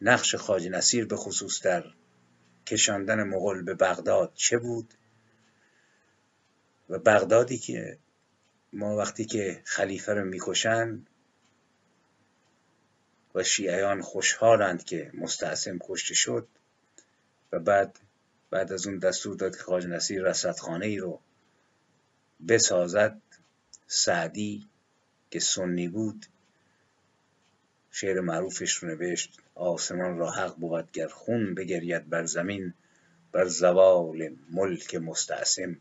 نقش 0.00 0.34
خاج 0.34 0.68
نصیر 0.68 1.06
به 1.06 1.16
خصوص 1.16 1.62
در 1.62 1.84
کشاندن 2.66 3.22
مغول 3.22 3.62
به 3.62 3.74
بغداد 3.74 4.32
چه 4.34 4.58
بود؟ 4.58 4.94
و 6.88 6.98
بغدادی 6.98 7.58
که 7.58 7.98
ما 8.72 8.96
وقتی 8.96 9.24
که 9.24 9.62
خلیفه 9.64 10.14
رو 10.14 10.24
می‌کشند 10.24 11.06
و 13.34 13.42
شیعیان 13.42 14.02
خوشحالند 14.02 14.84
که 14.84 15.10
مستعصم 15.14 15.78
کشته 15.80 16.14
شد 16.14 16.48
و 17.52 17.58
بعد 17.58 17.98
بعد 18.50 18.72
از 18.72 18.86
اون 18.86 18.98
دستور 18.98 19.36
داد 19.36 19.56
که 19.56 19.62
خاج 19.62 19.86
نصیر 19.86 20.22
رصدخانه 20.22 20.86
ای 20.86 20.98
رو 20.98 21.20
بسازد 22.48 23.20
سعدی 23.86 24.66
که 25.30 25.40
سنی 25.40 25.88
بود 25.88 26.26
شعر 27.90 28.20
معروفش 28.20 28.72
رو 28.74 28.88
نوشت 28.88 29.40
آسمان 29.54 30.18
را 30.18 30.30
حق 30.30 30.56
بود 30.56 30.92
گر 30.92 31.08
خون 31.08 31.54
بگرید 31.54 32.08
بر 32.08 32.24
زمین 32.24 32.74
بر 33.32 33.46
زوال 33.46 34.36
ملک 34.50 34.94
مستعصم 34.94 35.76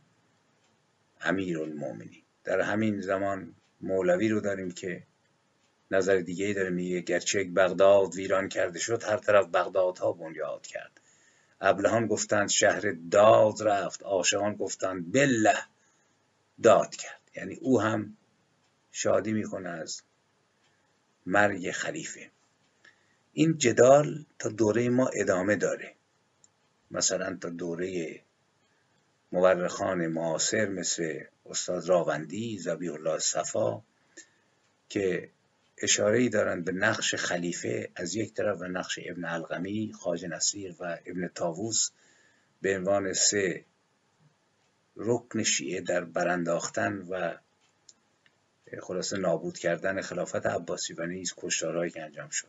امیر 1.21 1.59
المومنی 1.59 2.23
در 2.43 2.61
همین 2.61 3.01
زمان 3.01 3.55
مولوی 3.81 4.29
رو 4.29 4.39
داریم 4.39 4.71
که 4.71 5.03
نظر 5.91 6.19
دیگه 6.19 6.53
داره 6.53 6.69
میگه 6.69 7.01
گرچه 7.01 7.43
بغداد 7.43 8.15
ویران 8.15 8.49
کرده 8.49 8.79
شد 8.79 9.03
هر 9.03 9.17
طرف 9.17 9.47
بغدادها 9.47 10.11
بنیاد 10.11 10.67
کرد. 10.67 11.01
ابلهان 11.61 12.07
گفتند 12.07 12.49
شهر 12.49 12.95
داد 13.11 13.63
رفت 13.63 14.03
عاشقان 14.03 14.55
گفتند 14.55 15.13
بله 15.13 15.55
داد 16.63 16.95
کرد. 16.95 17.22
یعنی 17.35 17.55
او 17.55 17.81
هم 17.81 18.17
شادی 18.91 19.33
می‌کنه 19.33 19.69
از 19.69 20.01
مرگ 21.25 21.71
خلیفه. 21.71 22.29
این 23.33 23.57
جدال 23.57 24.25
تا 24.39 24.49
دوره 24.49 24.89
ما 24.89 25.07
ادامه 25.07 25.55
داره. 25.55 25.95
مثلا 26.91 27.37
تا 27.41 27.49
دوره 27.49 28.21
مورخان 29.31 30.07
معاصر 30.07 30.69
مثل 30.69 31.23
استاد 31.45 31.89
راوندی 31.89 32.57
زبی 32.57 32.89
الله 32.89 33.19
صفا 33.19 33.81
که 34.89 35.29
اشاره 35.77 36.19
ای 36.19 36.29
دارند 36.29 36.65
به 36.65 36.71
نقش 36.71 37.15
خلیفه 37.15 37.89
از 37.95 38.15
یک 38.15 38.33
طرف 38.33 38.61
و 38.61 38.63
نقش 38.63 38.99
ابن 39.05 39.25
القمی، 39.25 39.93
خاج 39.93 40.25
نصیر 40.25 40.75
و 40.79 40.97
ابن 41.05 41.27
تاووس 41.27 41.89
به 42.61 42.77
عنوان 42.77 43.13
سه 43.13 43.65
رکن 44.95 45.43
شیعه 45.43 45.81
در 45.81 46.03
برانداختن 46.03 47.01
و 47.09 47.37
خلاصه 48.81 49.17
نابود 49.17 49.57
کردن 49.57 50.01
خلافت 50.01 50.45
عباسی 50.45 50.93
و 50.93 51.05
نیز 51.05 51.33
کشتارهایی 51.37 51.91
که 51.91 52.03
انجام 52.03 52.29
شد. 52.29 52.47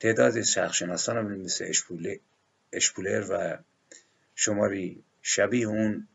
تعداد 0.00 0.42
شخصشناسان 0.42 1.24
مثل 1.24 1.72
اشپولر 2.72 3.26
و 3.30 3.58
شماری 4.34 5.04
شبیه 5.22 5.66
اون 5.66 6.08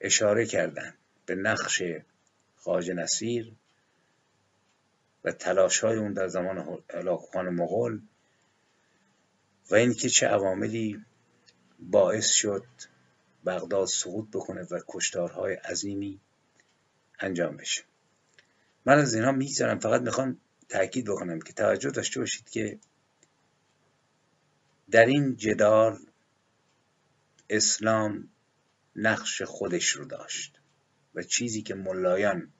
اشاره 0.00 0.46
کردند 0.46 0.94
به 1.26 1.34
نقش 1.34 1.82
خاج 2.56 2.90
نصیر 2.90 3.52
و 5.24 5.32
تلاش 5.32 5.80
های 5.80 5.96
اون 5.96 6.12
در 6.12 6.28
زمان 6.28 6.82
هلاکوخان 6.94 7.48
مغول 7.48 8.00
و 9.70 9.74
اینکه 9.74 10.08
چه 10.08 10.26
عواملی 10.26 11.04
باعث 11.78 12.30
شد 12.30 12.66
بغداد 13.48 13.86
سقوط 13.86 14.28
بکنه 14.32 14.62
و 14.62 14.80
کشتارهای 14.88 15.54
عظیمی 15.54 16.20
انجام 17.20 17.56
بشه. 17.56 17.82
من 18.86 18.98
از 18.98 19.14
اینها 19.14 19.32
می‌گذارم 19.32 19.78
فقط 19.78 20.00
می‌خوام 20.00 20.40
تاکید 20.68 21.06
بکنم 21.06 21.40
که 21.40 21.52
توجه 21.52 21.90
داشته 21.90 22.20
باشید 22.20 22.50
که 22.50 22.78
در 24.90 25.06
این 25.06 25.36
جدال 25.36 25.98
اسلام 27.50 28.28
نقش 28.96 29.42
خودش 29.42 29.88
رو 29.88 30.04
داشت 30.04 30.60
و 31.14 31.22
چیزی 31.22 31.62
که 31.62 31.74
ملایان 31.74 32.52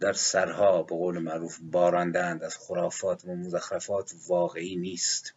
در 0.00 0.12
سرها 0.12 0.82
به 0.82 0.94
قول 0.94 1.18
معروف 1.18 1.58
باراندند 1.62 2.44
از 2.44 2.56
خرافات 2.56 3.24
و 3.24 3.34
مزخرفات 3.34 4.12
واقعی 4.28 4.76
نیست. 4.76 5.34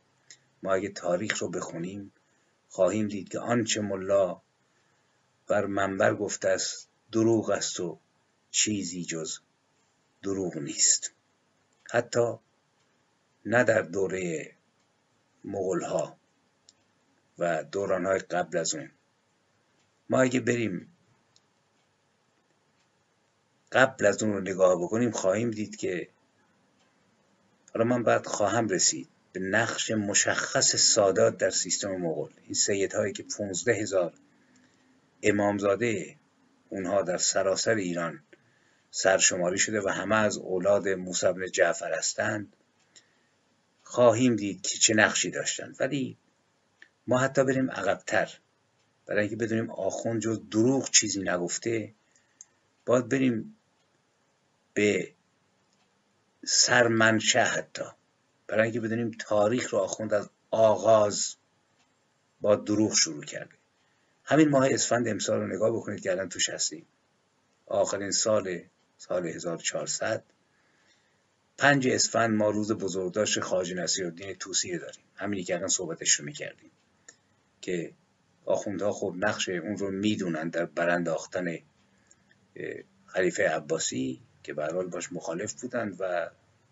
ما 0.64 0.74
اگه 0.74 0.90
تاریخ 0.90 1.42
رو 1.42 1.50
بخونیم 1.50 2.14
خواهیم 2.70 3.08
دید 3.08 3.30
که 3.30 3.40
آنچه 3.40 3.82
ملا 3.82 4.42
بر 5.48 5.66
منبر 5.66 6.16
گفته 6.16 6.50
است 6.50 6.90
دروغ 7.12 7.50
است 7.50 7.80
و 7.80 8.00
چیزی 8.52 9.04
جز 9.04 9.40
دروغ 10.24 10.58
نیست. 10.58 11.14
حتی 11.92 12.34
نه 13.46 13.64
در 13.64 13.82
دوره 13.82 14.56
مغول 15.44 15.82
ها 15.84 16.18
و 17.38 17.64
دوران 17.64 18.06
های 18.06 18.20
قبل 18.20 18.58
از 18.58 18.76
اون. 18.76 18.92
ما 20.10 20.22
اگه 20.22 20.40
بریم 20.40 20.98
قبل 23.72 24.06
از 24.06 24.24
اون 24.24 24.34
رو 24.34 24.42
نگاه 24.42 24.82
بکنیم 24.82 25.12
خواهیم 25.12 25.52
دید 25.52 25.76
که 25.76 26.10
حالا 27.74 27.86
من 27.86 28.04
بعد 28.04 28.26
خواهم 28.26 28.68
رسید. 28.68 29.10
به 29.32 29.40
نقش 29.40 29.92
مشخص 29.92 30.76
سادات 30.76 31.38
در 31.38 31.50
سیستم 31.50 31.92
مغول. 31.92 32.32
این 32.44 32.54
سید 32.54 32.94
هایی 32.94 33.14
که 33.14 33.24
15 33.24 33.74
هزار 33.74 34.14
امامزاده 35.24 36.16
اونها 36.70 37.02
در 37.02 37.18
سراسر 37.18 37.76
ایران 37.76 38.24
سرشماری 38.92 39.58
شده 39.58 39.82
و 39.82 39.90
همه 39.90 40.16
از 40.16 40.38
اولاد 40.38 40.88
موسی 40.90 41.34
بن 41.34 41.46
جعفر 41.52 41.94
هستند 41.94 42.56
خواهیم 43.84 44.36
دید 44.36 44.62
که 44.62 44.78
چه 44.78 44.94
نقشی 44.94 45.32
داشتند. 45.32 45.76
ولی 45.80 46.18
ما 47.08 47.18
حتی 47.20 47.44
بریم 47.44 47.72
عقبتر. 47.72 48.40
برای 49.06 49.22
اینکه 49.22 49.36
بدونیم 49.36 49.72
آخوند 49.72 50.22
جز 50.22 50.42
دروغ 50.52 50.90
چیزی 50.90 51.22
نگفته 51.22 51.94
باید 52.86 53.10
بریم 53.10 53.58
به 54.74 55.14
سرمنشه 56.46 57.44
حتی. 57.44 57.84
برای 58.50 58.64
اینکه 58.64 58.80
بدونیم 58.80 59.12
تاریخ 59.20 59.74
رو 59.74 59.80
آخوند 59.80 60.14
از 60.14 60.30
آغاز 60.52 61.36
با 62.42 62.56
دروغ 62.56 62.94
شروع 62.94 63.24
کرده. 63.24 63.56
همین 64.24 64.50
ماه 64.50 64.68
اسفند 64.70 65.08
امسال 65.08 65.40
رو 65.40 65.48
نگاه 65.48 65.72
بکنید 65.72 66.02
که 66.02 66.12
الان 66.12 66.30
توش 66.30 66.50
هستیم. 66.50 66.86
آخرین 67.66 68.12
سال 68.12 68.62
سال 68.98 69.28
1400 69.28 70.24
پنج 71.58 71.88
اسفند 71.88 72.36
ما 72.36 72.50
روز 72.50 72.72
بزرگداشت 72.72 73.40
خواجه 73.40 73.76
نصیرالدین 73.76 74.34
توصیه 74.34 74.78
داریم. 74.78 75.04
همینی 75.16 75.44
که 75.44 75.56
الان 75.56 75.68
صحبتش 75.68 76.12
رو 76.12 76.26
می‌کردیم. 76.26 76.72
که 77.62 77.94
آخوندها 78.46 78.92
خب 78.92 79.16
نقش 79.18 79.50
اون 79.50 79.78
رو 79.78 79.92
می‌دونن 79.92 80.50
در 80.50 80.66
برانداختن 80.66 81.58
خلیفه 83.06 83.50
عباسی 83.50 84.22
که 84.44 84.54
به 84.54 84.84
باش 84.84 85.14
مخالف 85.14 85.62
بودند 85.62 85.96
و 86.00 86.30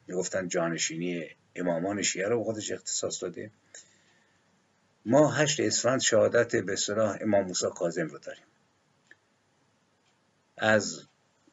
می‌گفتن 0.07 0.47
جانشینی 0.47 1.29
امامان 1.57 2.01
شیعه 2.01 2.27
رو 2.27 2.43
خودش 2.43 2.71
اختصاص 2.71 3.23
داده. 3.23 3.51
ما 5.05 5.31
هشت 5.31 5.59
اسفند 5.59 6.01
شهادت 6.01 6.55
به 6.55 6.75
صلاح 6.75 7.17
امام 7.21 7.45
موسی 7.45 7.65
کاظم 7.75 8.07
رو 8.07 8.17
داریم. 8.17 8.43
از 10.57 11.01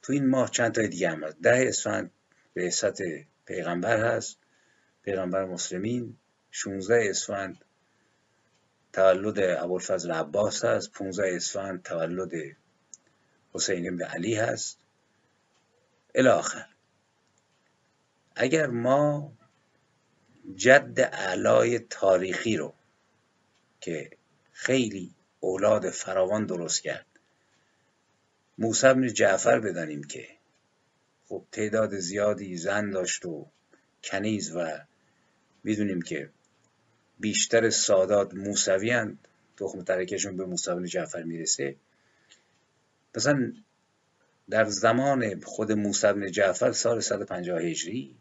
تو 0.03 0.13
این 0.13 0.27
ماه 0.27 0.51
چند 0.51 0.73
تا 0.73 0.83
دیگه 0.83 1.11
هم 1.11 1.25
هست؟ 1.25 1.37
ده 1.43 1.65
اسفند 1.69 2.11
به 2.55 2.73
پیغمبر 3.47 4.17
هست 4.17 4.37
پیغمبر 5.03 5.45
مسلمین. 5.45 6.17
16 6.51 7.07
اسفند 7.11 7.65
تولد 8.93 9.39
ابوالفضل 9.39 10.13
عباس 10.13 10.65
هست 10.65 10.93
15 10.93 11.37
اسفند 11.37 11.83
تولد 11.83 12.33
حسین 13.55 13.97
بن 13.97 14.05
علی 14.05 14.35
هست. 14.35 14.79
الاخر 16.15 16.67
اگر 18.37 18.67
ما 18.67 19.33
جد 20.57 21.01
علای 21.01 21.79
تاریخی 21.79 22.57
رو 22.57 22.75
که 23.81 24.11
خیلی 24.53 25.15
اولاد 25.41 25.91
فراوان 25.91 26.47
درست 26.47 26.83
کرد. 26.83 27.07
موسی 28.59 28.87
بن 28.87 29.13
جعفر 29.13 29.61
بدانیم 29.61 30.05
که 30.05 30.29
خب 31.29 31.45
تعداد 31.53 31.99
زیادی 31.99 32.57
زن 32.57 32.91
داشت 32.91 33.27
و 33.27 33.47
کنیز 34.05 34.57
و 34.57 34.79
می‌دونیم 35.65 36.03
که 36.03 36.31
بیشتر 37.21 37.71
سادات 37.71 38.35
موسوی 38.35 38.91
هند. 38.91 39.29
تخم 39.57 39.83
ترکشون 39.83 40.37
به 40.37 40.45
موسی 40.45 40.71
بن 40.71 40.85
جعفر 40.85 41.23
می‌رسه. 41.23 41.77
مثلا 43.17 43.53
در 44.51 44.65
زمان 44.65 45.41
خود 45.41 45.73
موسی 45.73 46.13
بن 46.13 46.31
جعفر 46.31 46.73
سال 46.73 47.01
150 47.01 47.61
هجری 47.61 48.17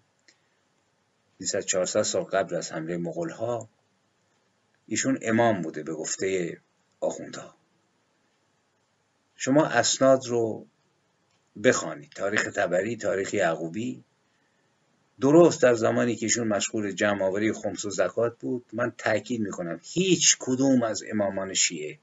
400 1.45 2.01
سال 2.01 2.23
قبل 2.23 2.55
از 2.55 2.71
حمله 2.71 2.97
مغول 2.97 3.29
ها 3.29 3.69
ایشون 4.87 5.19
امام 5.21 5.61
بوده 5.61 5.83
به 5.83 5.93
گفته 5.93 6.57
آخوندها. 6.99 7.55
شما 9.35 9.65
اسناد 9.65 10.27
رو 10.27 10.65
بخوانید. 11.63 12.11
تاریخ 12.11 12.43
تبری 12.55 12.97
تاریخ 12.97 13.33
یعقوبی. 13.33 14.03
درست 15.21 15.61
در 15.61 15.73
زمانی 15.73 16.15
که 16.15 16.25
ایشون 16.25 16.47
مشغول 16.47 16.91
جمع 16.91 17.23
آوری 17.23 17.53
خمس 17.53 17.85
و 17.85 17.89
زکات 17.89 18.37
بود 18.39 18.65
من 18.73 18.93
تاکید 18.97 19.41
می‌کنم 19.41 19.79
هیچ 19.83 20.37
کدوم 20.39 20.83
از 20.83 21.03
امامان 21.11 21.53
شیعه 21.53 21.99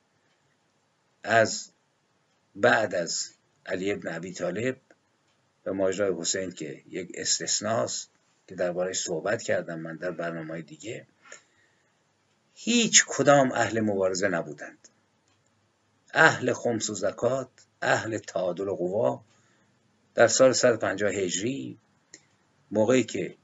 از 1.22 1.70
بعد 2.56 2.94
از 2.94 3.30
علی 3.66 3.92
ابن 3.92 4.14
ابی 4.14 4.32
طالب 4.32 4.76
و 5.66 5.72
ماجرای 5.72 6.14
حسین 6.18 6.50
که 6.50 6.82
یک 6.88 7.10
استثناست 7.14 8.10
که 8.50 8.56
دربارش 8.56 9.00
صحبت 9.00 9.42
کردم 9.42 9.78
من 9.78 9.96
در 9.96 10.10
برنامه 10.10 10.62
دیگه 10.62 11.06
هیچ 12.54 13.04
کدام 13.08 13.52
اهل 13.52 13.80
مبارزه 13.80 14.28
نبودند. 14.28 14.88
اهل 16.14 16.52
خمس 16.52 16.90
و 16.90 16.94
زکات 16.94 17.48
اهل 17.82 18.18
تعادل 18.18 18.68
و 18.68 18.74
قوا 18.74 19.24
در 20.14 20.26
سال 20.26 20.52
150 20.52 21.12
هجری 21.12 21.78
موقعی 22.70 23.04
که 23.04 23.36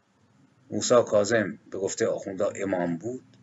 موسی 0.70 1.02
کاظم 1.06 1.58
به 1.70 1.78
گفته 1.78 2.06
آخوندا 2.06 2.48
امام 2.56 2.98
بود 2.98 3.36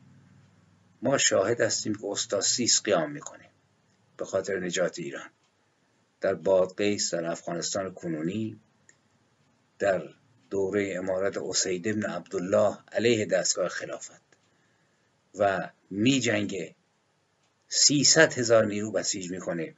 ما 1.02 1.18
شاهد 1.18 1.62
هستیم 1.62 1.96
که 1.96 2.06
استاد 2.06 2.42
سیس 2.42 2.82
قیام 2.82 3.12
می‌کنه 3.12 3.50
به 4.18 4.26
خاطر 4.26 4.60
نجات 4.60 5.00
ایران. 5.00 5.30
در 6.22 6.34
بادقیس 6.34 7.14
در 7.14 7.26
افغانستان 7.26 7.94
کنونی 7.94 8.60
در 9.80 10.10
دوره 10.54 10.94
امارت 10.98 11.38
اسید 11.38 11.88
ابن 11.88 12.06
عبدالله 12.06 12.78
علیه 12.92 13.26
دستگاه 13.26 13.70
خلافت 13.70 14.22
و 15.40 15.70
می 15.90 16.20
جنگه 16.20 16.76
سیصد 17.68 18.34
هزار 18.34 18.66
نیرو 18.66 18.92
بسیج 18.92 19.32
می‌کنه 19.32 19.74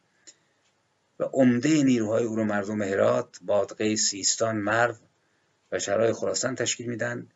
و 1.19 1.23
عمده 1.23 1.83
نیروهای 1.83 2.23
او 2.23 2.35
رو 2.35 2.43
مردم 2.43 2.81
هرات، 2.81 3.39
بادقه 3.41 3.95
سیستان، 3.95 4.55
مرو 4.55 4.95
و 5.71 5.79
شهرهای 5.79 6.13
خراسان 6.13 6.55
تشکیل 6.55 6.87
میدن 6.87 7.27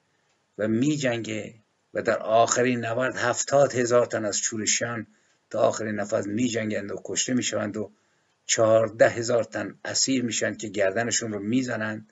و 0.57 0.67
می 0.67 0.97
جنگه 0.97 1.53
و 1.93 2.01
در 2.01 2.19
آخرین 2.19 2.85
نبرد 2.85 3.15
هفتاد 3.15 3.73
هزار 3.73 4.05
تن 4.05 4.25
از 4.25 4.39
چورشیان 4.39 5.07
تا 5.49 5.59
آخرین 5.59 5.95
نفس 5.95 6.27
می 6.27 6.47
جنگند 6.47 6.91
و 6.91 7.01
کشته 7.05 7.33
می 7.33 7.43
شوند 7.43 7.77
و 7.77 7.91
چهارده 8.45 9.09
هزار 9.09 9.43
تن 9.43 9.79
اسیر 9.85 10.23
میشن 10.23 10.55
که 10.55 10.67
گردنشون 10.67 11.33
رو 11.33 11.39
می‌زنند. 11.39 12.09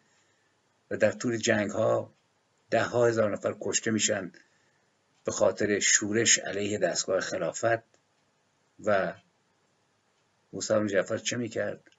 و 0.92 0.98
در 0.98 1.12
طول 1.12 1.38
جنگ 1.38 1.72
ها 1.72 2.14
ده 2.70 2.84
ها 2.84 3.08
هزار 3.08 3.34
نفر 3.34 3.56
کشته 3.62 3.92
میشن 3.92 4.32
به 5.24 5.32
خاطر 5.32 5.80
شورش 5.80 6.40
علیه 6.40 6.78
دستگاه 6.78 7.20
خلافت 7.20 7.84
و 8.86 9.14
موسی 10.54 10.88
جعفر 10.88 11.18
چه 11.18 11.38
می‌کرد؟ 11.38 11.92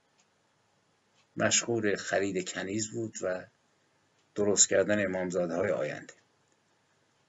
مشغول 1.36 1.96
خرید 1.96 2.50
کنیز 2.50 2.90
بود 2.90 3.14
و 3.22 3.44
درست 4.34 4.68
کردن 4.68 5.04
امامزاده 5.04 5.54
های 5.54 5.70
آینده. 5.70 6.14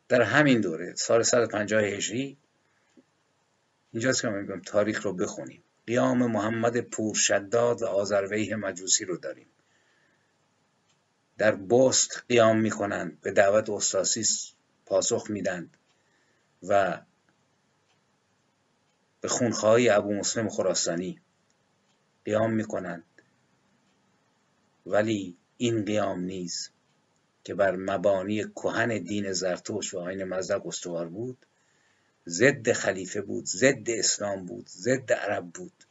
در 0.07 0.22
همین 0.22 0.62
دوره 0.62 0.95
سال 0.95 1.24
150 1.24 1.84
هجری 1.84 2.38
اینجاست 3.91 4.22
که 4.22 4.30
میگم؟ 4.30 4.62
تاریخ 4.62 5.05
رو 5.05 5.14
بخونیم. 5.14 5.64
قیام 5.88 6.32
محمد 6.32 6.82
پورشداد 6.82 7.82
و 7.82 7.86
آذرویه 7.86 8.55
مجوسی 8.55 9.05
رو 9.05 9.18
داریم. 9.18 9.47
در 11.39 11.55
بست 11.55 12.23
قیام 12.29 12.59
می‌کنند 12.59 13.21
به 13.21 13.31
دعوت 13.31 13.69
استاسیس 13.69 14.51
پاسخ 14.85 15.29
میدند 15.29 15.77
و 16.63 17.01
به 19.21 19.27
خونخواهی 19.27 19.89
ابو 19.89 20.13
مسلم 20.13 20.49
خراسانی 20.49 21.19
قیام 22.25 22.53
می‌کنند. 22.53 23.03
ولی 24.85 25.37
این 25.57 25.85
قیام 25.85 26.19
نیز 26.19 26.69
که 27.43 27.53
بر 27.53 27.75
مبانی 27.75 28.43
کهن 28.43 28.97
دین 28.97 29.31
زرتوش 29.31 29.93
و 29.93 29.99
آین 29.99 30.23
مذهب 30.23 30.67
استوار 30.67 31.07
بود. 31.07 31.45
ضد 32.27 32.71
خلیفه 32.71 33.21
بود 33.21 33.45
ضد 33.45 33.89
اسلام 33.89 34.45
بود 34.45 34.67
ضد 34.67 35.13
عرب 35.13 35.45
بود 35.45 35.83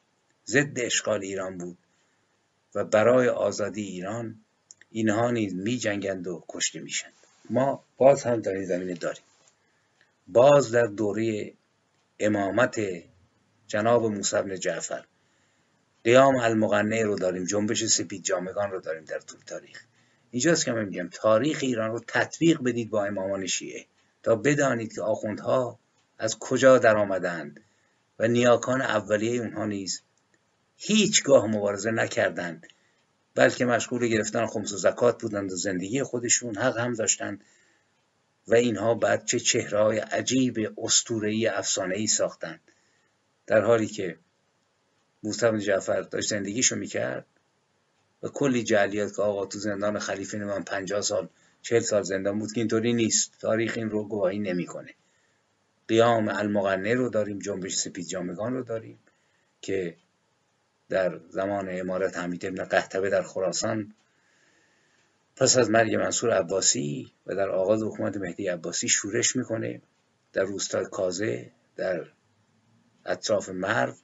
ضد 0.47 0.79
اشغال 0.79 1.23
ایران 1.23 1.59
بود 1.59 1.79
و 2.75 2.85
برای 2.85 3.29
آزادی 3.29 3.83
ایران 3.83 4.45
اینها 4.91 5.31
نیز 5.31 5.55
می 5.55 5.77
جنگند 5.77 6.27
و 6.27 6.45
کشته 6.49 6.81
میشند 6.81 7.13
ما 7.51 7.85
باز 7.97 8.23
هم 8.23 8.41
در 8.41 8.53
این 8.53 8.65
زمینه 8.65 8.95
داریم. 8.95 9.23
باز 10.27 10.71
در 10.71 10.87
دوره 10.87 11.53
امامت 12.21 12.81
جناب 13.67 14.05
موسی 14.07 14.43
بن 14.43 14.59
جعفر 14.59 15.05
قیام 16.05 16.37
المغنه 16.37 17.03
رو 17.03 17.19
داریم 17.19 17.45
جنبش 17.45 17.85
سپید 17.85 18.23
جامگان 18.23 18.71
رو 18.71 18.81
داریم 18.81 19.05
در 19.05 19.19
طول 19.19 19.41
تاریخ. 19.47 19.85
اینجاست 20.31 20.65
که 20.65 20.73
من 20.73 20.85
میگم 20.85 21.09
تاریخ 21.13 21.59
ایران 21.63 21.91
رو 21.91 22.01
تطبیق 22.07 22.63
بدید 22.63 22.91
با 22.91 23.05
امامان 23.05 23.47
شیعه 23.47 23.87
تا 24.23 24.37
بدانید 24.37 24.95
که 24.95 25.03
آخوندها 25.03 25.79
از 26.19 26.39
کجا 26.39 26.79
در 26.79 26.97
آمدند 26.97 27.61
و 28.19 28.29
نیاکان 28.29 28.83
اولیه 28.83 29.41
اونها 29.41 29.67
نیز 29.67 30.03
هیچگاه 30.77 31.47
مبارزه 31.47 31.91
نکردند. 31.91 32.67
بلکه 33.39 33.65
مشغول 33.65 34.07
گرفتن 34.07 34.47
خمس 34.47 34.73
و 34.73 34.77
زکات 34.77 35.23
بودند 35.23 35.53
و 35.53 35.57
زندگی 35.57 36.03
خودشون 36.03 36.57
حق 36.57 36.79
هم 36.79 36.95
داشتند. 36.95 37.45
و 38.49 38.55
اینها 38.55 38.95
بعد 38.95 39.25
چه 39.25 39.41
چهرهای 39.41 39.99
عجیب 39.99 40.75
اسطوره‌ای 40.79 41.47
افسانه‌ای 41.47 42.07
ساختند. 42.07 42.61
در 43.47 43.61
حالی 43.61 43.87
که 43.87 44.19
موسی 45.23 45.59
جعفر 45.59 46.01
داشت 46.01 46.29
زندگیشو 46.29 46.77
می‌کرد 46.77 47.27
و 48.23 48.29
کلی 48.29 48.63
جعلیات 48.63 49.17
که 49.17 49.23
آقا 49.23 49.47
تو 49.47 49.59
زندان 49.59 49.99
خلیفه 49.99 50.39
من 50.39 50.63
50 50.63 51.01
سال 51.01 51.29
40 51.63 51.81
سال 51.81 52.03
زندان 52.03 52.39
بود 52.39 52.53
که 52.53 52.61
اینطوری 52.61 52.93
نیست. 52.93 53.33
تاریخ 53.41 53.75
این 53.77 53.91
رو 53.91 54.09
گواهی 54.09 54.39
نمی‌کنه. 54.39 54.95
قیام 55.89 56.29
المغنه 56.29 56.95
رو 56.95 57.09
داریم 57.09 57.39
جنبش 57.39 57.77
سپید 57.77 58.07
جامگان 58.07 58.55
رو 58.55 58.63
داریم 58.63 58.99
که 59.61 59.97
در 60.89 61.21
زمان 61.29 61.69
امارت 61.71 62.17
حمید 62.17 62.47
ابن 62.47 62.65
قهتبه 62.65 63.11
در 63.11 63.23
خراسان 63.23 63.95
پس 65.37 65.57
از 65.57 65.71
مرگ 65.71 65.95
منصور 65.95 66.31
عباسی 66.31 67.13
و 67.27 67.35
در 67.35 67.49
آغاز 67.49 67.83
حکومت 67.83 68.17
مهدی 68.17 68.49
عباسی 68.49 68.89
شورش 68.89 69.37
می‌کنه 69.37 69.83
در 70.33 70.43
روستای 70.43 70.85
کازه 70.85 71.53
در 71.77 72.07
اطراف 73.07 73.49
مرو 73.49 73.95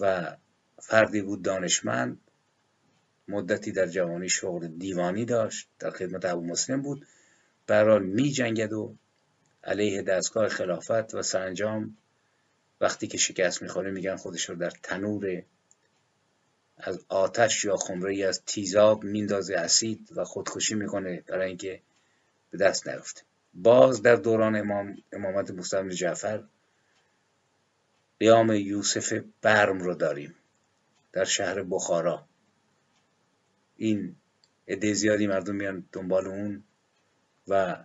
و 0.00 0.36
فردی 0.78 1.22
بود 1.22 1.42
دانشمند. 1.42 2.20
مدتی 3.28 3.72
در 3.72 3.86
جوانی 3.86 4.28
شغل 4.28 4.68
دیوانی 4.68 5.24
داشت 5.24 5.68
در 5.78 5.90
خدمت 5.90 6.24
ابو 6.24 6.44
مسلم 6.44 6.82
بود. 6.82 7.06
برحال 7.66 8.02
می 8.02 8.30
جنگد 8.30 8.72
و 8.72 8.96
علیه 9.64 10.02
دستگاه 10.02 10.48
خلافت 10.48 11.14
و 11.14 11.22
سرانجام 11.22 11.96
وقتی 12.80 13.06
که 13.06 13.18
شکست 13.18 13.62
می‌خوره 13.62 13.90
میگن 13.90 14.16
خودش 14.16 14.50
رو 14.50 14.56
در 14.56 14.70
تنور 14.70 15.42
از 16.78 17.04
آتش 17.08 17.64
یا 17.64 17.76
خمره 17.76 18.24
از 18.24 18.42
تیزاب 18.44 19.04
میندازه 19.04 19.54
اسید 19.54 20.08
و 20.16 20.24
خودکشی 20.24 20.74
می‌کنه 20.74 21.24
برای 21.26 21.48
اینکه 21.48 21.80
به 22.50 22.58
دست 22.58 22.88
نیفته 22.88 23.22
باز 23.54 24.02
در 24.02 24.16
دوران 24.16 24.56
امام 24.56 24.96
امامت 25.12 25.50
موسی 25.50 25.88
جعفر 25.88 26.42
قیام 28.20 28.50
یوسف 28.52 29.22
برم 29.42 29.78
رو 29.78 29.94
داریم 29.94 30.34
در 31.12 31.24
شهر 31.24 31.62
بخارا. 31.62 32.28
این 33.76 34.16
عده 34.68 34.92
زیادی 34.92 35.26
مردم 35.26 35.54
میان 35.54 35.88
دنبال 35.92 36.26
اون 36.26 36.64
و 37.48 37.84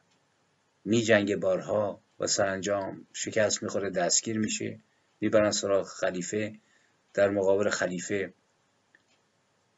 می 0.85 1.01
جنگ 1.01 1.35
بارها 1.35 2.01
و 2.19 2.27
سرانجام 2.27 3.07
شکست 3.13 3.63
می‌خوره 3.63 3.89
دستگیر 3.89 4.39
میشه 4.39 4.79
می‌برن 5.21 5.51
سراغ 5.51 5.87
خلیفه. 5.87 6.59
در 7.13 7.29
مقابل 7.29 7.69
خلیفه 7.69 8.33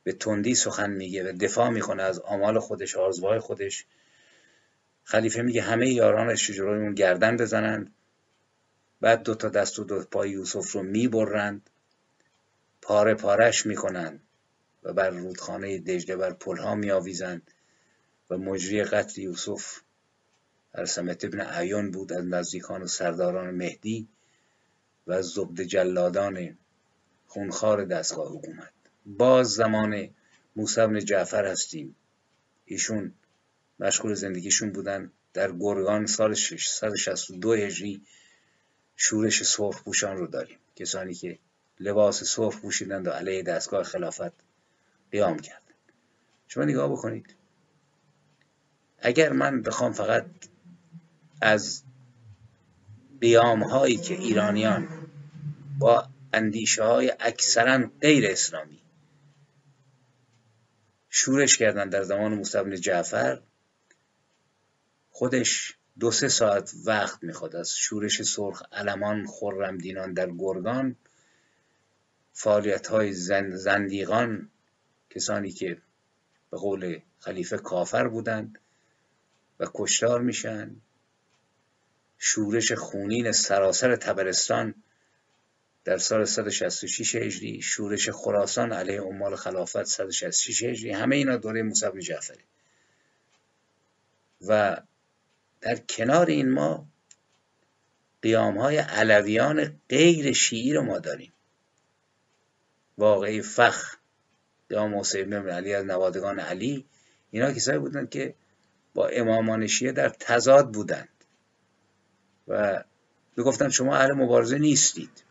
به 0.04 0.14
تندی 0.14 0.56
سخن 0.56 0.90
میگه 0.90 1.30
و 1.30 1.38
دفاع 1.38 1.70
می‌کنه 1.70 2.04
از 2.04 2.20
آمال 2.20 2.60
خودش 2.60 2.96
آرزوهای 2.96 3.40
خودش. 3.40 3.86
خلیفه 5.04 5.42
میگه 5.42 5.62
همه 5.62 5.90
یارانش 5.90 6.50
اون 6.60 6.94
گردن 6.94 7.38
بزنند 7.38 7.94
بعد 9.02 9.24
دو 9.24 9.36
تا 9.36 9.50
دست 9.50 9.80
و 9.80 9.84
دو 9.84 10.00
پای 10.00 10.30
یوسف 10.30 10.72
رو 10.72 10.84
می‌برند. 10.84 11.70
پاره 12.82 13.14
پارش 13.14 13.66
می‌کنند 13.66 14.24
و 14.84 14.94
بر 14.94 15.10
رودخانه 15.10 15.80
دجله 15.80 16.16
بر 16.16 16.34
پلها 16.34 16.76
میآویزند 16.76 17.52
و 18.30 18.38
مجری 18.38 18.84
قتل 18.84 19.22
یوسف 19.22 19.82
ارسمت 20.74 21.26
ابن 21.26 21.42
عیون 21.42 21.92
بود 21.92 22.14
از 22.14 22.26
نزدیکان 22.26 22.82
و 22.82 22.88
سرداران 22.88 23.56
مهدی 23.56 24.08
و 25.08 25.12
از 25.12 25.26
زبد 25.26 25.62
جلادان 25.62 26.58
خونخوار 27.28 27.86
دستگاه 27.86 28.32
حکومت. 28.32 28.83
باز 29.06 29.48
زمان 29.48 30.10
موسی 30.56 30.82
بن 30.88 31.00
جعفر 31.00 31.46
هستیم. 31.46 31.96
ایشون 32.66 33.14
مشغول 33.80 34.14
زندگیشون 34.14 34.72
بودن 34.72 35.12
در 35.34 35.52
گرگان 35.52 36.06
سال 36.06 36.34
662 36.34 37.54
هجری 37.54 38.02
شورش 38.96 39.44
سرخ 39.44 39.84
پوشان 39.84 40.18
رو 40.18 40.28
داریم. 40.28 40.58
کسانی 40.76 41.14
که 41.14 41.40
لباس 41.80 42.24
سرخ 42.24 42.62
پوشیدند 42.62 43.08
و 43.08 43.12
علیه 43.12 43.44
دستگاه 43.44 43.84
خلافت 43.84 44.34
قیام 45.12 45.40
کردند 45.40 45.64
شما 46.48 46.64
نگاه 46.64 46.92
بکنید. 46.92 47.36
اگر 49.00 49.32
من 49.32 49.62
بخوام 49.62 49.94
فقط 49.94 50.26
از 51.42 51.84
قیام 53.22 53.64
هایی 53.64 53.98
که 53.98 54.14
ایرانیان 54.14 54.88
با 55.80 56.10
اندیشه 56.34 56.84
های 56.84 57.14
اکثرا 57.20 57.92
غیر 58.02 58.32
اسلامی 58.32 58.83
شورش 61.16 61.58
کردن 61.58 61.90
در 61.90 62.04
زمان 62.04 62.34
موسی 62.34 62.78
جعفر. 62.78 63.42
خودش 65.10 65.78
دو 66.00 66.12
سه 66.12 66.28
ساعت 66.28 66.74
وقت 66.86 67.24
می‌خواد 67.24 67.56
از 67.56 67.76
شورش 67.76 68.22
سرخ 68.22 68.64
علمان 68.72 69.26
خرم 69.28 69.78
دینان 69.78 70.14
در 70.14 70.32
گرگان. 70.32 70.96
فعالیت 72.32 72.88
های 72.88 73.14
زندیقان 73.54 74.50
کسانی 75.10 75.52
که 75.52 75.82
به 76.52 76.58
قول 76.58 77.00
خلیفه 77.20 77.58
کافر 77.58 78.08
بودند 78.08 78.60
و 79.60 79.68
کشتار 79.74 80.22
میشن. 80.22 80.76
شورش 82.18 82.72
خونین 82.72 83.32
سراسر 83.32 83.96
تبرستان 83.96 84.76
در 85.86 85.98
سال 85.98 86.26
166 86.26 87.16
هجری 87.16 87.62
شورش 87.62 88.10
خراسان 88.10 88.74
علیه 88.74 89.02
عمال 89.02 89.36
خلافت 89.36 89.84
166 89.84 90.64
هجری 90.64 90.92
همه 90.92 91.16
اینا 91.16 91.38
دوره 91.38 91.64
موسی 91.64 92.02
جعفری. 92.02 92.44
و 94.48 94.82
در 95.62 95.76
کنار 95.76 96.26
این 96.26 96.52
ما 96.52 96.88
قیام 98.22 98.58
های 98.58 98.78
علویان 98.78 99.80
غیر 99.90 100.34
شیعی 100.34 100.74
رو 100.74 100.82
ما 100.82 101.00
داریم. 101.00 101.34
واقعی 102.98 103.42
فخ 103.42 103.98
قیام 104.70 105.00
حسین 105.00 105.30
بن 105.30 105.50
علی 105.50 105.74
از 105.74 105.86
نوادگان 105.86 106.40
علی 106.40 106.86
اینا 107.32 107.54
کسایی 107.54 107.80
بودند 107.80 108.10
که 108.10 108.36
با 108.94 109.08
امامان 109.08 109.68
شیعه 109.68 109.92
در 109.92 110.10
تضاد 110.10 110.72
بودند. 110.72 111.10
و 112.48 112.84
می‌گفتن 113.38 113.70
شما 113.70 113.96
اهل 113.96 114.12
مبارزه 114.12 114.58
نیستید. 114.58 115.24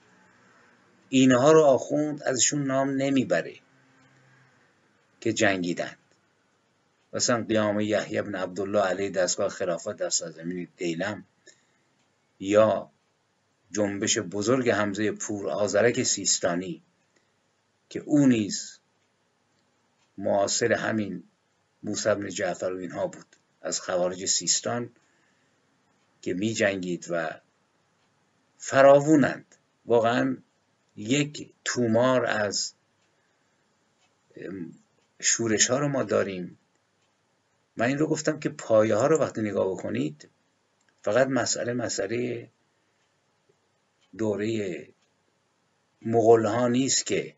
اینها 1.15 1.53
رو 1.53 1.63
آخوند 1.63 2.23
ازشون 2.23 2.65
نام 2.65 2.91
نمی‌بره 2.91 3.55
که 5.21 5.33
جنگیدند. 5.33 5.99
مثلا 7.13 7.45
قیام 7.45 7.81
یحیی 7.81 8.23
بن 8.23 8.35
عبدالله 8.35 8.81
علیه 8.81 9.11
دستگاه 9.11 9.49
خلافت 9.49 9.97
در 9.97 10.11
سرزمین 10.11 10.69
دیلم 10.77 11.25
یا 12.41 12.91
جنبش 13.71 14.19
بزرگ 14.19 14.71
حمزه 14.71 15.13
پور 15.13 15.49
آزرک 15.49 16.03
سیستانی 16.03 16.83
که 17.89 18.01
او 18.01 18.27
نیز 18.27 18.79
معاصر 20.19 20.73
همین 20.73 21.23
موسی 21.83 22.15
بن 22.15 22.29
جعفر 22.29 22.73
و 22.73 22.79
اینها 22.79 23.07
بود. 23.07 23.27
از 23.63 23.81
خوارج 23.81 24.27
سیستان 24.27 24.91
که 26.23 26.35
می 26.35 26.55
جنگید 26.55 27.07
و 27.11 27.41
فراوونند. 28.59 29.55
واقعا 29.87 30.37
یک 30.97 31.53
تومار 31.65 32.27
از 32.27 32.75
شورش 35.21 35.71
ها 35.71 35.79
رو 35.79 35.89
ما 35.89 36.03
داریم. 36.03 36.59
من 37.77 37.87
این 37.87 37.99
رو 37.99 38.07
گفتم 38.07 38.41
که 38.41 38.49
پایه 38.49 38.95
ها 38.95 39.07
رو 39.07 39.19
وقتی 39.19 39.41
نگاه 39.41 39.71
بکنید 39.71 40.29
فقط 41.03 41.27
مسئله 41.27 41.73
مسئله 41.73 42.51
دوره 44.19 44.89
مغول 46.03 46.47
ها 46.47 46.69
نیست 46.69 47.07
که 47.07 47.35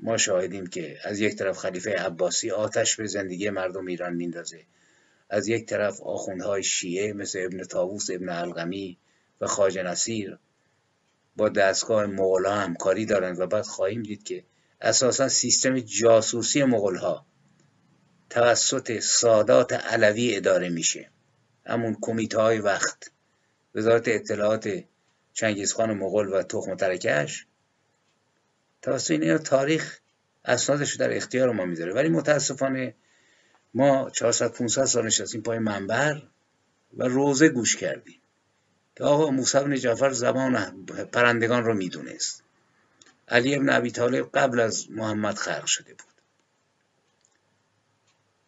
ما 0.00 0.16
شاهدیم 0.16 0.66
که 0.66 0.98
از 1.04 1.20
یک 1.20 1.36
طرف 1.36 1.58
خلیفه 1.58 1.90
عباسی 1.90 2.50
آتش 2.50 2.96
به 2.96 3.06
زندگی 3.06 3.50
مردم 3.50 3.86
ایران 3.86 4.14
میندازه 4.14 4.64
از 5.30 5.48
یک 5.48 5.66
طرف 5.66 6.00
آخوندهای 6.00 6.62
شیعه 6.62 7.12
مثل 7.12 7.38
ابن 7.44 7.64
تاووس 7.64 8.10
ابن 8.10 8.28
القمی 8.28 8.98
و 9.40 9.46
خاج 9.46 9.78
نصیر 9.78 10.38
با 11.38 11.48
دستگاه 11.48 12.06
مغول 12.06 12.46
ها 12.46 12.54
همکاری 12.54 13.06
دارند 13.06 13.40
و 13.40 13.46
بعد 13.46 13.64
خواهیم 13.64 14.02
دید 14.02 14.22
که 14.22 14.44
اساسا 14.80 15.28
سیستم 15.28 15.80
جاسوسی 15.80 16.64
مغول 16.64 16.96
ها 16.96 17.26
توسط 18.30 18.98
سادات 18.98 19.72
علوی 19.72 20.36
اداره 20.36 20.68
میشه. 20.68 21.10
همون 21.66 21.96
کمیته 22.00 22.38
های 22.38 22.58
وقت 22.58 23.10
وزارت 23.74 24.08
اطلاعات 24.08 24.84
چنگیزخان 25.32 25.92
مغول 25.92 26.32
و 26.32 26.42
تخم 26.42 26.74
ترکش 26.74 27.46
توسط 28.82 29.10
این 29.10 29.38
تاریخ 29.38 29.98
اسنادش 30.44 30.96
در 30.96 31.16
اختیار 31.16 31.52
ما 31.52 31.64
می‌ذاره. 31.64 31.92
ولی 31.92 32.08
متاسفانه 32.08 32.94
ما 33.74 34.10
400 34.10 34.52
500 34.52 34.84
سال 34.84 35.06
نشستیم 35.06 35.42
پای 35.42 35.58
منبر 35.58 36.22
و 36.96 37.04
روزه 37.04 37.48
گوش 37.48 37.76
کردیم. 37.76 38.20
که 38.98 39.04
آقا 39.04 39.30
موسی 39.30 39.58
بن 39.58 39.76
جعفر 39.76 40.12
زبان 40.12 40.84
پرندگان 41.12 41.64
رو 41.64 41.74
می‌دونست. 41.74 42.42
علی 43.28 43.54
ابن 43.54 43.68
ابی 43.70 43.90
طالب 43.90 44.30
قبل 44.34 44.60
از 44.60 44.90
محمد 44.90 45.34
خلق 45.34 45.66
شده 45.66 45.94
بود. 45.94 46.22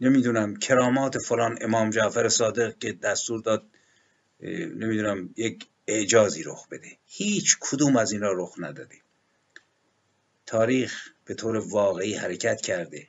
نمی‌دونم 0.01 0.57
کرامات 0.57 1.19
فلان 1.19 1.59
امام 1.61 1.91
جعفر 1.91 2.29
صادق 2.29 2.79
که 2.79 2.93
دستور 2.93 3.41
داد 3.41 3.67
نمی‌دونم 4.41 5.35
یک 5.37 5.67
اعجازی 5.87 6.43
رخ 6.43 6.69
بده. 6.69 6.97
هیچ 7.07 7.57
کدوم 7.61 7.97
از 7.97 8.13
اینا 8.13 8.33
رخ 8.33 8.55
نداده. 8.59 8.97
تاریخ 10.47 11.11
به 11.25 11.35
طور 11.35 11.57
واقعی 11.57 12.15
حرکت 12.15 12.61
کرده 12.61 13.09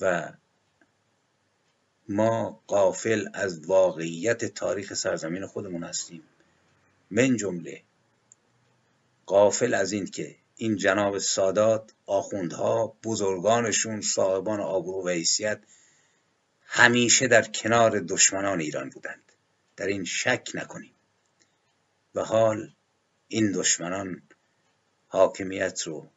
و 0.00 0.32
ما 2.08 2.62
قافل 2.66 3.28
از 3.34 3.66
واقعیت 3.66 4.44
تاریخ 4.44 4.94
سرزمین 4.94 5.46
خودمون 5.46 5.84
هستیم. 5.84 6.22
من 7.10 7.36
جمله 7.36 7.82
قافل 9.26 9.74
از 9.74 9.92
این 9.92 10.06
که 10.06 10.36
این 10.56 10.76
جناب 10.76 11.18
سادات 11.18 11.92
آخوندها 12.06 12.96
بزرگانشون 13.04 14.00
صاحبان 14.00 14.60
آبرو 14.60 15.06
و 15.06 15.08
حیثیت 15.08 15.60
همیشه 16.64 17.26
در 17.28 17.42
کنار 17.42 18.00
دشمنان 18.00 18.60
ایران 18.60 18.90
بودند. 18.90 19.32
در 19.76 19.86
این 19.86 20.04
شک 20.04 20.50
نکنیم. 20.54 20.94
و 22.14 22.24
حال 22.24 22.72
این 23.28 23.52
دشمنان 23.52 24.22
حاکمیت 25.08 25.82
رو 25.82 26.10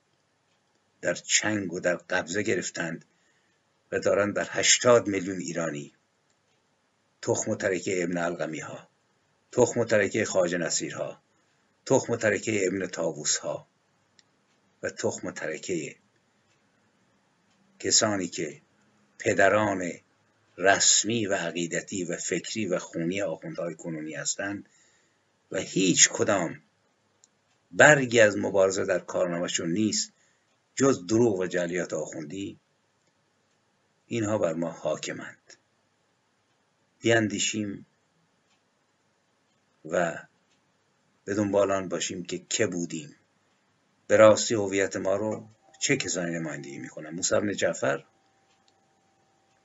در 1.02 1.14
چنگ 1.14 1.74
و 1.74 1.80
در 1.80 1.96
قبضه 1.96 2.44
گرفتند. 2.44 3.06
و 3.92 4.00
دارند 4.00 4.34
بر 4.34 4.48
هشتاد 4.50 5.08
میلیون 5.08 5.40
ایرانی. 5.40 5.94
تخم 7.22 7.52
و 7.52 7.56
ترکه 7.56 8.04
ابن 8.04 8.18
القمی 8.18 8.60
ها 8.60 8.88
تخم 9.52 9.80
و 9.80 9.86
ترکه 9.86 10.26
خاج 10.26 10.56
نصیر 10.56 10.96
ها 10.96 11.22
تخم 11.86 12.14
و 12.14 12.18
ترکه 12.18 12.68
ابن 12.68 12.88
تاووس 12.88 13.38
ها 13.38 13.68
و 14.84 14.90
تخم 14.90 15.28
و 15.28 15.32
ترکه 15.32 15.96
کسانی 17.80 18.28
که 18.28 18.62
پدران 19.20 19.92
رسمی 20.58 21.26
و 21.26 21.34
عقیدتی 21.34 22.04
و 22.04 22.18
فکری 22.18 22.66
و 22.66 22.80
خونی 22.80 23.22
آخوندهای 23.22 23.76
کنونی 23.76 24.14
هستند 24.14 24.70
و 25.52 25.60
هیچ 25.60 26.10
کدام 26.10 26.62
برگی 27.72 28.20
از 28.20 28.38
مبارزه 28.38 28.86
در 28.86 29.00
کارنامهشون 29.00 29.72
نیست 29.72 30.14
جز 30.76 31.06
دروغ 31.06 31.40
و 31.40 31.48
جلیات 31.48 31.94
آخوندی 31.94 32.60
اینها 34.12 34.38
بر 34.38 34.54
ما 34.54 34.72
حاکمند. 34.72 35.54
بیاندیشیم 37.00 37.86
و 39.86 40.18
به 41.26 41.34
دنبال 41.34 41.88
باشیم 41.88 42.24
که 42.24 42.46
که 42.50 42.68
بودیم. 42.68 43.16
به 44.08 44.18
راستی 44.18 44.56
هویت 44.56 44.96
ما 44.96 45.16
رو 45.16 45.48
چه 45.80 45.98
کسانی 45.98 46.32
نمایندگی 46.40 46.80
می‌کنن؟ 46.80 47.10
موسی 47.10 47.40
بن 47.40 47.54
جعفر 47.54 48.06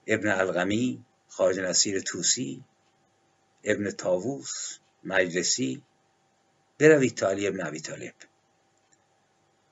ابن 0.07 0.29
القمی 0.29 1.05
خارج 1.29 1.59
نصیر 1.59 2.01
توسی 2.01 2.65
ابن 3.65 3.91
تاووس 3.91 4.79
مجلسی 5.05 5.83
بروید 6.79 7.15
تا 7.15 7.29
علی 7.29 7.47
ابن 7.47 7.67
ابی 7.67 7.81
طالب 7.81 8.15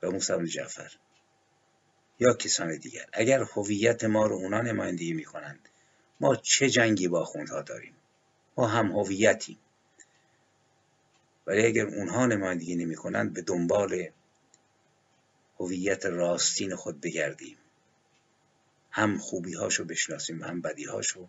و 0.01 0.11
موسی 0.11 0.33
بن 0.33 0.45
جعفر. 0.45 0.91
یا 2.19 2.33
کسان 2.33 2.77
دیگر. 2.77 3.05
اگر 3.13 3.43
هویت 3.43 4.03
ما 4.03 4.25
رو 4.25 4.35
اونا 4.35 4.61
نمایندگی 4.61 5.13
می‌کنند 5.13 5.69
ما 6.19 6.35
چه 6.35 6.69
جنگی 6.69 7.07
با 7.07 7.25
خوندها 7.25 7.61
داریم؟ 7.61 7.93
ما 8.57 8.67
هم 8.67 8.91
هویتیم. 8.91 9.57
ولی 11.47 11.65
اگر 11.65 11.85
اونها 11.85 12.25
نمایندگی 12.25 12.75
نمی‌کنند 12.75 13.33
به 13.33 13.41
دنبال 13.41 14.07
هویت 15.59 16.05
راستین 16.05 16.75
خود 16.75 17.01
بگردیم. 17.01 17.57
هم 18.91 19.17
خوبی 19.17 19.53
هاشو 19.53 19.85
بشناسیم 19.85 20.43
هم 20.43 20.61
بدی 20.61 20.85
هاشو 20.85 21.27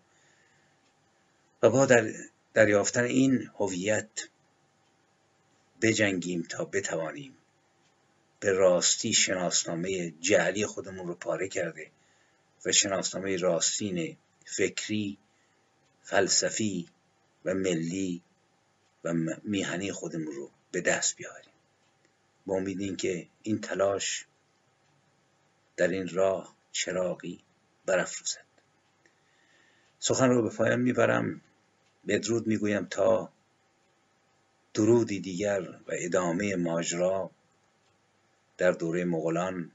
و 1.62 1.70
با 1.70 1.86
در 1.86 2.12
دریافتن 2.54 3.04
این 3.04 3.50
هویت 3.58 4.28
بجنگیم 5.82 6.42
تا 6.42 6.64
بتوانیم 6.64 7.36
به 8.46 8.52
راستی 8.52 9.12
شناسنامه 9.12 10.10
جعلی 10.10 10.66
خودمون 10.66 11.06
رو 11.06 11.14
پاره 11.14 11.48
کرده 11.48 11.90
و 12.66 12.72
شناسنامه 12.72 13.36
راستین 13.36 14.16
فکری 14.44 15.18
فلسفی 16.02 16.88
و 17.44 17.54
ملی 17.54 18.22
و 19.04 19.14
میهنی 19.44 19.92
خودمون 19.92 20.34
رو 20.34 20.50
به 20.70 20.80
دست 20.80 21.16
بیاریم 21.16 21.52
با 22.46 22.56
امید 22.56 22.96
که 22.96 23.28
این 23.42 23.60
تلاش 23.60 24.26
در 25.76 25.88
این 25.88 26.08
راه 26.08 26.56
چراغی 26.72 27.40
برافروزد. 27.86 28.46
سخن 29.98 30.28
رو 30.28 30.42
به 30.42 30.56
پایان 30.56 30.80
می‌برم. 30.80 31.40
بدرود 32.08 32.46
می‌گویم 32.46 32.84
تا 32.84 33.32
درودی 34.74 35.20
دیگر 35.20 35.60
و 35.70 35.92
ادامه 35.92 36.56
ماجرا. 36.56 37.30
در 38.58 38.70
دوره 38.70 39.04
مغولان 39.04 39.72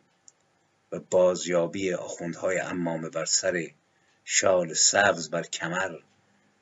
و 0.92 1.00
بازیابی 1.00 1.94
آخوندهای 1.94 2.60
امامه 2.60 3.10
بر 3.10 3.26
سر 3.26 3.72
شال 4.26 4.74
سبز 4.74 5.30
بر 5.30 5.44
کمر 5.44 6.00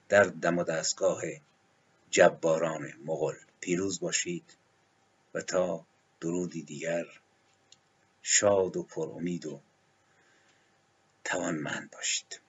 در 0.09 0.23
دم 0.23 0.57
و 0.57 0.63
دستگاه 0.63 1.21
جباران 2.09 2.93
مغول. 3.05 3.35
پیروز 3.61 3.99
باشید 3.99 4.57
و 5.33 5.41
تا 5.41 5.85
درودی 6.21 6.63
دیگر 6.63 7.05
شاد 8.21 8.77
و 8.77 8.83
پر 8.83 9.09
امید 9.09 9.45
و 9.45 9.61
توانمند 11.23 11.91
باشید. 11.91 12.39